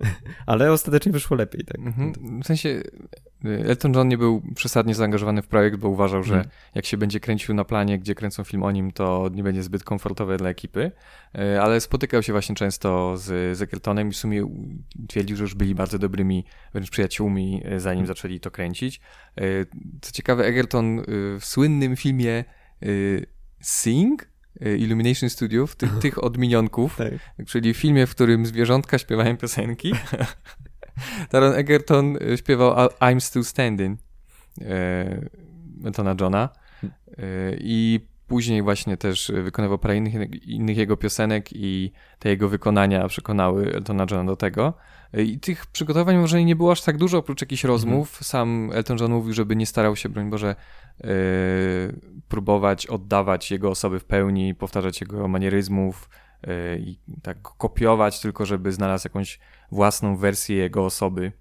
Ale 0.46 0.72
ostatecznie 0.72 1.12
wyszło 1.12 1.36
lepiej, 1.36 1.64
tak. 1.64 1.78
Mhm. 1.78 2.12
W 2.42 2.46
sensie 2.46 2.68
y, 3.44 3.64
Elton 3.66 3.94
John 3.94 4.08
nie 4.08 4.18
był 4.18 4.42
przesadnie 4.54 4.94
zaangażowany 4.94 5.42
w 5.42 5.46
projekt, 5.46 5.76
bo 5.76 5.88
uważał, 5.88 6.22
że 6.22 6.34
mhm. 6.34 6.54
jak 6.74 6.86
się 6.86 6.96
będzie 6.96 7.20
kręcił 7.20 7.54
na 7.54 7.64
planie, 7.64 7.98
gdzie 7.98 8.14
kręcą 8.14 8.44
film 8.44 8.62
o 8.62 8.70
nim, 8.70 8.92
to 8.92 9.30
nie 9.32 9.42
będzie 9.42 9.62
zbyt 9.62 9.84
komfortowe 9.84 10.36
dla 10.36 10.48
ekipy. 10.48 10.92
Y, 11.38 11.60
ale 11.60 11.80
spotykał 11.80 12.22
się 12.22 12.32
właśnie 12.32 12.54
często 12.54 13.16
z, 13.16 13.58
z 13.58 13.74
i 14.08 14.10
w 14.10 14.16
sumie 14.16 14.48
twierdził, 15.08 15.36
że 15.36 15.42
już 15.42 15.54
byli 15.54 15.74
bardzo 15.74 15.98
dobrymi 15.98 16.44
wręcz 16.72 16.90
przyjaciółmi, 16.90 17.62
y, 17.72 17.80
zanim 17.80 18.00
mhm. 18.00 18.16
zaczęli 18.16 18.40
to 18.40 18.50
kręcić. 18.50 19.00
Co 20.02 20.12
ciekawe, 20.12 20.44
Egerton 20.44 21.02
w 21.40 21.44
słynnym 21.44 21.96
filmie 21.96 22.44
Sing 23.60 24.33
Illumination 24.60 25.30
Studiów, 25.30 25.76
tych, 25.76 25.98
tych 25.98 26.24
od 26.24 26.38
minionków, 26.38 26.96
tak. 26.96 27.12
czyli 27.46 27.74
w 27.74 27.76
filmie, 27.76 28.06
w 28.06 28.10
którym 28.10 28.46
zwierzątka 28.46 28.98
śpiewają 28.98 29.36
piosenki. 29.36 29.92
Taron 31.30 31.54
Egerton 31.54 32.16
y, 32.16 32.36
śpiewał 32.36 32.88
I'm 33.00 33.20
Still 33.20 33.44
Standing 33.44 34.00
Antona 35.84 36.16
Johna 36.20 36.48
y, 36.84 37.58
i 37.60 38.00
później 38.26 38.62
właśnie 38.62 38.96
też 38.96 39.32
wykonywał 39.42 39.78
parę 39.78 39.96
innych, 39.96 40.44
innych 40.46 40.76
jego 40.76 40.96
piosenek 40.96 41.48
i 41.52 41.92
te 42.18 42.28
jego 42.28 42.48
wykonania 42.48 43.08
przekonały 43.08 43.74
Eltona 43.74 44.06
Johna 44.10 44.24
do 44.24 44.36
tego. 44.36 44.74
I 45.12 45.38
tych 45.40 45.66
przygotowań 45.66 46.16
może 46.16 46.44
nie 46.44 46.56
było 46.56 46.72
aż 46.72 46.82
tak 46.82 46.96
dużo, 46.96 47.18
oprócz 47.18 47.40
jakichś 47.40 47.64
rozmów. 47.64 48.08
Mhm. 48.08 48.24
Sam 48.24 48.70
Elton 48.72 48.98
John 49.00 49.12
mówił, 49.12 49.32
żeby 49.32 49.56
nie 49.56 49.66
starał 49.66 49.96
się, 49.96 50.08
broń 50.08 50.30
Boże, 50.30 50.56
yy, 51.04 51.08
próbować 52.28 52.86
oddawać 52.86 53.50
jego 53.50 53.70
osoby 53.70 54.00
w 54.00 54.04
pełni, 54.04 54.54
powtarzać 54.54 55.00
jego 55.00 55.28
manieryzmów 55.28 56.08
i 56.78 56.98
tak 57.22 57.42
kopiować, 57.42 58.20
tylko 58.20 58.46
żeby 58.46 58.72
znalazł 58.72 59.06
jakąś 59.06 59.38
własną 59.72 60.16
wersję 60.16 60.56
jego 60.56 60.84
osoby 60.84 61.32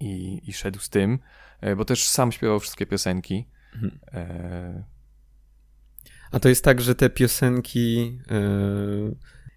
i, 0.00 0.40
i 0.46 0.52
szedł 0.52 0.78
z 0.78 0.88
tym, 0.88 1.18
bo 1.76 1.84
też 1.84 2.08
sam 2.08 2.32
śpiewał 2.32 2.60
wszystkie 2.60 2.86
piosenki. 2.86 3.48
Mhm. 3.74 3.98
A 6.30 6.40
to 6.40 6.48
jest 6.48 6.64
tak, 6.64 6.80
że 6.80 6.94
te 6.94 7.10
piosenki 7.10 8.18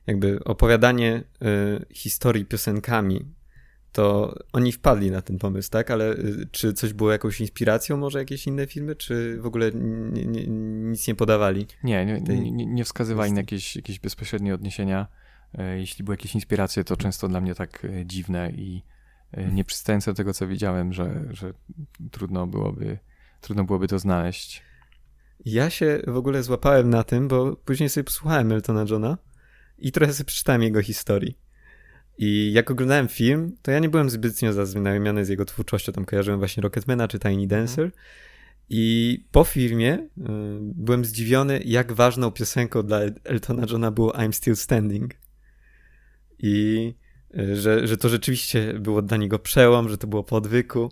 jakby 0.08 0.44
opowiadanie 0.44 1.24
y, 1.42 1.86
historii 1.94 2.46
piosenkami, 2.46 3.26
to 3.92 4.36
oni 4.54 4.72
wpadli 4.72 5.12
na 5.12 5.22
ten 5.22 5.38
pomysł, 5.38 5.72
tak? 5.72 5.92
Ale 5.92 6.14
y, 6.14 6.48
czy 6.52 6.74
coś 6.74 6.94
było 6.94 7.12
jakąś 7.12 7.42
inspiracją, 7.42 7.98
może 7.98 8.20
jakieś 8.20 8.48
inne 8.48 8.68
filmy, 8.68 8.96
czy 8.96 9.38
w 9.42 9.46
ogóle 9.46 9.72
nic 10.92 11.08
nie 11.08 11.16
podawali? 11.16 11.68
Nie, 11.84 12.06
nie, 12.06 12.22
nie, 12.22 12.66
nie 12.66 12.84
wskazywali 12.84 13.32
na 13.32 13.40
jakieś, 13.40 13.76
jakieś 13.76 14.00
bezpośrednie 14.00 14.54
odniesienia. 14.54 15.08
E, 15.58 15.78
jeśli 15.78 16.04
były 16.04 16.14
jakieś 16.14 16.36
inspiracje, 16.36 16.84
to 16.84 16.98
często 16.98 17.28
dla 17.28 17.42
mnie 17.42 17.56
tak 17.56 17.86
e, 17.86 18.06
dziwne 18.06 18.52
i 18.52 18.84
e, 19.32 19.52
nie 19.52 19.64
przystające 19.64 20.12
do 20.12 20.16
tego, 20.16 20.34
co 20.34 20.48
widziałem, 20.48 20.94
że, 20.94 21.26
że 21.30 21.54
trudno 22.12 22.48
byłoby 22.48 22.98
trudno 23.42 23.64
byłoby 23.64 23.88
to 23.88 24.00
znaleźć. 24.00 24.64
Ja 25.46 25.70
się 25.70 26.02
w 26.08 26.16
ogóle 26.16 26.44
złapałem 26.44 26.90
na 26.90 27.04
tym, 27.04 27.28
bo 27.28 27.56
później 27.56 27.90
sobie 27.90 28.04
posłuchałem 28.04 28.52
Eltona 28.52 28.86
Johna 28.90 29.18
i 29.78 29.92
trochę 29.92 30.14
sobie 30.14 30.26
przeczytałem 30.26 30.64
jego 30.64 30.82
historii. 30.82 31.38
I 32.18 32.52
jak 32.54 32.72
oglądałem 32.72 33.08
film, 33.08 33.56
to 33.62 33.72
ja 33.72 33.80
nie 33.80 33.90
byłem 33.90 34.10
zbytnio 34.10 34.54
zaznajomiony 34.54 35.26
z 35.26 35.30
jego 35.30 35.46
twórczością, 35.46 35.92
tam 35.92 36.06
kojarzyłem 36.06 36.40
właśnie 36.40 36.64
Rocketmana 36.64 37.08
czy 37.08 37.20
Tiny 37.20 37.48
Dancer. 37.48 37.86
Mhm. 37.86 38.02
I 38.70 39.26
po 39.32 39.44
filmie 39.44 39.94
y, 39.94 40.08
byłem 40.62 41.06
zdziwiony, 41.06 41.62
jak 41.66 41.92
ważną 41.92 42.32
piosenką 42.32 42.84
dla 42.84 43.00
Eltona 43.24 43.66
Johna 43.70 43.92
było 43.92 44.12
I'm 44.12 44.32
Still 44.32 44.56
Standing. 44.56 45.14
I 46.40 46.94
y, 47.40 47.56
że, 47.56 47.88
że 47.88 47.98
to 47.98 48.10
rzeczywiście 48.10 48.74
było 48.74 49.02
dla 49.02 49.18
niego 49.18 49.40
przełom, 49.40 49.90
że 49.90 49.98
to 49.98 50.08
było 50.08 50.24
po 50.24 50.36
odwyku 50.36 50.92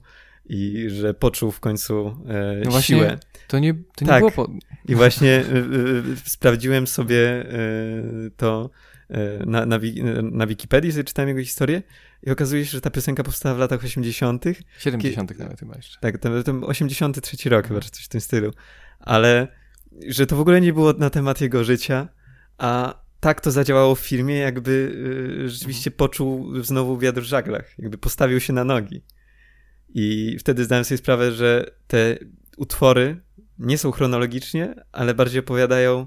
i 0.49 0.89
że 0.89 1.13
poczuł 1.13 1.51
w 1.51 1.59
końcu 1.59 2.17
e, 2.27 2.61
no 2.65 2.71
właśnie, 2.71 2.95
siłę. 2.95 3.19
To 3.47 3.59
nie, 3.59 3.73
to 3.73 4.05
nie 4.05 4.07
tak. 4.07 4.19
było 4.19 4.31
po... 4.31 4.51
I 4.87 4.95
właśnie 4.95 5.39
y, 5.39 5.57
y, 6.13 6.29
sprawdziłem 6.29 6.87
sobie 6.87 7.45
y, 7.53 8.31
to 8.37 8.69
na, 9.45 9.65
na, 9.65 9.79
na 10.21 10.47
Wikipedii, 10.47 10.91
sobie 10.91 11.03
czytałem 11.03 11.29
jego 11.29 11.41
historię 11.41 11.83
i 12.23 12.31
okazuje 12.31 12.65
się, 12.65 12.71
że 12.71 12.81
ta 12.81 12.89
piosenka 12.89 13.23
powstała 13.23 13.55
w 13.55 13.57
latach 13.57 13.83
80. 13.83 14.45
70. 14.79 15.39
nawet 15.39 15.59
chyba 15.59 15.75
jeszcze. 15.75 15.99
Tak, 15.99 16.17
to, 16.17 16.43
to 16.43 16.51
83 16.51 17.49
rok 17.49 17.67
chyba, 17.67 17.79
czy 17.79 17.89
coś 17.91 18.05
w 18.05 18.07
tym 18.07 18.21
stylu. 18.21 18.53
Ale 18.99 19.47
że 20.07 20.27
to 20.27 20.35
w 20.35 20.39
ogóle 20.39 20.61
nie 20.61 20.73
było 20.73 20.93
na 20.93 21.09
temat 21.09 21.41
jego 21.41 21.63
życia, 21.63 22.09
a 22.57 23.01
tak 23.19 23.41
to 23.41 23.51
zadziałało 23.51 23.95
w 23.95 23.99
filmie, 23.99 24.37
jakby 24.37 24.95
rzeczywiście 25.45 25.89
mhm. 25.89 25.97
poczuł 25.97 26.63
znowu 26.63 26.97
wiatr 26.97 27.21
w 27.21 27.25
żaglach, 27.25 27.79
jakby 27.79 27.97
postawił 27.97 28.39
się 28.39 28.53
na 28.53 28.63
nogi. 28.63 29.03
I 29.93 30.37
wtedy 30.39 30.65
zdałem 30.65 30.85
sobie 30.85 30.97
sprawę, 30.97 31.31
że 31.31 31.65
te 31.87 32.17
utwory 32.57 33.21
nie 33.59 33.77
są 33.77 33.91
chronologicznie, 33.91 34.75
ale 34.91 35.13
bardziej 35.13 35.39
opowiadają, 35.39 36.05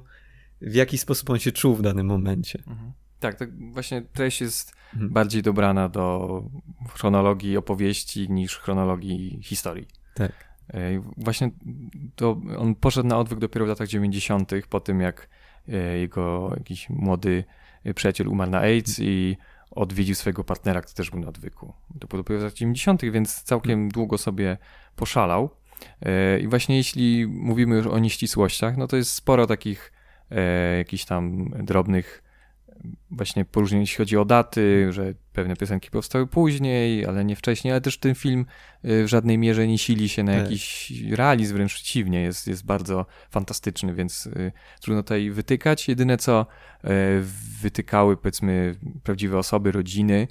w 0.61 0.75
jaki 0.75 0.99
sposób 0.99 1.31
on 1.31 1.39
się 1.39 1.53
czuł 1.53 1.75
w 1.75 1.83
danym 1.83 2.07
momencie. 2.07 2.63
Mhm. 2.67 2.93
Tak, 3.21 3.35
tak 3.35 3.73
właśnie 3.73 4.03
treść 4.03 4.41
jest 4.41 4.75
mhm. 4.93 5.13
bardziej 5.13 5.43
dobrana 5.43 5.89
do 5.89 6.45
chronologii 6.95 7.57
opowieści 7.57 8.31
niż 8.31 8.59
chronologii 8.59 9.39
historii. 9.43 9.87
Tak. 10.15 10.33
E, 10.75 11.03
właśnie 11.17 11.51
to 12.17 12.41
on 12.59 12.75
poszedł 12.75 13.09
na 13.09 13.19
odwyk 13.19 13.39
dopiero 13.39 13.67
w 13.67 13.69
latach 13.69 13.89
90., 13.89 14.53
po 14.69 14.81
tym 14.81 15.01
jak 15.01 15.29
e, 15.69 15.99
jego 15.99 16.53
jakiś 16.57 16.91
młody 16.91 17.45
przyjaciel 17.95 18.29
umarł 18.29 18.51
na 18.51 18.59
AIDS 18.59 18.99
i 18.99 19.37
odwiedził 19.75 20.15
swojego 20.15 20.45
partnera, 20.45 20.81
który 20.81 20.95
też 20.95 21.11
był 21.11 21.21
na 21.21 21.29
odwyku. 21.29 21.73
To 22.01 22.07
było 22.07 22.23
dopiero 22.23 22.41
w 22.41 22.43
latach 22.43 22.59
90., 22.59 23.03
więc 23.03 23.43
całkiem 23.43 23.71
hmm. 23.71 23.89
długo 23.89 24.19
sobie 24.19 24.59
poszalał. 24.97 25.51
E, 26.03 26.41
I 26.41 26.49
właśnie 26.49 26.77
jeśli 26.77 27.27
mówimy 27.27 27.77
już 27.77 27.87
o 27.87 27.99
nieścisłościach, 27.99 28.77
no 28.77 28.87
to 28.87 28.97
jest 28.97 29.13
sporo 29.13 29.47
takich 29.47 29.93
e, 30.31 30.77
jakichś 30.77 31.05
tam 31.05 31.51
drobnych 31.65 32.23
właśnie 33.11 33.45
poróżnień, 33.45 33.81
jeśli 33.81 33.97
chodzi 33.97 34.17
o 34.17 34.25
daty, 34.25 34.93
że 34.93 35.15
pewne 35.33 35.57
piosenki 35.57 35.91
powstały 35.91 36.27
później, 36.27 37.07
ale 37.07 37.25
nie 37.25 37.37
wcześniej, 37.37 37.73
ale 37.73 37.81
też 37.81 37.99
ten 37.99 38.15
film 38.15 38.47
y, 38.85 39.05
w 39.05 39.09
żadnej 39.09 39.39
mierze 39.39 39.67
nie 39.67 39.79
sili 39.79 40.09
się 40.09 40.23
na 40.23 40.33
tak. 40.33 40.43
jakiś 40.43 40.93
realizm, 41.11 41.55
wręcz 41.55 41.75
przeciwnie, 41.75 42.23
jest, 42.23 42.47
jest 42.47 42.65
bardzo 42.65 43.07
fantastyczny, 43.31 43.95
więc 43.95 44.27
y, 44.27 44.53
trudno 44.81 45.03
tutaj 45.03 45.31
wytykać. 45.31 45.89
Jedyne, 45.89 46.17
co 46.17 46.47
y, 46.85 46.89
wytykały, 47.61 48.17
powiedzmy, 48.17 48.75
prawdziwe 49.03 49.39
osoby, 49.39 49.73
rodziny, 49.73 50.29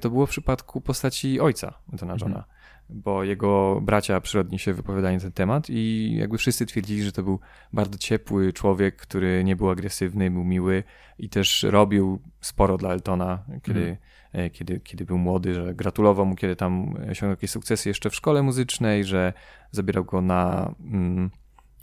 to 0.00 0.10
było 0.10 0.26
w 0.26 0.30
przypadku 0.30 0.80
postaci 0.80 1.40
ojca 1.40 1.74
mhm. 1.92 2.10
Johna. 2.10 2.36
Mhm 2.36 2.53
bo 2.88 3.24
jego 3.24 3.80
bracia 3.82 4.20
przyrodni 4.20 4.58
się 4.58 4.72
wypowiadali 4.72 5.16
na 5.16 5.22
ten 5.22 5.32
temat 5.32 5.70
i 5.70 6.14
jakby 6.18 6.38
wszyscy 6.38 6.66
twierdzili, 6.66 7.02
że 7.02 7.12
to 7.12 7.22
był 7.22 7.40
bardzo 7.72 7.98
ciepły 7.98 8.52
człowiek, 8.52 8.96
który 8.96 9.44
nie 9.44 9.56
był 9.56 9.70
agresywny, 9.70 10.30
był 10.30 10.44
miły 10.44 10.82
i 11.18 11.28
też 11.28 11.62
robił 11.62 12.18
sporo 12.40 12.78
dla 12.78 12.92
Eltona, 12.92 13.44
kiedy, 13.62 13.96
mm. 14.32 14.50
kiedy, 14.50 14.80
kiedy 14.80 15.04
był 15.04 15.18
młody, 15.18 15.54
że 15.54 15.74
gratulował 15.74 16.26
mu, 16.26 16.36
kiedy 16.36 16.56
tam 16.56 16.94
osiągnął 17.10 17.30
jakieś 17.30 17.50
sukcesy 17.50 17.88
jeszcze 17.88 18.10
w 18.10 18.14
szkole 18.14 18.42
muzycznej, 18.42 19.04
że 19.04 19.32
zabierał 19.70 20.04
go 20.04 20.20
na, 20.20 20.74
mm, 20.80 21.30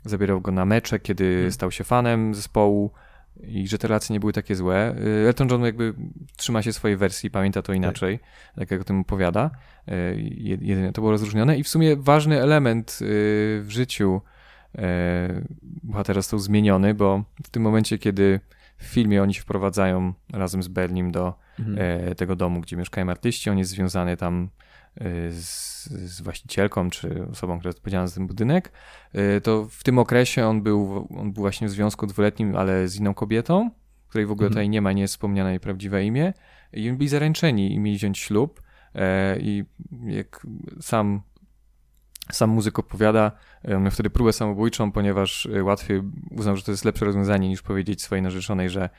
zabierał 0.05 0.41
go 0.41 0.51
na 0.51 0.65
mecze, 0.65 0.99
kiedy 0.99 1.25
mm. 1.39 1.51
stał 1.51 1.71
się 1.71 1.83
fanem 1.83 2.35
zespołu, 2.35 2.91
i 3.43 3.67
że 3.67 3.77
te 3.77 3.87
relacje 3.87 4.13
nie 4.13 4.19
były 4.19 4.33
takie 4.33 4.55
złe. 4.55 4.95
Y, 4.97 5.27
Elton 5.27 5.49
John 5.49 5.65
jakby 5.65 5.93
trzyma 6.37 6.61
się 6.61 6.73
swojej 6.73 6.97
wersji, 6.97 7.31
pamięta 7.31 7.61
to 7.61 7.73
inaczej, 7.73 8.19
tak, 8.19 8.55
tak 8.55 8.71
jak 8.71 8.81
o 8.81 8.83
tym 8.83 8.99
opowiada. 8.99 9.51
Y, 9.89 10.21
jedynie 10.61 10.91
to 10.91 11.01
było 11.01 11.11
rozróżnione 11.11 11.57
i 11.57 11.63
w 11.63 11.67
sumie 11.67 11.95
ważny 11.95 12.41
element 12.41 12.99
y, 13.01 13.05
w 13.63 13.67
życiu 13.69 14.21
bohatera 15.83 16.21
został 16.21 16.39
zmieniony, 16.39 16.93
bo 16.93 17.23
w 17.43 17.49
tym 17.49 17.63
momencie, 17.63 17.97
kiedy 17.97 18.39
w 18.77 18.83
filmie 18.83 19.23
oni 19.23 19.33
się 19.33 19.41
wprowadzają 19.41 20.13
razem 20.33 20.63
z 20.63 20.67
Bernim 20.67 21.11
do 21.11 21.33
mhm. 21.59 22.15
tego 22.15 22.35
domu, 22.35 22.61
gdzie 22.61 22.77
mieszkają 22.77 23.09
artyści, 23.09 23.49
on 23.49 23.57
jest 23.57 23.71
związany 23.71 24.17
tam 24.17 24.49
z, 25.31 25.85
z, 25.85 26.21
właścicielką, 26.21 26.89
czy 26.89 27.27
osobą, 27.31 27.59
która 27.59 27.69
jest 27.69 27.77
odpowiedzialna 27.77 28.07
za 28.07 28.15
ten 28.15 28.27
budynek, 28.27 28.71
y, 29.37 29.41
to 29.41 29.67
w 29.69 29.83
tym 29.83 29.99
okresie 29.99 30.47
on 30.47 30.61
był, 30.61 31.07
on 31.17 31.33
był 31.33 31.43
właśnie 31.43 31.67
w 31.67 31.71
związku 31.71 32.07
dwuletnim, 32.07 32.55
ale 32.55 32.87
z 32.87 32.95
inną 32.95 33.13
kobietą, 33.13 33.71
której 34.07 34.25
w 34.25 34.31
ogóle 34.31 34.47
mhm. 34.47 34.53
tutaj 34.53 34.69
nie 34.69 34.81
ma, 34.81 34.91
nie 34.91 35.01
jest 35.01 35.13
wspomniane 35.13 35.49
jej 35.49 35.59
prawdziwe 35.59 36.05
imię, 36.05 36.33
i 36.73 36.91
byli 36.91 37.07
zaręczeni 37.07 37.73
i 37.73 37.79
mieli 37.79 37.97
wziąć 37.97 38.19
ślub, 38.19 38.61
i 39.39 39.63
jak 40.05 40.47
sam 40.81 41.21
sam 42.31 42.49
muzyk 42.49 42.79
opowiada, 42.79 43.31
on 43.75 43.83
miał 43.83 43.91
wtedy 43.91 44.09
próbę 44.09 44.33
samobójczą, 44.33 44.91
ponieważ 44.91 45.47
łatwiej 45.63 46.01
uznał, 46.31 46.57
że 46.57 46.63
to 46.63 46.71
jest 46.71 46.85
lepsze 46.85 47.05
rozwiązanie 47.05 47.49
niż 47.49 47.61
powiedzieć 47.61 48.01
swojej 48.01 48.21
narzeczonej, 48.21 48.69
że 48.69 48.89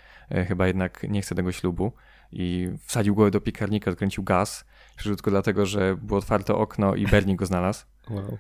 chyba 0.48 0.66
jednak 0.66 1.02
nie 1.08 1.22
chce 1.22 1.34
tego 1.34 1.52
ślubu 1.52 1.92
i 2.32 2.68
wsadził 2.86 3.14
głowę 3.14 3.30
do 3.30 3.40
piekarnika, 3.40 3.90
odkręcił 3.90 4.24
gaz, 4.24 4.64
tylko 4.96 5.30
dlatego, 5.30 5.66
że 5.66 5.96
było 5.96 6.18
otwarte 6.18 6.54
okno 6.54 6.94
i 6.94 7.06
Bernie 7.06 7.36
go 7.36 7.46
znalazł. 7.46 7.84
Wow. 8.10 8.38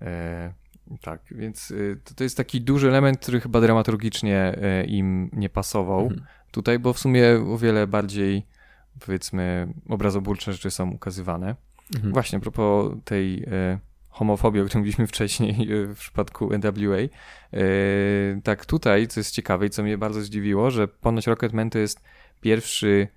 E, 0.00 0.52
tak, 1.00 1.22
więc 1.30 1.70
y, 1.70 2.00
to, 2.04 2.14
to 2.14 2.24
jest 2.24 2.36
taki 2.36 2.60
duży 2.60 2.88
element, 2.88 3.18
który 3.18 3.40
chyba 3.40 3.60
dramaturgicznie 3.60 4.58
y, 4.82 4.86
im 4.86 5.30
nie 5.32 5.48
pasował 5.48 6.00
mhm. 6.00 6.22
tutaj, 6.50 6.78
bo 6.78 6.92
w 6.92 6.98
sumie 6.98 7.26
o 7.54 7.58
wiele 7.58 7.86
bardziej 7.86 8.46
powiedzmy 9.06 9.72
obrazoburcze 9.88 10.52
rzeczy 10.52 10.70
są 10.70 10.90
ukazywane. 10.90 11.56
Mhm. 11.94 12.12
Właśnie 12.12 12.38
a 12.38 12.40
propos 12.40 12.92
tej 13.04 13.42
y, 13.42 13.78
homofobii, 14.08 14.60
o 14.60 14.64
której 14.64 14.80
mówiliśmy 14.80 15.06
wcześniej 15.06 15.68
w 15.94 15.98
przypadku 15.98 16.50
NWA, 16.58 16.98
tak 18.44 18.66
tutaj, 18.66 19.06
co 19.06 19.20
jest 19.20 19.34
ciekawe 19.34 19.66
i 19.66 19.70
co 19.70 19.82
mnie 19.82 19.98
bardzo 19.98 20.20
zdziwiło, 20.20 20.70
że 20.70 20.88
ponoć 20.88 21.26
Rocketman 21.26 21.70
to 21.70 21.78
jest 21.78 22.02
pierwszy 22.40 23.08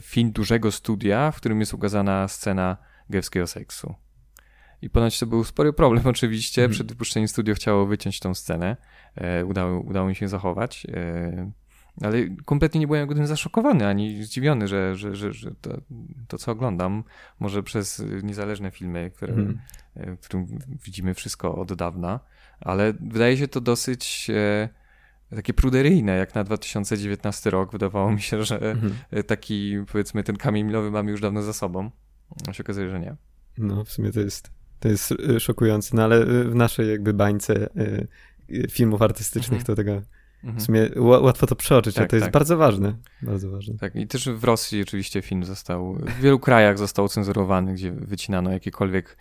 film 0.00 0.32
dużego 0.32 0.72
studia, 0.72 1.30
w 1.30 1.36
którym 1.36 1.60
jest 1.60 1.74
ukazana 1.74 2.28
scena 2.28 2.76
gejskiego 3.10 3.46
seksu. 3.46 3.94
I 4.82 4.90
ponoć 4.90 5.18
to 5.18 5.26
był 5.26 5.44
spory 5.44 5.72
problem 5.72 6.06
oczywiście. 6.16 6.62
Hmm. 6.62 6.72
Przed 6.72 6.88
wypuszczeniem 6.88 7.28
studio 7.28 7.54
chciało 7.54 7.86
wyciąć 7.86 8.20
tą 8.20 8.34
scenę. 8.34 8.76
E, 9.14 9.44
udało, 9.44 9.80
udało 9.80 10.08
mi 10.08 10.14
się 10.14 10.28
zachować. 10.28 10.86
E, 10.92 11.50
ale 12.02 12.18
kompletnie 12.44 12.80
nie 12.80 12.86
byłem 12.86 13.08
tym 13.08 13.26
zaszokowany 13.26 13.86
ani 13.86 14.22
zdziwiony, 14.22 14.68
że, 14.68 14.96
że, 14.96 15.14
że, 15.14 15.32
że 15.32 15.50
to, 15.60 15.80
to, 16.28 16.38
co 16.38 16.52
oglądam, 16.52 17.04
może 17.40 17.62
przez 17.62 18.02
niezależne 18.22 18.70
filmy, 18.70 19.10
które, 19.10 19.34
e, 19.96 20.16
w 20.16 20.20
którym 20.20 20.46
widzimy 20.84 21.14
wszystko 21.14 21.54
od 21.54 21.74
dawna, 21.74 22.20
ale 22.60 22.92
wydaje 23.00 23.36
się 23.36 23.48
to 23.48 23.60
dosyć 23.60 24.30
e, 24.30 24.68
takie 25.36 25.54
pruderyjne, 25.54 26.16
jak 26.16 26.34
na 26.34 26.44
2019 26.44 27.50
rok. 27.50 27.72
Wydawało 27.72 28.12
mi 28.12 28.20
się, 28.20 28.44
że 28.44 28.58
hmm. 28.58 28.92
taki, 29.26 29.76
powiedzmy, 29.92 30.24
ten 30.24 30.36
kamień 30.36 30.66
milowy 30.66 30.90
mamy 30.90 31.10
już 31.10 31.20
dawno 31.20 31.42
za 31.42 31.52
sobą. 31.52 31.90
A 32.48 32.52
się 32.52 32.62
okazuje, 32.64 32.90
że 32.90 33.00
nie. 33.00 33.16
No, 33.58 33.84
w 33.84 33.90
sumie 33.90 34.12
to 34.12 34.20
jest 34.20 34.58
to 34.80 34.88
jest 34.88 35.10
y, 35.10 35.40
szokujące, 35.40 35.96
no 35.96 36.04
ale 36.04 36.22
y, 36.22 36.44
w 36.44 36.54
naszej 36.54 36.90
jakby 36.90 37.14
bańce 37.14 37.68
filmów 38.70 39.02
artystycznych 39.02 39.60
mhm. 39.60 39.66
to 39.66 39.74
tego 39.74 40.02
mhm. 40.44 40.60
w 40.60 40.62
sumie 40.62 40.90
łatwo 40.96 41.46
to 41.46 41.56
przeoczyć, 41.56 41.94
tak, 41.94 42.04
a 42.04 42.08
to 42.08 42.16
jest 42.16 42.24
tak. 42.24 42.32
bardzo 42.32 42.56
ważne. 42.56 42.94
Bardzo 43.22 43.50
ważne. 43.50 43.78
Tak, 43.78 43.96
i 43.96 44.06
też 44.06 44.28
w 44.28 44.44
Rosji 44.44 44.82
oczywiście 44.82 45.22
film 45.22 45.44
został, 45.44 45.94
w 45.94 46.20
wielu 46.20 46.38
krajach 46.38 46.78
został 46.78 47.08
cenzurowany, 47.08 47.74
gdzie 47.74 47.92
wycinano 47.92 48.52
jakiekolwiek 48.52 49.16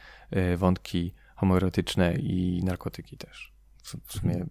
wątki 0.58 1.14
homoerotyczne 1.36 2.16
i 2.16 2.62
narkotyki 2.64 3.18
też. 3.18 3.54
W 3.84 4.14
sumie 4.14 4.34
mhm. 4.34 4.50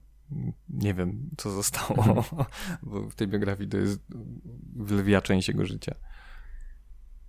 Nie 0.68 0.94
wiem, 0.94 1.30
co 1.36 1.50
zostało, 1.50 2.04
mhm. 2.04 2.44
bo 2.82 3.10
w 3.10 3.14
tej 3.14 3.28
biografii 3.28 3.68
to 3.68 3.76
jest 3.76 4.00
lwia 4.90 5.20
część 5.20 5.48
jego 5.48 5.66
życia. 5.66 5.94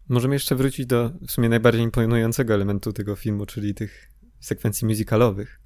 Możemy 0.09 0.35
jeszcze 0.35 0.55
wrócić 0.55 0.85
do 0.85 1.11
w 1.27 1.31
sumie 1.31 1.49
najbardziej 1.49 1.83
imponującego 1.83 2.53
elementu 2.53 2.93
tego 2.93 3.15
filmu, 3.15 3.45
czyli 3.45 3.73
tych 3.73 4.11
sekwencji 4.39 4.87
musicalowych, 4.87 5.59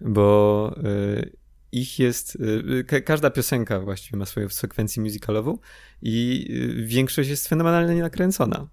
bo 0.00 0.74
y, 0.84 1.36
ich 1.72 1.98
jest, 1.98 2.38
y, 2.80 2.84
ka 2.84 3.00
każda 3.00 3.30
piosenka 3.30 3.80
właściwie 3.80 4.18
ma 4.18 4.26
swoją 4.26 4.48
sekwencję 4.48 5.02
musicalową 5.02 5.58
i 6.02 6.46
y, 6.80 6.86
większość 6.86 7.30
jest 7.30 7.48
fenomenalnie 7.48 8.02
nakręcona. 8.02 8.68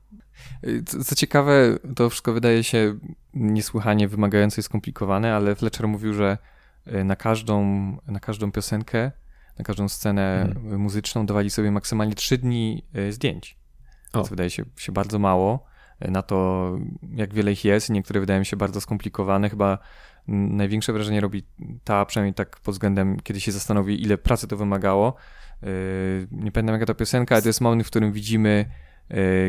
Co, 0.85 1.03
co, 1.03 1.15
ciekawe, 1.15 1.79
to 1.95 2.09
wszystko 2.09 2.33
wydaje 2.33 2.63
się 2.63 2.99
niesłychanie 3.33 4.07
wymagające 4.07 4.61
i 4.61 4.63
skomplikowane, 4.63 5.35
ale 5.35 5.55
Fletcher 5.55 5.87
mówił, 5.87 6.13
że 6.13 6.37
na 6.85 7.15
każdą, 7.15 7.61
na 8.07 8.19
każdą 8.19 8.51
piosenkę, 8.51 9.11
na 9.59 9.65
każdą 9.65 9.89
scenę 9.89 10.49
hmm. 10.53 10.81
muzyczną 10.81 11.25
dawali 11.25 11.49
sobie 11.49 11.71
maksymalnie 11.71 12.15
trzy 12.15 12.37
dni 12.37 12.85
zdjęć. 13.09 13.57
O. 14.13 14.17
Więc 14.17 14.29
wydaje 14.29 14.49
się, 14.49 14.63
się 14.77 14.91
bardzo 14.91 15.19
mało 15.19 15.65
na 15.99 16.21
to, 16.21 16.71
jak 17.11 17.33
wiele 17.33 17.51
ich 17.51 17.65
jest. 17.65 17.89
Niektóre 17.89 18.19
wydają 18.19 18.39
mi 18.39 18.45
się 18.45 18.57
bardzo 18.57 18.81
skomplikowane. 18.81 19.49
Chyba 19.49 19.77
największe 20.27 20.93
wrażenie 20.93 21.21
robi 21.21 21.43
ta, 21.83 22.05
przynajmniej 22.05 22.33
tak 22.33 22.59
pod 22.59 22.75
względem, 22.75 23.19
kiedy 23.19 23.41
się 23.41 23.51
zastanowi, 23.51 24.03
ile 24.03 24.17
pracy 24.17 24.47
to 24.47 24.57
wymagało. 24.57 25.15
Nie 26.31 26.51
pamiętam 26.51 26.73
jaka 26.73 26.85
to 26.85 26.95
piosenka, 26.95 27.35
ale 27.35 27.41
to 27.41 27.49
jest 27.49 27.61
moment, 27.61 27.83
w 27.83 27.87
którym 27.87 28.11
widzimy 28.11 28.65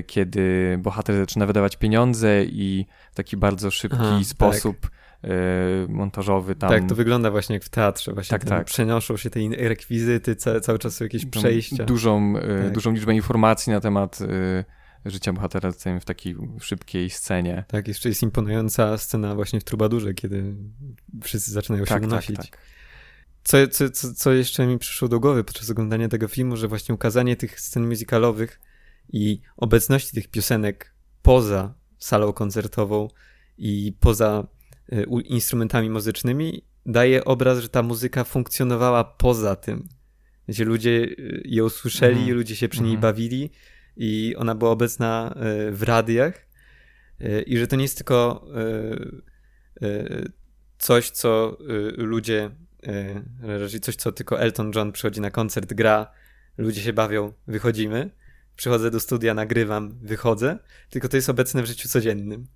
kiedy 0.07 0.77
bohater 0.83 1.17
zaczyna 1.17 1.47
wydawać 1.47 1.77
pieniądze 1.77 2.45
i 2.45 2.87
w 3.13 3.15
taki 3.15 3.37
bardzo 3.37 3.71
szybki 3.71 3.99
Aha, 4.01 4.25
sposób 4.25 4.81
tak. 4.81 4.91
Y, 5.25 5.89
montażowy 5.89 6.55
tam. 6.55 6.71
Tak, 6.71 6.89
to 6.89 6.95
wygląda 6.95 7.31
właśnie 7.31 7.55
jak 7.55 7.65
w 7.65 7.69
teatrze, 7.69 8.13
właśnie 8.13 8.39
tak, 8.39 8.49
tak. 8.49 8.67
przenoszą 8.67 9.17
się 9.17 9.31
te 9.31 9.41
rekwizyty, 9.57 10.37
cały, 10.37 10.61
cały 10.61 10.79
czas 10.79 10.97
są 10.97 11.05
jakieś 11.05 11.27
przejścia. 11.27 11.85
Dużą, 11.85 12.37
y, 12.37 12.63
tak. 12.63 12.73
dużą 12.73 12.93
liczbę 12.93 13.15
informacji 13.15 13.73
na 13.73 13.81
temat 13.81 14.21
y, 14.21 14.65
życia 15.05 15.33
bohatera 15.33 15.73
w 16.01 16.05
takiej 16.05 16.37
szybkiej 16.61 17.11
scenie. 17.11 17.65
Tak, 17.69 17.89
jeszcze 17.89 18.09
jest 18.09 18.23
imponująca 18.23 18.99
scena 18.99 19.35
właśnie 19.35 19.61
w 19.61 19.65
Trubadurze, 19.65 20.15
kiedy 20.15 20.55
wszyscy 21.23 21.51
zaczynają 21.51 21.85
tak, 21.85 21.89
się 21.89 22.01
tak, 22.01 22.13
unosić. 22.13 22.37
Tak, 22.37 22.59
co, 23.45 23.69
co, 23.69 23.91
co, 23.91 24.15
co 24.15 24.33
jeszcze 24.33 24.67
mi 24.67 24.79
przyszło 24.79 25.09
do 25.09 25.21
głowy 25.21 25.45
podczas 25.45 25.71
oglądania 25.71 26.09
tego 26.09 26.29
filmu, 26.29 26.57
że 26.57 26.69
właśnie 26.69 26.95
ukazanie 26.95 27.37
tych 27.37 27.61
scen 27.61 27.89
muzykalowych 27.89 28.61
i 29.13 29.41
obecności 29.57 30.15
tych 30.15 30.29
piosenek 30.29 30.95
poza 31.23 31.75
salą 31.99 32.33
koncertową 32.33 33.09
i 33.59 33.97
poza 34.01 34.47
instrumentami 35.25 35.91
muzycznymi, 35.91 36.65
daje 36.87 37.25
obraz, 37.25 37.59
że 37.59 37.69
ta 37.69 37.83
muzyka 37.83 38.25
funkcjonowała 38.25 39.05
poza 39.05 39.57
tym. 39.57 39.89
Gdzie 40.49 40.65
ludzie 40.65 40.91
y, 40.91 41.43
ją 41.45 41.69
słyszeli, 41.69 42.23
mm. 42.23 42.35
ludzie 42.35 42.57
się 42.57 42.69
przy 42.69 42.83
niej 42.83 42.91
mm. 42.91 43.01
bawili 43.01 43.51
i 43.97 44.35
ona 44.39 44.55
była 44.55 44.71
obecna 44.71 45.35
y, 45.69 45.73
w 45.73 45.83
radiach 45.83 46.47
i 47.47 47.59
że 47.59 47.67
to 47.67 47.77
nie 47.77 47.83
jest 47.83 47.97
tylko 47.97 48.47
coś, 50.79 51.11
co 51.11 51.59
ludzie, 51.97 52.51
raczej 53.43 53.81
coś, 53.81 53.97
co 53.97 54.13
tylko 54.13 54.41
Elton 54.41 54.73
John 54.75 54.93
przychodzi 54.93 55.21
na 55.21 55.31
koncert, 55.31 55.75
gra, 55.75 56.13
ludzie 56.59 56.81
się 56.81 56.93
bawią, 56.93 57.33
wychodzimy, 57.47 58.11
przychodzę 58.57 58.91
do 58.91 59.01
studia, 59.01 59.35
nagrywam, 59.35 59.99
wychodzę, 60.03 60.59
tylko 60.91 61.09
to 61.09 61.17
jest 61.17 61.31
obecne 61.31 61.63
w 61.63 61.67
życiu 61.67 61.89
codziennym 61.89 62.47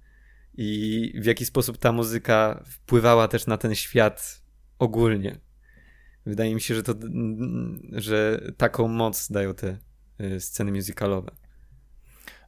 i 0.54 1.12
w 1.20 1.24
jaki 1.24 1.44
sposób 1.44 1.78
ta 1.78 1.92
muzyka 1.92 2.62
wpływała 2.66 3.28
też 3.28 3.46
na 3.46 3.56
ten 3.56 3.74
świat 3.74 4.42
ogólnie. 4.78 5.40
Wydaje 6.26 6.54
mi 6.54 6.60
się, 6.60 6.74
że 6.74 6.82
to, 6.82 6.94
że 7.92 8.40
taką 8.56 8.88
moc 8.88 9.32
dają 9.32 9.54
te 9.54 9.78
y, 10.20 10.40
sceny 10.40 10.72
musicalowe. 10.72 11.30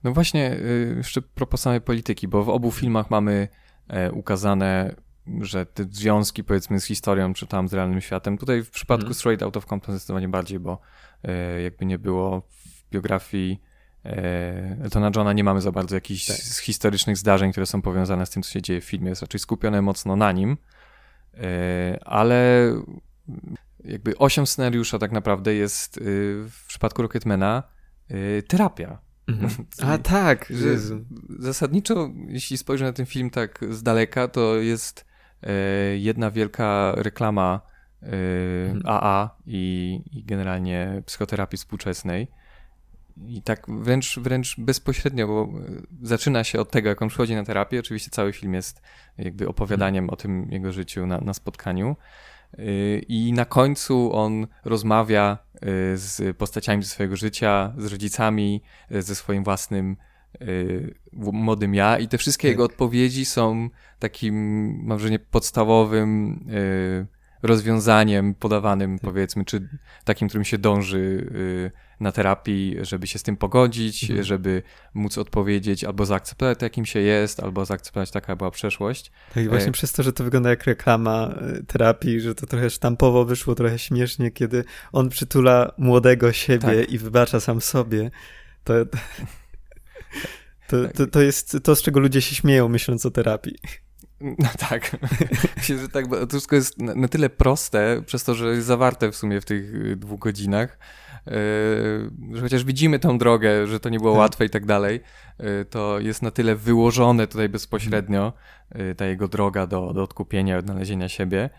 No 0.05 0.13
właśnie, 0.13 0.55
y, 0.55 0.95
jeszcze 0.97 1.23
propos 1.23 1.61
samej 1.61 1.81
polityki, 1.81 2.29
bo 2.29 2.45
w 2.45 2.49
obu 2.49 2.71
filmach 2.71 3.11
mamy 3.11 3.49
e, 3.89 4.13
ukazane, 4.13 4.95
że 5.41 5.67
te 5.67 5.85
związki 5.91 6.45
powiedzmy 6.45 6.81
z 6.81 6.85
historią, 6.85 7.35
czy 7.35 7.47
tam 7.47 7.69
z 7.69 7.75
realnym 7.75 8.01
światem. 8.01 8.39
Tutaj 8.39 8.63
w 8.63 8.71
przypadku 8.71 9.07
mm. 9.07 9.15
Straight 9.15 9.43
Out 9.43 9.57
of 9.57 9.67
Compton 9.67 9.95
zdecydowanie 9.95 10.29
bardziej, 10.29 10.59
bo 10.59 10.81
e, 11.23 11.63
jakby 11.63 11.87
nie 11.87 11.99
było 11.99 12.41
w 12.41 12.91
biografii 12.91 13.61
Eltona 14.05 15.11
Johna 15.17 15.33
nie 15.33 15.45
mamy 15.45 15.61
za 15.61 15.73
bardzo 15.73 15.95
jakichś 15.95 16.27
tak. 16.27 16.37
historycznych 16.37 17.17
zdarzeń, 17.17 17.53
które 17.53 17.67
są 17.67 17.83
powiązane 17.83 18.27
z 18.27 18.31
tym, 18.31 18.43
co 18.43 18.51
się 18.51 18.63
dzieje 18.63 18.81
w 18.81 18.85
filmie. 18.85 19.09
Jest 19.09 19.23
raczej 19.23 19.41
skupione 19.41 19.83
mocno 19.83 20.17
na 20.17 20.33
nim, 20.33 20.57
e, 21.35 21.99
ale 22.05 22.73
jakby 23.85 24.19
osiem 24.19 24.47
scenariusza 24.47 24.99
tak 24.99 25.13
naprawdę 25.13 25.55
jest 25.55 25.97
y, 25.97 26.01
w 26.51 26.67
przypadku 26.67 27.03
Rocketmana 27.03 27.63
y, 28.11 28.43
terapia. 28.49 28.99
Mhm. 29.27 29.67
A 29.93 29.99
tak, 29.99 30.47
że 30.51 30.97
zasadniczo, 31.39 32.11
jeśli 32.29 32.59
spojrzę 32.59 32.85
na 32.85 32.93
ten 32.93 33.07
film 33.07 33.31
tak 33.31 33.65
z 33.71 33.83
daleka, 33.83 34.29
to 34.29 34.57
jest 34.57 35.07
e, 35.43 35.53
jedna 35.97 36.31
wielka 36.31 36.93
reklama 36.97 37.61
AA 38.85 39.23
mhm. 39.23 39.43
i, 39.47 40.01
i 40.13 40.25
generalnie 40.25 41.03
psychoterapii 41.07 41.59
współczesnej 41.59 42.29
i 43.27 43.43
tak 43.43 43.67
wręcz, 43.69 44.19
wręcz 44.19 44.61
bezpośrednio, 44.61 45.27
bo 45.27 45.43
e, 45.43 45.49
zaczyna 46.03 46.45
się 46.45 46.61
od 46.61 46.71
tego, 46.71 46.89
jak 46.89 47.03
on 47.03 47.09
przychodzi 47.09 47.35
na 47.35 47.45
terapię. 47.45 47.81
Oczywiście 47.81 48.11
cały 48.11 48.33
film 48.33 48.55
jest 48.55 48.83
jakby 49.19 49.49
opowiadaniem 49.49 50.11
o 50.11 50.17
tym 50.17 50.49
jego 50.51 50.73
życiu 50.73 51.07
na, 51.07 51.19
na 51.19 51.35
spotkaniu. 51.35 51.97
E, 52.59 52.65
I 52.99 53.33
na 53.33 53.45
końcu 53.45 54.13
on 54.13 54.47
rozmawia 54.65 55.39
e, 55.55 55.59
z 55.97 56.37
postaciami 56.37 56.83
ze 56.83 56.89
swojego 56.89 57.17
życia, 57.17 57.75
z 57.79 57.87
rodzicami, 57.87 58.63
ze 58.91 59.15
swoim 59.15 59.45
własnym 59.45 59.97
młodym 61.13 61.75
ja 61.75 61.99
i 61.99 62.09
te 62.09 62.19
wszystkie 62.19 62.49
tak. 62.49 62.51
jego 62.51 62.65
odpowiedzi 62.65 63.25
są 63.25 63.71
takim, 63.99 64.35
mam 64.85 64.99
wrażenie, 64.99 65.19
podstawowym 65.19 66.45
rozwiązaniem 67.43 68.35
podawanym, 68.35 68.99
powiedzmy, 68.99 69.45
czy 69.45 69.69
takim, 70.05 70.29
którym 70.29 70.45
się 70.45 70.59
dąży 70.59 71.31
na 72.03 72.13
terapii, 72.13 72.77
żeby 72.81 73.07
się 73.07 73.19
z 73.19 73.23
tym 73.23 73.37
pogodzić, 73.37 74.03
mhm. 74.03 74.25
żeby 74.25 74.63
móc 74.95 75.19
odpowiedzieć 75.19 75.85
albo 75.85 76.07
zaakceptować 76.07 76.59
to, 76.59 76.67
jakim 76.67 76.87
się 76.87 77.01
jest, 77.01 77.41
albo 77.41 77.65
zaakceptować 77.65 78.11
taka 78.11 78.37
była 78.37 78.51
przeszłość. 78.51 79.13
Tak, 79.35 79.45
i 79.45 79.49
właśnie 79.49 79.69
e... 79.69 79.73
przez 79.73 79.93
to, 79.93 80.03
że 80.03 80.13
to 80.13 80.25
wygląda 80.25 80.51
jak 80.51 80.65
reklama 80.65 81.35
e, 81.59 81.63
terapii, 81.63 82.21
że 82.21 82.35
to 82.35 82.47
trochę 82.47 82.71
sztampowo 82.71 83.25
wyszło, 83.25 83.55
trochę 83.55 83.79
śmiesznie, 83.79 84.31
kiedy 84.31 84.65
on 84.93 85.09
przytula 85.09 85.73
młodego 85.79 86.33
siebie 86.33 86.81
tak. 86.81 86.91
i 86.91 86.99
wybacza 86.99 87.41
sam 87.41 87.61
sobie, 87.61 88.11
to, 88.65 88.75
to, 90.69 90.77
to, 90.97 91.07
to 91.07 91.23
jest 91.23 91.59
to, 91.63 91.77
z 91.77 91.83
czego 91.83 92.01
ludzie 92.01 92.21
się 92.21 92.35
śmieją, 92.35 92.69
myśląc 92.69 93.07
o 93.07 93.11
terapii. 93.11 93.57
No 94.39 94.49
tak. 94.59 94.97
Myślę, 95.57 95.79
że 95.79 95.89
tak, 95.89 96.09
bo 96.09 96.21
to 96.21 96.27
wszystko 96.27 96.57
jest 96.57 96.79
na, 96.79 97.09
tyle 97.09 97.31
proste, 97.31 98.03
przez 98.07 98.25
to, 98.25 98.35
że 98.35 98.55
jest 98.55 98.67
zawarte 98.67 99.13
w 99.13 99.17
sumie 99.17 99.41
w 99.41 99.45
tych 99.45 99.75
y, 99.75 99.97
dwóch 99.97 100.21
godzinach, 100.21 100.79
że 102.33 102.41
chociaż 102.41 102.65
widzimy 102.65 102.99
tą 102.99 103.19
drogę, 103.19 103.67
że 103.67 103.81
to 103.81 103.89
nie 103.89 103.99
było 103.99 104.13
tak. 104.13 104.19
łatwe 104.19 104.45
i 104.45 104.51
tak 104.51 104.67
dalej, 104.67 105.01
y, 105.41 105.65
to 105.65 106.01
jest 106.01 106.23
na 106.23 106.31
tyle 106.31 106.57
wyłożone 106.57 107.27
tutaj 107.27 107.49
bezpośrednio 107.49 108.33
ta 108.97 109.07
jego 109.07 109.29
droga 109.29 109.67
do, 109.67 109.93
do 109.93 110.03
odkupienia, 110.03 110.59
odnalezienia 110.59 111.09
siebie, 111.09 111.51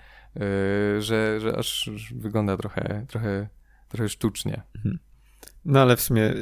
że, 1.00 1.40
że 1.40 1.58
aż 1.58 1.90
wygląda 2.16 2.58
trochę, 2.58 3.06
trochę, 3.10 3.48
trochę 3.90 4.10
sztucznie. 4.10 4.62
Mhm. 4.76 5.00
No 5.66 5.82
ale 5.82 5.96
w 5.96 6.02
sumie 6.02 6.34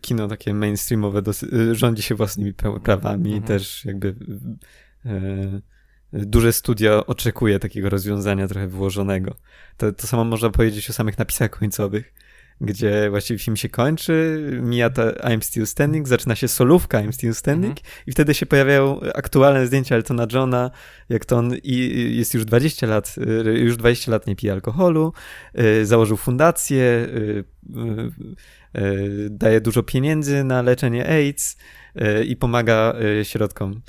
kino 0.00 0.28
takie 0.28 0.54
mainstreamowe 0.54 1.22
rządzi 1.72 2.02
się 2.02 2.14
własnymi 2.14 2.54
prawami, 2.82 3.32
mhm. 3.32 3.42
też 3.42 3.84
jakby 3.84 4.14
duże 6.12 6.52
studio 6.52 7.06
oczekuje 7.06 7.58
takiego 7.58 7.90
rozwiązania 7.90 8.48
trochę 8.48 8.68
wyłożonego. 8.68 9.34
To, 9.76 9.92
to 9.92 10.06
samo 10.06 10.24
można 10.24 10.50
powiedzieć 10.50 10.90
o 10.90 10.92
samych 10.92 11.18
napisach 11.18 11.50
końcowych, 11.50 12.14
gdzie 12.62 13.10
właściwie 13.10 13.38
film 13.38 13.56
się 13.56 13.68
kończy, 13.68 14.48
mija 14.62 14.90
ta 14.90 15.10
I'm 15.10 15.40
Still 15.40 15.66
Standing, 15.66 16.08
zaczyna 16.08 16.34
się 16.34 16.48
solówka 16.48 16.98
I'm 16.98 17.12
Still 17.12 17.34
Standing 17.34 17.78
mhm. 17.78 17.94
i 18.06 18.12
wtedy 18.12 18.34
się 18.34 18.46
pojawiają 18.46 19.00
aktualne 19.14 19.66
zdjęcia 19.66 19.94
Eltona 19.94 20.26
Johna, 20.32 20.70
jak 21.08 21.24
to 21.24 21.36
on 21.36 21.54
i 21.62 22.16
jest 22.16 22.34
już 22.34 22.44
20 22.44 22.86
lat, 22.86 23.14
e, 23.46 23.50
już 23.50 23.76
20 23.76 24.10
lat 24.10 24.26
nie 24.26 24.36
pije 24.36 24.52
alkoholu, 24.52 25.12
e, 25.54 25.84
założył 25.86 26.16
fundację, 26.16 27.08
daje 29.30 29.60
dużo 29.60 29.82
pieniędzy 29.82 30.44
na 30.44 30.62
leczenie 30.62 31.08
AIDS 31.08 31.56
i 32.26 32.36
pomaga 32.36 32.94
środkom 33.22 33.82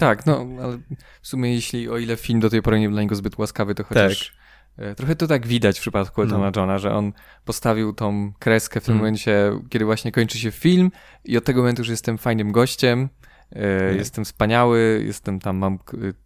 tak, 0.00 0.26
no, 0.26 0.46
ale 0.62 0.78
w 1.22 1.28
sumie 1.28 1.54
jeśli, 1.54 1.88
o 1.88 1.98
ile 1.98 2.16
film 2.16 2.40
do 2.40 2.50
tej 2.50 2.62
pory 2.62 2.80
nie 2.80 2.86
był 2.86 2.94
dla 2.94 3.02
niego 3.02 3.14
zbyt 3.14 3.38
łaskawy, 3.38 3.74
to 3.74 3.84
chociaż 3.84 4.28
tak. 4.28 4.39
E, 4.76 4.94
trochę 4.94 5.16
to 5.16 5.26
tak 5.26 5.46
widać 5.46 5.78
w 5.78 5.80
przypadku 5.80 6.22
Eltona 6.22 6.50
no. 6.54 6.60
Johna, 6.60 6.78
że 6.78 6.94
on 6.94 7.12
postawił 7.44 7.92
tą 7.92 8.32
kreskę 8.38 8.80
w 8.80 8.84
tym 8.84 8.92
mm. 8.92 8.98
momencie, 8.98 9.52
kiedy 9.68 9.84
właśnie 9.84 10.12
kończy 10.12 10.38
się 10.38 10.50
film 10.50 10.90
i 11.24 11.36
od 11.36 11.44
tego 11.44 11.60
momentu 11.60 11.80
już 11.80 11.88
jestem 11.88 12.18
fajnym 12.18 12.52
gościem, 12.52 13.08
mm. 13.50 13.96
jestem 13.96 14.24
wspaniały, 14.24 15.02
jestem 15.06 15.40
tam, 15.40 15.56
mam 15.56 15.78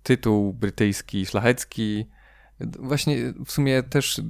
tytuł 0.03 0.53
brytyjski, 0.53 1.27
szlachecki. 1.27 2.07
Właśnie 2.61 3.17
w 3.47 3.53
sumie 3.53 3.83
też 3.83 4.21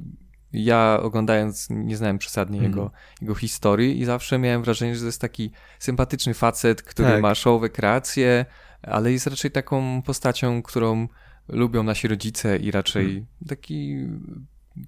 ja 0.52 0.98
oglądając, 1.02 1.66
nie 1.70 1.96
znałem 1.96 2.18
przesadnie 2.18 2.58
mm. 2.58 2.70
jego, 2.70 2.90
jego 3.20 3.34
historii 3.34 4.00
i 4.00 4.04
zawsze 4.04 4.38
miałem 4.38 4.62
wrażenie, 4.62 4.94
że 4.94 5.00
to 5.00 5.06
jest 5.06 5.20
taki 5.20 5.50
sympatyczny 5.78 6.34
facet, 6.34 6.82
który 6.82 7.08
tak. 7.08 7.22
ma 7.22 7.34
showowe 7.34 7.68
kreacje, 7.68 8.46
ale 8.82 9.12
jest 9.12 9.26
raczej 9.26 9.50
taką 9.50 10.02
postacią, 10.02 10.62
którą 10.62 11.08
lubią 11.48 11.82
nasi 11.82 12.08
rodzice 12.08 12.56
i 12.56 12.70
raczej 12.70 13.06
hmm. 13.06 13.26
taki 13.48 14.08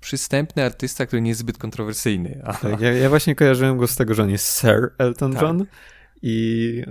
przystępny 0.01 0.65
artysta, 0.65 1.07
który 1.07 1.23
nie 1.23 1.29
jest 1.29 1.41
zbyt 1.41 1.59
kontrowersyjny. 1.59 2.43
Tak, 2.63 2.81
ja, 2.81 2.93
ja, 2.93 3.09
właśnie 3.09 3.35
kojarzyłem 3.35 3.79
go 3.79 3.87
z 3.87 3.97
tego, 3.97 4.15
że 4.15 4.23
on 4.23 4.31
jest 4.31 4.61
Sir 4.61 4.93
Elton 4.99 5.33
tak. 5.33 5.43
John 5.43 5.67
i 6.23 6.83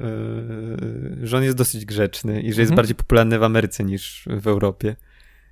yy, 1.19 1.27
że 1.27 1.37
on 1.37 1.43
jest 1.43 1.57
dosyć 1.57 1.85
grzeczny 1.85 2.41
i 2.41 2.53
że 2.53 2.61
jest 2.61 2.71
mhm. 2.71 2.75
bardziej 2.75 2.95
popularny 2.95 3.39
w 3.39 3.43
Ameryce 3.43 3.83
niż 3.83 4.25
w 4.39 4.47
Europie. 4.47 4.95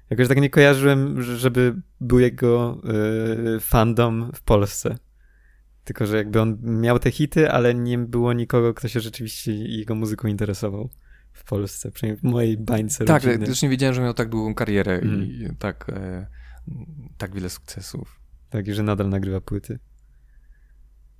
Jakoś 0.09 0.27
tak 0.27 0.41
nie 0.41 0.49
kojarzyłem, 0.49 1.21
żeby 1.21 1.75
był 2.01 2.19
jego 2.19 2.81
yy, 2.83 3.59
fandom 3.59 4.31
w 4.35 4.41
Polsce. 4.41 4.97
Tylko, 5.83 6.05
że 6.05 6.17
jakby 6.17 6.41
on 6.41 6.57
miał 6.61 6.99
te 6.99 7.11
hity, 7.11 7.51
ale 7.51 7.75
nie 7.75 7.97
było 7.97 8.33
nikogo, 8.33 8.73
kto 8.73 8.87
się 8.87 8.99
rzeczywiście 8.99 9.53
jego 9.53 9.95
muzyką 9.95 10.27
interesował 10.27 10.89
w 11.33 11.43
Polsce, 11.43 11.91
przynajmniej 11.91 12.19
w 12.19 12.23
mojej 12.23 12.57
bańce 12.57 13.05
Tak, 13.05 13.23
rodziny. 13.23 13.45
też 13.45 13.61
nie 13.61 13.69
wiedziałem, 13.69 13.95
że 13.95 14.01
miał 14.01 14.13
tak 14.13 14.29
długą 14.29 14.55
karierę 14.55 14.93
mm. 14.93 15.23
i 15.23 15.49
tak, 15.59 15.89
e, 15.89 16.27
tak 17.17 17.35
wiele 17.35 17.49
sukcesów. 17.49 18.19
Tak, 18.49 18.67
i 18.67 18.73
że 18.73 18.83
nadal 18.83 19.09
nagrywa 19.09 19.41
płyty. 19.41 19.79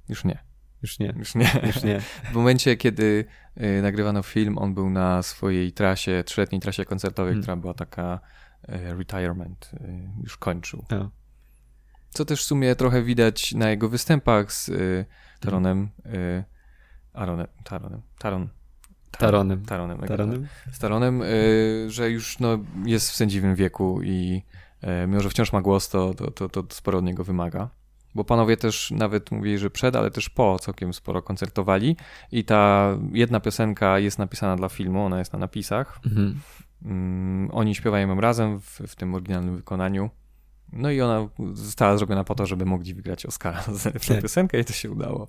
Już 0.10 0.26
nie. 0.26 0.44
Już 0.82 1.00
nie. 1.00 1.14
Już 1.18 1.36
nie. 1.36 1.62
Już 1.64 1.84
nie. 1.84 2.00
w 2.32 2.34
momencie, 2.34 2.78
kiedy 2.78 3.26
e, 3.56 3.82
nagrywano 3.82 4.24
film, 4.24 4.58
on 4.58 4.74
był 4.74 4.90
na 4.90 5.24
swojej 5.24 5.72
trasie, 5.72 6.24
trzyletniej 6.26 6.62
trasie 6.62 6.86
koncertowej, 6.86 7.32
mm. 7.32 7.42
która 7.42 7.56
była 7.56 7.74
taka 7.74 8.20
e, 8.68 8.94
retirement. 8.94 9.72
E, 9.74 10.14
już 10.24 10.38
kończył. 10.38 10.86
No. 10.92 11.12
Co 12.10 12.26
też 12.26 12.42
w 12.42 12.46
sumie 12.46 12.76
trochę 12.76 13.04
widać 13.04 13.54
na 13.54 13.70
jego 13.70 13.90
występach 13.90 14.54
z 14.54 14.72
Taronem. 15.40 15.90
Aaronem, 17.14 17.48
Taronem, 17.64 18.02
Taron, 18.20 18.50
Taronem. 19.18 19.66
Taronem. 19.66 19.98
Taronem? 19.98 20.48
Z 20.72 20.80
Taronem, 20.80 21.22
y, 21.22 21.86
że 21.88 22.10
już 22.10 22.40
no, 22.40 22.60
jest 22.86 23.12
w 23.12 23.16
sędziwym 23.16 23.56
wieku 23.56 24.02
i 24.04 24.44
y, 24.84 25.08
mimo, 25.08 25.22
że 25.22 25.30
wciąż 25.30 25.54
ma 25.54 25.62
głos, 25.62 25.90
to, 25.90 26.14
to, 26.14 26.32
to, 26.32 26.50
to 26.50 26.64
sporo 26.70 26.98
od 26.98 27.06
niego 27.06 27.24
wymaga. 27.24 27.70
Bo 28.16 28.24
panowie 28.24 28.58
też 28.58 28.92
nawet 28.92 29.32
mówili, 29.32 29.58
że 29.58 29.70
przed, 29.70 29.96
ale 29.96 30.12
też 30.12 30.30
po 30.30 30.60
całkiem 30.60 30.94
sporo 30.94 31.22
koncertowali 31.22 31.98
i 32.32 32.44
ta 32.44 32.90
jedna 33.12 33.40
piosenka 33.40 34.00
jest 34.00 34.20
napisana 34.20 34.56
dla 34.56 34.70
filmu, 34.70 35.06
ona 35.06 35.20
jest 35.20 35.34
na 35.34 35.40
napisach. 35.40 36.00
Mhm. 36.06 36.40
Mm, 36.86 37.50
oni 37.52 37.76
śpiewają 37.76 38.08
ją 38.08 38.22
razem 38.22 38.60
w, 38.60 38.80
w 38.88 38.96
tym 38.96 39.16
oryginalnym 39.16 39.56
wykonaniu. 39.56 40.10
No 40.74 40.92
i 40.92 41.02
ona 41.02 41.28
została 41.54 41.98
zrobiona 41.98 42.24
po 42.24 42.36
to, 42.36 42.46
żeby 42.46 42.66
mogli 42.66 42.94
wygrać 42.94 43.26
Oscara 43.26 43.64
za 43.74 43.92
tę 43.92 44.00
tak. 44.00 44.22
piosenkę 44.22 44.60
i 44.60 44.66
to 44.66 44.74
się 44.74 44.92
udało. 44.92 45.28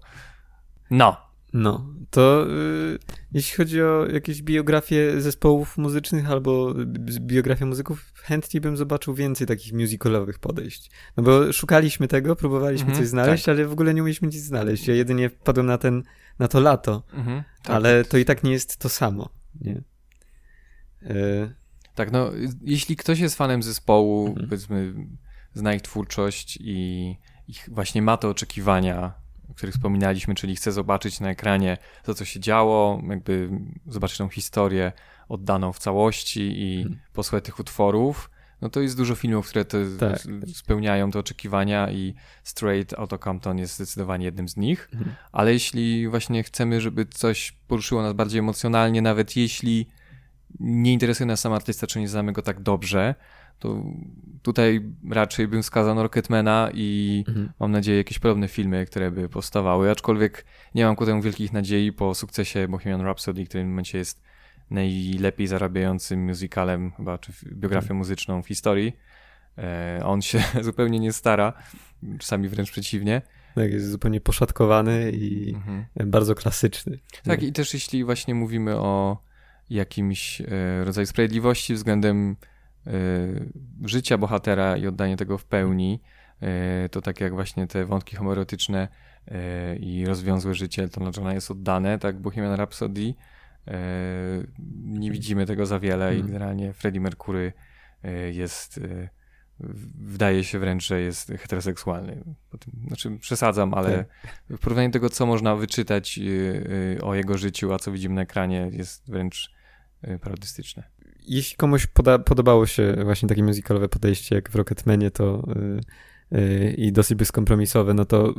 No, 0.90 1.16
no, 1.54 1.94
to 2.10 2.46
y, 2.94 2.98
jeśli 3.32 3.56
chodzi 3.56 3.82
o 3.82 4.06
jakieś 4.06 4.42
biografie 4.42 5.20
zespołów 5.20 5.78
muzycznych 5.78 6.30
albo 6.30 6.74
biografie 7.20 7.66
muzyków, 7.66 8.12
chętnie 8.14 8.60
bym 8.60 8.76
zobaczył 8.76 9.14
więcej 9.14 9.46
takich 9.46 9.72
musicalowych 9.72 10.38
podejść. 10.38 10.90
No 11.16 11.22
bo 11.22 11.52
szukaliśmy 11.52 12.08
tego, 12.08 12.36
próbowaliśmy 12.36 12.92
-hmm, 12.92 12.96
coś 12.96 13.06
znaleźć, 13.06 13.44
tak. 13.44 13.54
ale 13.54 13.66
w 13.66 13.72
ogóle 13.72 13.94
nie 13.94 14.02
umieliśmy 14.02 14.28
nic 14.28 14.36
znaleźć. 14.36 14.88
Ja 14.88 14.94
jedynie 14.94 15.30
wpadłem 15.30 15.66
na 15.66 15.78
ten, 15.78 16.02
na 16.38 16.48
to 16.48 16.60
lato, 16.60 17.02
-hmm, 17.12 17.42
tak, 17.62 17.76
ale 17.76 18.04
to 18.04 18.18
i 18.18 18.24
tak 18.24 18.44
nie 18.44 18.52
jest 18.52 18.76
to 18.76 18.88
samo, 18.88 19.28
nie? 19.60 19.82
Y 21.02 21.54
tak, 21.94 22.12
no, 22.12 22.30
jeśli 22.62 22.96
ktoś 22.96 23.18
jest 23.18 23.36
fanem 23.36 23.62
zespołu, 23.62 24.28
-hmm. 24.28 24.44
powiedzmy, 24.44 24.94
zna 25.52 25.74
ich 25.74 25.82
twórczość 25.82 26.58
i 26.60 27.16
ich 27.48 27.68
właśnie 27.72 28.02
ma 28.02 28.16
te 28.16 28.28
oczekiwania 28.28 29.23
o 29.50 29.54
których 29.54 29.74
wspominaliśmy, 29.74 30.34
czyli 30.34 30.56
chcę 30.56 30.72
zobaczyć 30.72 31.20
na 31.20 31.30
ekranie 31.30 31.78
to, 32.02 32.14
co 32.14 32.24
się 32.24 32.40
działo, 32.40 33.02
jakby 33.08 33.50
zobaczyć 33.86 34.18
tą 34.18 34.28
historię 34.28 34.92
oddaną 35.28 35.72
w 35.72 35.78
całości 35.78 36.62
i 36.62 36.82
hmm. 36.82 37.00
posłuchać 37.12 37.44
tych 37.44 37.58
utworów, 37.58 38.30
no 38.60 38.70
to 38.70 38.80
jest 38.80 38.96
dużo 38.96 39.14
filmów, 39.14 39.48
które 39.48 39.64
te 39.64 39.78
tak. 39.98 40.18
spełniają 40.54 41.10
te 41.10 41.18
oczekiwania 41.18 41.90
i 41.90 42.14
Straight 42.44 42.92
Outta 42.98 43.18
Compton 43.18 43.58
jest 43.58 43.74
zdecydowanie 43.74 44.24
jednym 44.24 44.48
z 44.48 44.56
nich, 44.56 44.88
hmm. 44.92 45.14
ale 45.32 45.52
jeśli 45.52 46.08
właśnie 46.08 46.42
chcemy, 46.42 46.80
żeby 46.80 47.06
coś 47.06 47.52
poruszyło 47.52 48.02
nas 48.02 48.12
bardziej 48.12 48.38
emocjonalnie, 48.38 49.02
nawet 49.02 49.36
jeśli 49.36 49.86
nie 50.60 50.92
interesuje 50.92 51.26
nas 51.26 51.40
sam 51.40 51.52
artysta, 51.52 51.86
czy 51.86 52.00
nie 52.00 52.08
znamy 52.08 52.32
go 52.32 52.42
tak 52.42 52.60
dobrze, 52.60 53.14
to 53.58 53.84
tutaj 54.42 54.80
raczej 55.10 55.48
bym 55.48 55.62
wskazał 55.62 56.02
Rocketmana 56.02 56.70
i 56.74 57.24
mhm. 57.28 57.52
mam 57.60 57.70
nadzieję 57.70 57.98
jakieś 57.98 58.18
podobne 58.18 58.48
filmy, 58.48 58.86
które 58.86 59.10
by 59.10 59.28
powstawały, 59.28 59.90
aczkolwiek 59.90 60.44
nie 60.74 60.84
mam 60.84 60.96
ku 60.96 61.06
temu 61.06 61.22
wielkich 61.22 61.52
nadziei 61.52 61.92
po 61.92 62.14
sukcesie 62.14 62.68
Bohemian 62.68 63.00
Rhapsody, 63.00 63.44
który 63.44 63.62
w 63.62 63.64
tym 63.64 63.70
momencie 63.70 63.98
jest 63.98 64.22
najlepiej 64.70 65.46
zarabiającym 65.46 66.24
musicalem 66.24 66.92
chyba, 66.92 67.18
czy 67.18 67.32
biografią 67.52 67.84
mhm. 67.84 67.98
muzyczną 67.98 68.42
w 68.42 68.48
historii. 68.48 68.96
E, 69.58 70.00
on 70.04 70.22
się 70.22 70.42
zupełnie 70.60 70.98
nie 70.98 71.12
stara, 71.12 71.52
czasami 72.18 72.48
wręcz 72.48 72.70
przeciwnie. 72.70 73.22
Tak, 73.54 73.72
jest 73.72 73.90
zupełnie 73.90 74.20
poszatkowany 74.20 75.10
i 75.10 75.54
mhm. 75.54 75.86
bardzo 76.06 76.34
klasyczny. 76.34 76.98
Tak, 77.24 77.42
i 77.42 77.52
też 77.52 77.74
jeśli 77.74 78.04
właśnie 78.04 78.34
mówimy 78.34 78.76
o 78.76 79.22
jakimś 79.70 80.40
e, 80.40 80.84
rodzaju 80.84 81.06
sprawiedliwości 81.06 81.74
względem 81.74 82.36
życia 83.84 84.18
bohatera 84.18 84.76
i 84.76 84.86
oddanie 84.86 85.16
tego 85.16 85.38
w 85.38 85.44
pełni, 85.44 86.00
y, 86.84 86.88
to 86.88 87.00
tak 87.00 87.20
jak 87.20 87.32
właśnie 87.32 87.66
te 87.66 87.84
wątki 87.84 88.16
homoerotyczne 88.16 88.88
y, 89.28 89.32
i 89.76 90.06
rozwiązłe 90.06 90.54
życie 90.54 90.82
Eltona 90.82 91.10
Johna 91.16 91.34
jest 91.34 91.50
oddane, 91.50 91.98
tak 91.98 92.20
Bohemian 92.20 92.54
Rhapsody 92.54 93.14
nie 94.84 95.10
widzimy 95.10 95.46
tego 95.46 95.66
za 95.66 95.80
wiele 95.80 96.12
i 96.12 96.16
hmm. 96.16 96.26
generalnie 96.26 96.72
Freddie 96.72 97.00
Mercury 97.00 97.52
jest 98.32 98.80
wydaje 99.94 100.44
się 100.44 100.58
wręcz, 100.58 100.86
że 100.86 101.00
jest 101.00 101.28
heteroseksualny. 101.28 102.24
Znaczy 102.86 103.18
przesadzam, 103.18 103.74
ale 103.74 104.04
tak. 104.22 104.32
w 104.50 104.58
porównaniu 104.58 104.88
do 104.88 104.92
tego, 104.92 105.10
co 105.10 105.26
można 105.26 105.56
wyczytać 105.56 106.20
o 107.02 107.14
jego 107.14 107.38
życiu, 107.38 107.72
a 107.72 107.78
co 107.78 107.92
widzimy 107.92 108.14
na 108.14 108.22
ekranie, 108.22 108.68
jest 108.72 109.10
wręcz 109.10 109.54
parodystyczne. 110.20 110.82
Jeśli 111.24 111.56
komuś 111.56 111.86
poda 111.86 112.18
podobało 112.18 112.66
się 112.66 112.96
właśnie 113.04 113.28
takie 113.28 113.42
muzykalowe 113.42 113.88
podejście 113.88 114.34
jak 114.34 114.50
w 114.50 114.54
Rocketmanie, 114.54 115.10
to 115.10 115.48
i 116.76 116.92
dosyć 116.92 117.18
bezkompromisowe, 117.18 117.94
no 117.94 118.04
to 118.04 118.34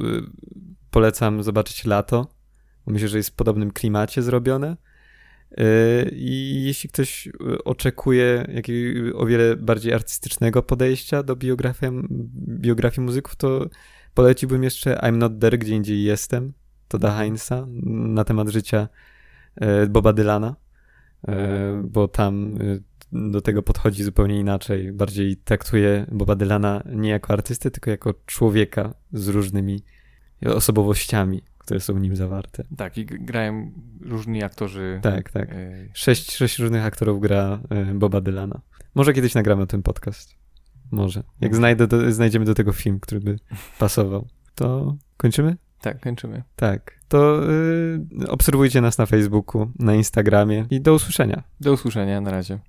polecam 0.92 1.44
zobaczyć 1.44 1.86
Lato. 1.86 2.28
Myślę, 2.88 3.08
że 3.08 3.18
jest 3.18 3.30
w 3.30 3.36
podobnym 3.36 3.72
klimacie 3.72 4.22
zrobione. 4.22 4.78
I 6.12 6.64
jeśli 6.66 6.90
ktoś 6.90 7.30
oczekuje 7.66 8.46
jakiegoś 8.54 9.14
o 9.16 9.26
wiele 9.26 9.56
bardziej 9.56 9.94
artystycznego 9.94 10.64
podejścia 10.64 11.24
do 11.24 11.36
biografii, 11.36 11.92
biografii 12.48 13.06
muzyków, 13.06 13.36
to 13.36 13.70
poleciłbym 14.14 14.64
jeszcze 14.64 14.96
I'm 14.96 15.18
Not 15.18 15.40
There, 15.40 15.58
gdzie 15.58 15.76
indziej 15.76 16.04
jestem, 16.04 16.54
Toda 16.88 17.18
Heinza, 17.18 17.68
na 17.86 18.24
temat 18.24 18.50
życia 18.50 18.88
Boba 19.90 20.14
Dylana, 20.14 20.56
bo 21.84 22.08
tam 22.08 22.58
do 23.12 23.42
tego 23.42 23.64
podchodzi 23.64 24.04
zupełnie 24.04 24.40
inaczej. 24.40 24.92
Bardziej 24.92 25.38
traktuje 25.38 26.06
Boba 26.12 26.36
Dylana 26.36 26.84
nie 26.96 27.10
jako 27.10 27.34
artystę, 27.34 27.72
tylko 27.72 27.92
jako 27.92 28.14
człowieka 28.26 28.94
z 29.14 29.28
różnymi 29.28 29.84
osobowościami, 30.46 31.42
które 31.58 31.80
są 31.80 31.94
w 31.94 32.02
nim 32.02 32.16
zawarte. 32.16 32.64
Tak, 32.78 32.98
i 32.98 33.06
grają 33.06 33.72
różni 34.02 34.44
aktorzy. 34.44 35.00
Tak, 35.04 35.32
tak. 35.32 35.50
E, 35.52 35.88
sześć, 35.94 36.36
sześć 36.36 36.60
różnych 36.60 36.86
aktorów 36.86 37.22
gra 37.22 37.60
e, 37.70 37.86
Boba 37.94 38.22
Dylana. 38.22 38.62
Może 38.96 39.14
kiedyś 39.14 39.34
nagramy 39.34 39.68
ten 39.68 39.84
podcast. 39.84 40.36
Może. 40.92 41.24
Jak 41.42 41.56
znajdę 41.56 41.88
do, 41.88 42.12
znajdziemy 42.12 42.46
do 42.46 42.54
tego 42.54 42.74
film, 42.74 43.00
który 43.00 43.22
by 43.22 43.40
pasował, 43.80 44.28
to 44.56 44.96
kończymy? 45.18 45.58
Tak, 45.82 46.00
kończymy. 46.00 46.44
Tak. 46.56 46.95
To 47.08 47.42
y, 48.24 48.30
obserwujcie 48.30 48.82
nas 48.82 48.98
na 48.98 49.06
Facebooku, 49.06 49.72
na 49.80 49.96
Instagramie 49.96 50.66
i 50.70 50.82
do 50.82 50.94
usłyszenia. 50.94 51.44
Do 51.60 51.74
usłyszenia, 51.74 52.22
na 52.22 52.32
razie. 52.32 52.60